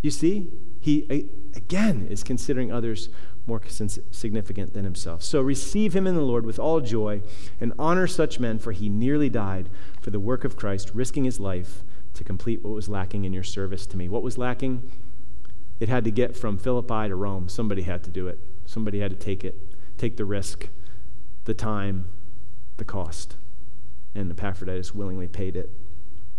You 0.00 0.10
see, 0.10 0.50
he 0.80 1.28
again 1.54 2.08
is 2.10 2.24
considering 2.24 2.72
others 2.72 3.08
more 3.46 3.60
significant 3.68 4.72
than 4.72 4.84
himself. 4.84 5.22
So 5.22 5.40
receive 5.40 5.94
him 5.94 6.06
in 6.06 6.14
the 6.14 6.22
Lord 6.22 6.46
with 6.46 6.58
all 6.58 6.80
joy 6.80 7.22
and 7.60 7.72
honor 7.78 8.06
such 8.06 8.40
men, 8.40 8.58
for 8.58 8.72
he 8.72 8.88
nearly 8.88 9.28
died 9.28 9.68
for 10.00 10.10
the 10.10 10.20
work 10.20 10.44
of 10.44 10.56
Christ, 10.56 10.92
risking 10.94 11.24
his 11.24 11.40
life 11.40 11.82
to 12.14 12.24
complete 12.24 12.62
what 12.62 12.74
was 12.74 12.88
lacking 12.88 13.24
in 13.24 13.32
your 13.32 13.42
service 13.42 13.86
to 13.88 13.96
me. 13.96 14.08
What 14.08 14.22
was 14.22 14.38
lacking? 14.38 14.90
It 15.80 15.88
had 15.88 16.04
to 16.04 16.10
get 16.10 16.36
from 16.36 16.58
Philippi 16.58 17.08
to 17.08 17.16
Rome. 17.16 17.48
Somebody 17.48 17.82
had 17.82 18.04
to 18.04 18.10
do 18.10 18.28
it. 18.28 18.38
Somebody 18.72 19.00
had 19.00 19.10
to 19.10 19.16
take 19.18 19.44
it, 19.44 19.74
take 19.98 20.16
the 20.16 20.24
risk, 20.24 20.70
the 21.44 21.52
time, 21.52 22.06
the 22.78 22.86
cost. 22.86 23.36
And 24.14 24.30
Epaphroditus 24.30 24.94
willingly 24.94 25.28
paid 25.28 25.56
it 25.56 25.68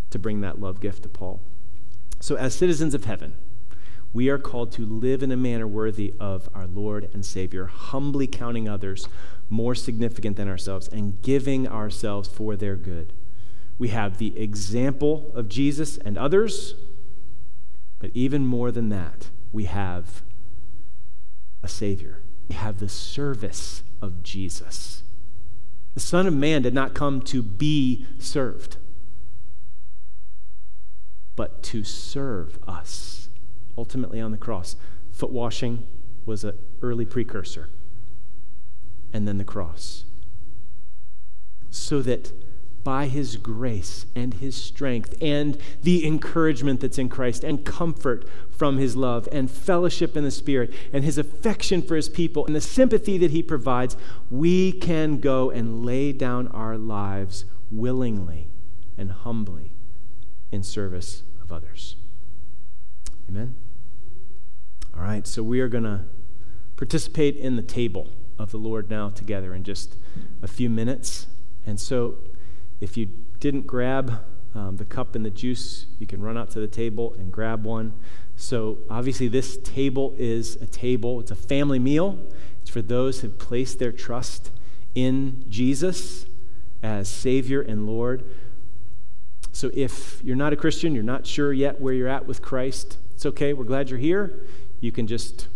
to 0.10 0.18
bring 0.18 0.42
that 0.42 0.60
love 0.60 0.80
gift 0.80 1.04
to 1.04 1.10
Paul. 1.10 1.42
So, 2.20 2.36
as 2.36 2.56
citizens 2.56 2.96
of 2.96 3.06
heaven, 3.06 3.36
we 4.14 4.30
are 4.30 4.40
called 4.40 4.72
to 4.72 4.84
live 4.84 5.22
in 5.22 5.32
a 5.32 5.38
manner 5.38 5.68
worthy 5.68 6.16
of 6.20 6.50
our 6.56 6.66
Lord 6.66 7.08
and 7.14 7.24
Savior, 7.24 7.68
humbly 7.68 8.26
counting 8.26 8.68
others 8.68 9.08
more 9.48 9.76
significant 9.76 10.36
than 10.36 10.50
ourselves 10.50 10.88
and 10.88 11.22
giving 11.22 11.68
ourselves 11.68 12.28
for 12.28 12.56
their 12.56 12.76
good. 12.76 13.14
We 13.78 13.90
have 13.90 14.18
the 14.18 14.40
example 14.40 15.32
of 15.36 15.50
Jesus 15.50 16.00
and 16.00 16.18
others, 16.18 16.74
but 18.00 18.10
even 18.16 18.44
more 18.44 18.72
than 18.72 18.90
that, 18.90 19.30
we 19.52 19.66
have 19.66 20.24
a 21.62 21.68
Savior. 21.68 22.23
We 22.48 22.56
have 22.56 22.80
the 22.80 22.90
service 22.90 23.84
of 24.02 24.24
Jesus. 24.24 25.04
The 25.94 26.00
Son 26.00 26.28
of 26.28 26.34
Man 26.34 26.62
did 26.62 26.74
not 26.74 26.94
come 26.94 27.22
to 27.22 27.42
be 27.42 28.06
served, 28.20 28.78
but 31.36 31.64
to 31.64 31.84
serve 31.84 32.60
us 32.68 33.30
ultimately 33.78 34.20
on 34.20 34.32
the 34.32 34.38
cross. 34.38 34.76
Foot 35.12 35.32
washing 35.32 35.86
was 36.26 36.44
an 36.44 36.58
early 36.82 37.06
precursor, 37.06 37.70
and 39.12 39.28
then 39.28 39.38
the 39.38 39.44
cross. 39.44 40.06
So 41.70 42.02
that 42.02 42.32
by 42.84 43.08
his 43.08 43.38
grace 43.38 44.06
and 44.16 44.36
his 44.36 44.56
strength 44.56 45.16
and 45.22 45.58
the 45.82 46.06
encouragement 46.06 46.82
that's 46.82 46.98
in 46.98 47.10
Christ 47.10 47.44
and 47.44 47.64
comfort 47.66 48.28
from 48.52 48.78
his 48.78 48.96
love 48.96 49.28
and 49.32 49.50
fellowship 49.50 50.18
in 50.18 50.24
the 50.24 50.32
Spirit 50.32 50.74
and 50.92 51.04
his 51.04 51.18
affection 51.18 51.82
for 51.82 51.96
his 51.96 52.10
people 52.10 52.46
and 52.46 52.56
the 52.56 52.62
sympathy 52.62 53.18
that 53.18 53.32
he 53.32 53.42
provides, 53.42 53.96
we 54.30 54.72
can 54.72 55.20
go 55.20 55.50
and 55.50 55.86
lay 55.86 56.12
down 56.12 56.48
our 56.50 56.78
lives 56.78 57.46
willingly 57.72 58.50
and 58.98 59.12
humbly 59.12 59.72
in 60.52 60.64
service 60.64 61.24
of 61.42 61.52
others. 61.52 61.96
Amen? 63.28 63.56
All 64.96 65.02
right, 65.02 65.26
so 65.26 65.42
we 65.42 65.60
are 65.60 65.70
going 65.70 65.86
to 65.86 66.06
participate 66.76 67.36
in 67.36 67.56
the 67.56 67.64
table 67.64 68.10
of 68.38 68.52
the 68.52 68.58
Lord 68.58 68.90
now 68.90 69.10
together 69.10 69.54
in 69.54 69.64
just 69.64 69.96
a 70.42 70.48
few 70.48 70.70
minutes. 70.70 71.28
And 71.66 71.80
so 71.80 72.18
if 72.84 72.98
you 72.98 73.06
didn't 73.40 73.66
grab 73.66 74.22
um, 74.54 74.76
the 74.76 74.84
cup 74.84 75.16
and 75.16 75.26
the 75.26 75.30
juice, 75.30 75.86
you 76.00 76.06
can 76.06 76.22
run 76.22 76.38
out 76.38 76.52
to 76.52 76.60
the 76.60 76.68
table 76.68 77.16
and 77.18 77.32
grab 77.32 77.64
one. 77.64 77.94
So, 78.36 78.80
obviously, 78.90 79.30
this 79.30 79.58
table 79.58 80.14
is 80.18 80.58
a 80.58 80.68
table, 80.68 81.22
it's 81.22 81.32
a 81.32 81.36
family 81.36 81.80
meal. 81.80 82.20
It's 82.62 82.70
for 82.70 82.82
those 82.82 83.22
who 83.22 83.30
place 83.30 83.74
their 83.74 83.92
trust 83.92 84.52
in 84.96 85.46
Jesus 85.50 86.26
as 86.82 87.08
Savior 87.08 87.62
and 87.62 87.88
Lord. 87.88 88.26
So, 89.54 89.72
if 89.74 90.22
you're 90.24 90.36
not 90.36 90.52
a 90.52 90.58
Christian, 90.58 90.94
you're 90.94 91.04
not 91.04 91.26
sure 91.26 91.54
yet 91.54 91.80
where 91.80 91.94
you're 91.94 92.10
at 92.10 92.28
with 92.28 92.42
Christ, 92.42 92.98
it's 93.14 93.26
okay. 93.26 93.54
We're 93.54 93.64
glad 93.64 93.90
you're 93.90 94.00
here. 94.00 94.46
You 94.82 94.92
can 94.92 95.08
just, 95.08 95.48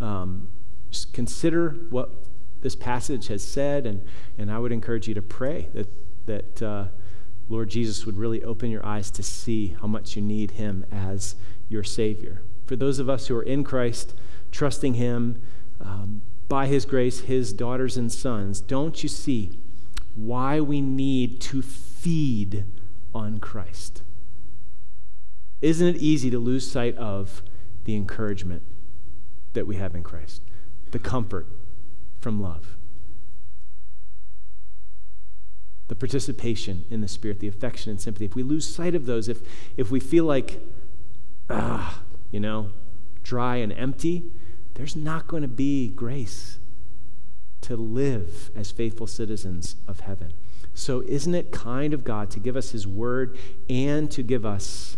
um, 0.00 0.48
just 0.90 1.14
consider 1.14 1.70
what 1.88 2.10
this 2.60 2.76
passage 2.76 3.28
has 3.28 3.42
said, 3.42 3.86
and, 3.86 4.04
and 4.36 4.50
I 4.50 4.58
would 4.58 4.72
encourage 4.72 5.08
you 5.08 5.14
to 5.14 5.22
pray 5.22 5.68
that 5.72 5.88
that 6.26 6.62
uh, 6.62 6.86
Lord 7.48 7.70
Jesus 7.70 8.06
would 8.06 8.16
really 8.16 8.42
open 8.42 8.70
your 8.70 8.84
eyes 8.84 9.10
to 9.12 9.22
see 9.22 9.76
how 9.80 9.86
much 9.86 10.16
you 10.16 10.22
need 10.22 10.52
Him 10.52 10.84
as 10.90 11.36
your 11.68 11.82
Savior. 11.82 12.42
For 12.66 12.76
those 12.76 12.98
of 12.98 13.10
us 13.10 13.26
who 13.26 13.36
are 13.36 13.42
in 13.42 13.64
Christ, 13.64 14.14
trusting 14.50 14.94
Him 14.94 15.42
um, 15.80 16.22
by 16.48 16.66
His 16.66 16.84
grace, 16.84 17.20
His 17.20 17.52
daughters 17.52 17.96
and 17.96 18.10
sons, 18.10 18.60
don't 18.60 19.02
you 19.02 19.08
see 19.08 19.58
why 20.14 20.60
we 20.60 20.80
need 20.80 21.40
to 21.42 21.60
feed 21.60 22.64
on 23.14 23.38
Christ? 23.38 24.02
Isn't 25.60 25.88
it 25.88 25.96
easy 25.96 26.30
to 26.30 26.38
lose 26.38 26.70
sight 26.70 26.96
of 26.96 27.42
the 27.84 27.96
encouragement 27.96 28.62
that 29.54 29.66
we 29.66 29.76
have 29.76 29.94
in 29.94 30.02
Christ, 30.02 30.42
the 30.90 30.98
comfort 30.98 31.46
from 32.20 32.40
love? 32.40 32.76
The 35.88 35.94
participation 35.94 36.84
in 36.90 37.00
the 37.00 37.08
Spirit, 37.08 37.40
the 37.40 37.48
affection 37.48 37.90
and 37.90 38.00
sympathy, 38.00 38.24
if 38.24 38.34
we 38.34 38.42
lose 38.42 38.66
sight 38.66 38.94
of 38.94 39.06
those, 39.06 39.28
if, 39.28 39.40
if 39.76 39.90
we 39.90 40.00
feel 40.00 40.24
like, 40.24 40.60
ah, 41.50 42.02
you 42.30 42.40
know, 42.40 42.70
dry 43.22 43.56
and 43.56 43.72
empty, 43.72 44.30
there's 44.74 44.96
not 44.96 45.26
going 45.26 45.42
to 45.42 45.48
be 45.48 45.88
grace 45.88 46.58
to 47.60 47.76
live 47.76 48.50
as 48.54 48.70
faithful 48.70 49.06
citizens 49.06 49.76
of 49.88 50.00
heaven. 50.00 50.32
So, 50.74 51.02
isn't 51.06 51.34
it 51.34 51.52
kind 51.52 51.94
of 51.94 52.02
God 52.02 52.30
to 52.30 52.40
give 52.40 52.56
us 52.56 52.70
His 52.72 52.86
word 52.86 53.38
and 53.70 54.10
to 54.10 54.22
give 54.22 54.44
us 54.44 54.96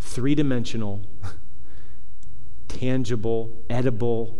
three 0.00 0.34
dimensional, 0.34 1.02
tangible, 2.68 3.56
edible 3.70 4.36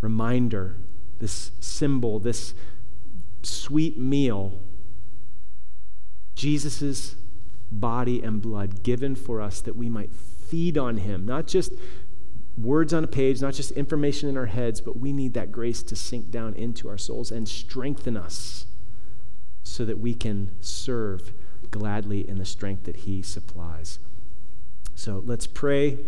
reminder, 0.00 0.76
this 1.20 1.52
symbol, 1.60 2.18
this 2.18 2.54
sweet 3.42 3.98
meal, 3.98 4.58
Jesus' 6.34 7.16
body 7.70 8.22
and 8.22 8.40
blood 8.40 8.82
given 8.82 9.14
for 9.14 9.40
us 9.40 9.60
that 9.60 9.76
we 9.76 9.88
might 9.88 10.12
feed 10.12 10.76
on 10.76 10.98
him, 10.98 11.24
not 11.24 11.46
just 11.46 11.72
words 12.56 12.92
on 12.92 13.02
a 13.02 13.06
page, 13.08 13.40
not 13.40 13.54
just 13.54 13.70
information 13.72 14.28
in 14.28 14.36
our 14.36 14.46
heads, 14.46 14.80
but 14.80 14.98
we 14.98 15.12
need 15.12 15.34
that 15.34 15.50
grace 15.50 15.82
to 15.82 15.96
sink 15.96 16.30
down 16.30 16.54
into 16.54 16.88
our 16.88 16.98
souls 16.98 17.30
and 17.30 17.48
strengthen 17.48 18.16
us 18.16 18.66
so 19.62 19.84
that 19.84 19.98
we 19.98 20.12
can 20.12 20.50
serve 20.60 21.32
gladly 21.70 22.28
in 22.28 22.38
the 22.38 22.44
strength 22.44 22.84
that 22.84 22.96
he 22.96 23.22
supplies. 23.22 23.98
So 24.94 25.22
let's 25.24 25.46
pray, 25.46 25.98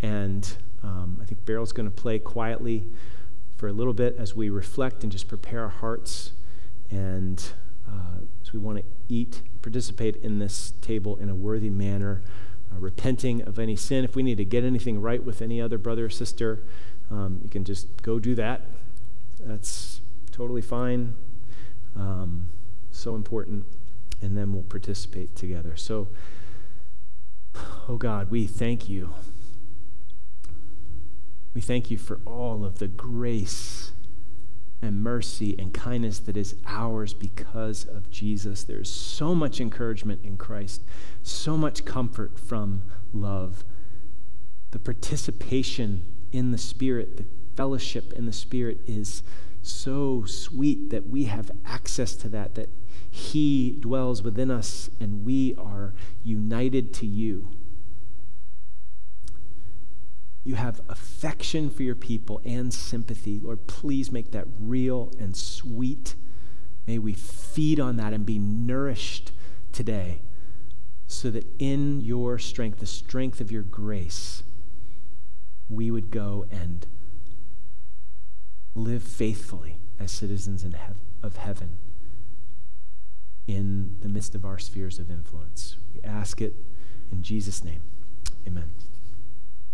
and 0.00 0.48
um, 0.82 1.18
I 1.20 1.24
think 1.24 1.44
Beryl's 1.44 1.72
going 1.72 1.90
to 1.90 1.94
play 1.94 2.20
quietly 2.20 2.86
for 3.56 3.66
a 3.66 3.72
little 3.72 3.92
bit 3.92 4.14
as 4.16 4.36
we 4.36 4.48
reflect 4.48 5.02
and 5.02 5.10
just 5.10 5.26
prepare 5.26 5.62
our 5.62 5.68
hearts 5.68 6.32
and 6.90 7.42
uh, 7.88 8.20
so 8.42 8.50
we 8.52 8.58
want 8.58 8.78
to 8.78 8.84
eat, 9.08 9.42
participate 9.62 10.16
in 10.16 10.38
this 10.38 10.72
table 10.80 11.16
in 11.16 11.28
a 11.28 11.34
worthy 11.34 11.70
manner, 11.70 12.22
uh, 12.72 12.78
repenting 12.78 13.42
of 13.42 13.58
any 13.58 13.76
sin. 13.76 14.04
If 14.04 14.16
we 14.16 14.22
need 14.22 14.38
to 14.38 14.44
get 14.44 14.64
anything 14.64 15.00
right 15.00 15.22
with 15.22 15.42
any 15.42 15.60
other 15.60 15.78
brother 15.78 16.06
or 16.06 16.10
sister, 16.10 16.64
um, 17.10 17.40
you 17.42 17.48
can 17.48 17.64
just 17.64 18.02
go 18.02 18.18
do 18.18 18.34
that. 18.34 18.62
That's 19.40 20.00
totally 20.30 20.62
fine. 20.62 21.14
Um, 21.96 22.48
so 22.90 23.14
important. 23.14 23.64
And 24.20 24.36
then 24.36 24.52
we'll 24.52 24.62
participate 24.64 25.36
together. 25.36 25.76
So, 25.76 26.08
oh 27.88 27.96
God, 27.96 28.30
we 28.30 28.46
thank 28.46 28.88
you. 28.88 29.14
We 31.54 31.60
thank 31.60 31.90
you 31.90 31.98
for 31.98 32.20
all 32.24 32.64
of 32.64 32.78
the 32.78 32.88
grace 32.88 33.92
and 34.80 35.02
mercy 35.02 35.56
and 35.58 35.74
kindness 35.74 36.20
that 36.20 36.36
is 36.36 36.56
ours 36.66 37.12
because 37.12 37.84
of 37.84 38.10
Jesus. 38.10 38.64
There's 38.64 38.90
so 38.90 39.34
much 39.34 39.60
encouragement 39.60 40.24
in 40.24 40.36
Christ, 40.36 40.82
so 41.22 41.56
much 41.56 41.84
comfort 41.84 42.38
from 42.38 42.82
love. 43.12 43.64
The 44.70 44.78
participation 44.78 46.04
in 46.32 46.52
the 46.52 46.58
Spirit, 46.58 47.16
the 47.16 47.24
fellowship 47.56 48.12
in 48.12 48.26
the 48.26 48.32
Spirit 48.32 48.78
is 48.86 49.22
so 49.62 50.24
sweet 50.24 50.90
that 50.90 51.08
we 51.08 51.24
have 51.24 51.50
access 51.66 52.14
to 52.16 52.28
that, 52.28 52.54
that 52.54 52.68
He 53.10 53.76
dwells 53.80 54.22
within 54.22 54.50
us 54.50 54.90
and 55.00 55.24
we 55.24 55.54
are 55.56 55.94
united 56.22 56.94
to 56.94 57.06
you. 57.06 57.48
You 60.48 60.54
have 60.54 60.80
affection 60.88 61.68
for 61.68 61.82
your 61.82 61.94
people 61.94 62.40
and 62.42 62.72
sympathy. 62.72 63.38
Lord, 63.38 63.66
please 63.66 64.10
make 64.10 64.30
that 64.30 64.46
real 64.58 65.12
and 65.20 65.36
sweet. 65.36 66.14
May 66.86 66.96
we 66.98 67.12
feed 67.12 67.78
on 67.78 67.96
that 67.96 68.14
and 68.14 68.24
be 68.24 68.38
nourished 68.38 69.32
today 69.72 70.22
so 71.06 71.30
that 71.32 71.44
in 71.58 72.00
your 72.00 72.38
strength, 72.38 72.78
the 72.78 72.86
strength 72.86 73.42
of 73.42 73.52
your 73.52 73.62
grace, 73.62 74.42
we 75.68 75.90
would 75.90 76.10
go 76.10 76.46
and 76.50 76.86
live 78.74 79.02
faithfully 79.02 79.80
as 80.00 80.10
citizens 80.10 80.62
hev- 80.62 80.96
of 81.22 81.36
heaven 81.36 81.76
in 83.46 83.98
the 84.00 84.08
midst 84.08 84.34
of 84.34 84.46
our 84.46 84.58
spheres 84.58 84.98
of 84.98 85.10
influence. 85.10 85.76
We 85.92 86.00
ask 86.04 86.40
it 86.40 86.54
in 87.12 87.22
Jesus' 87.22 87.62
name. 87.62 87.82
Amen. 88.46 88.72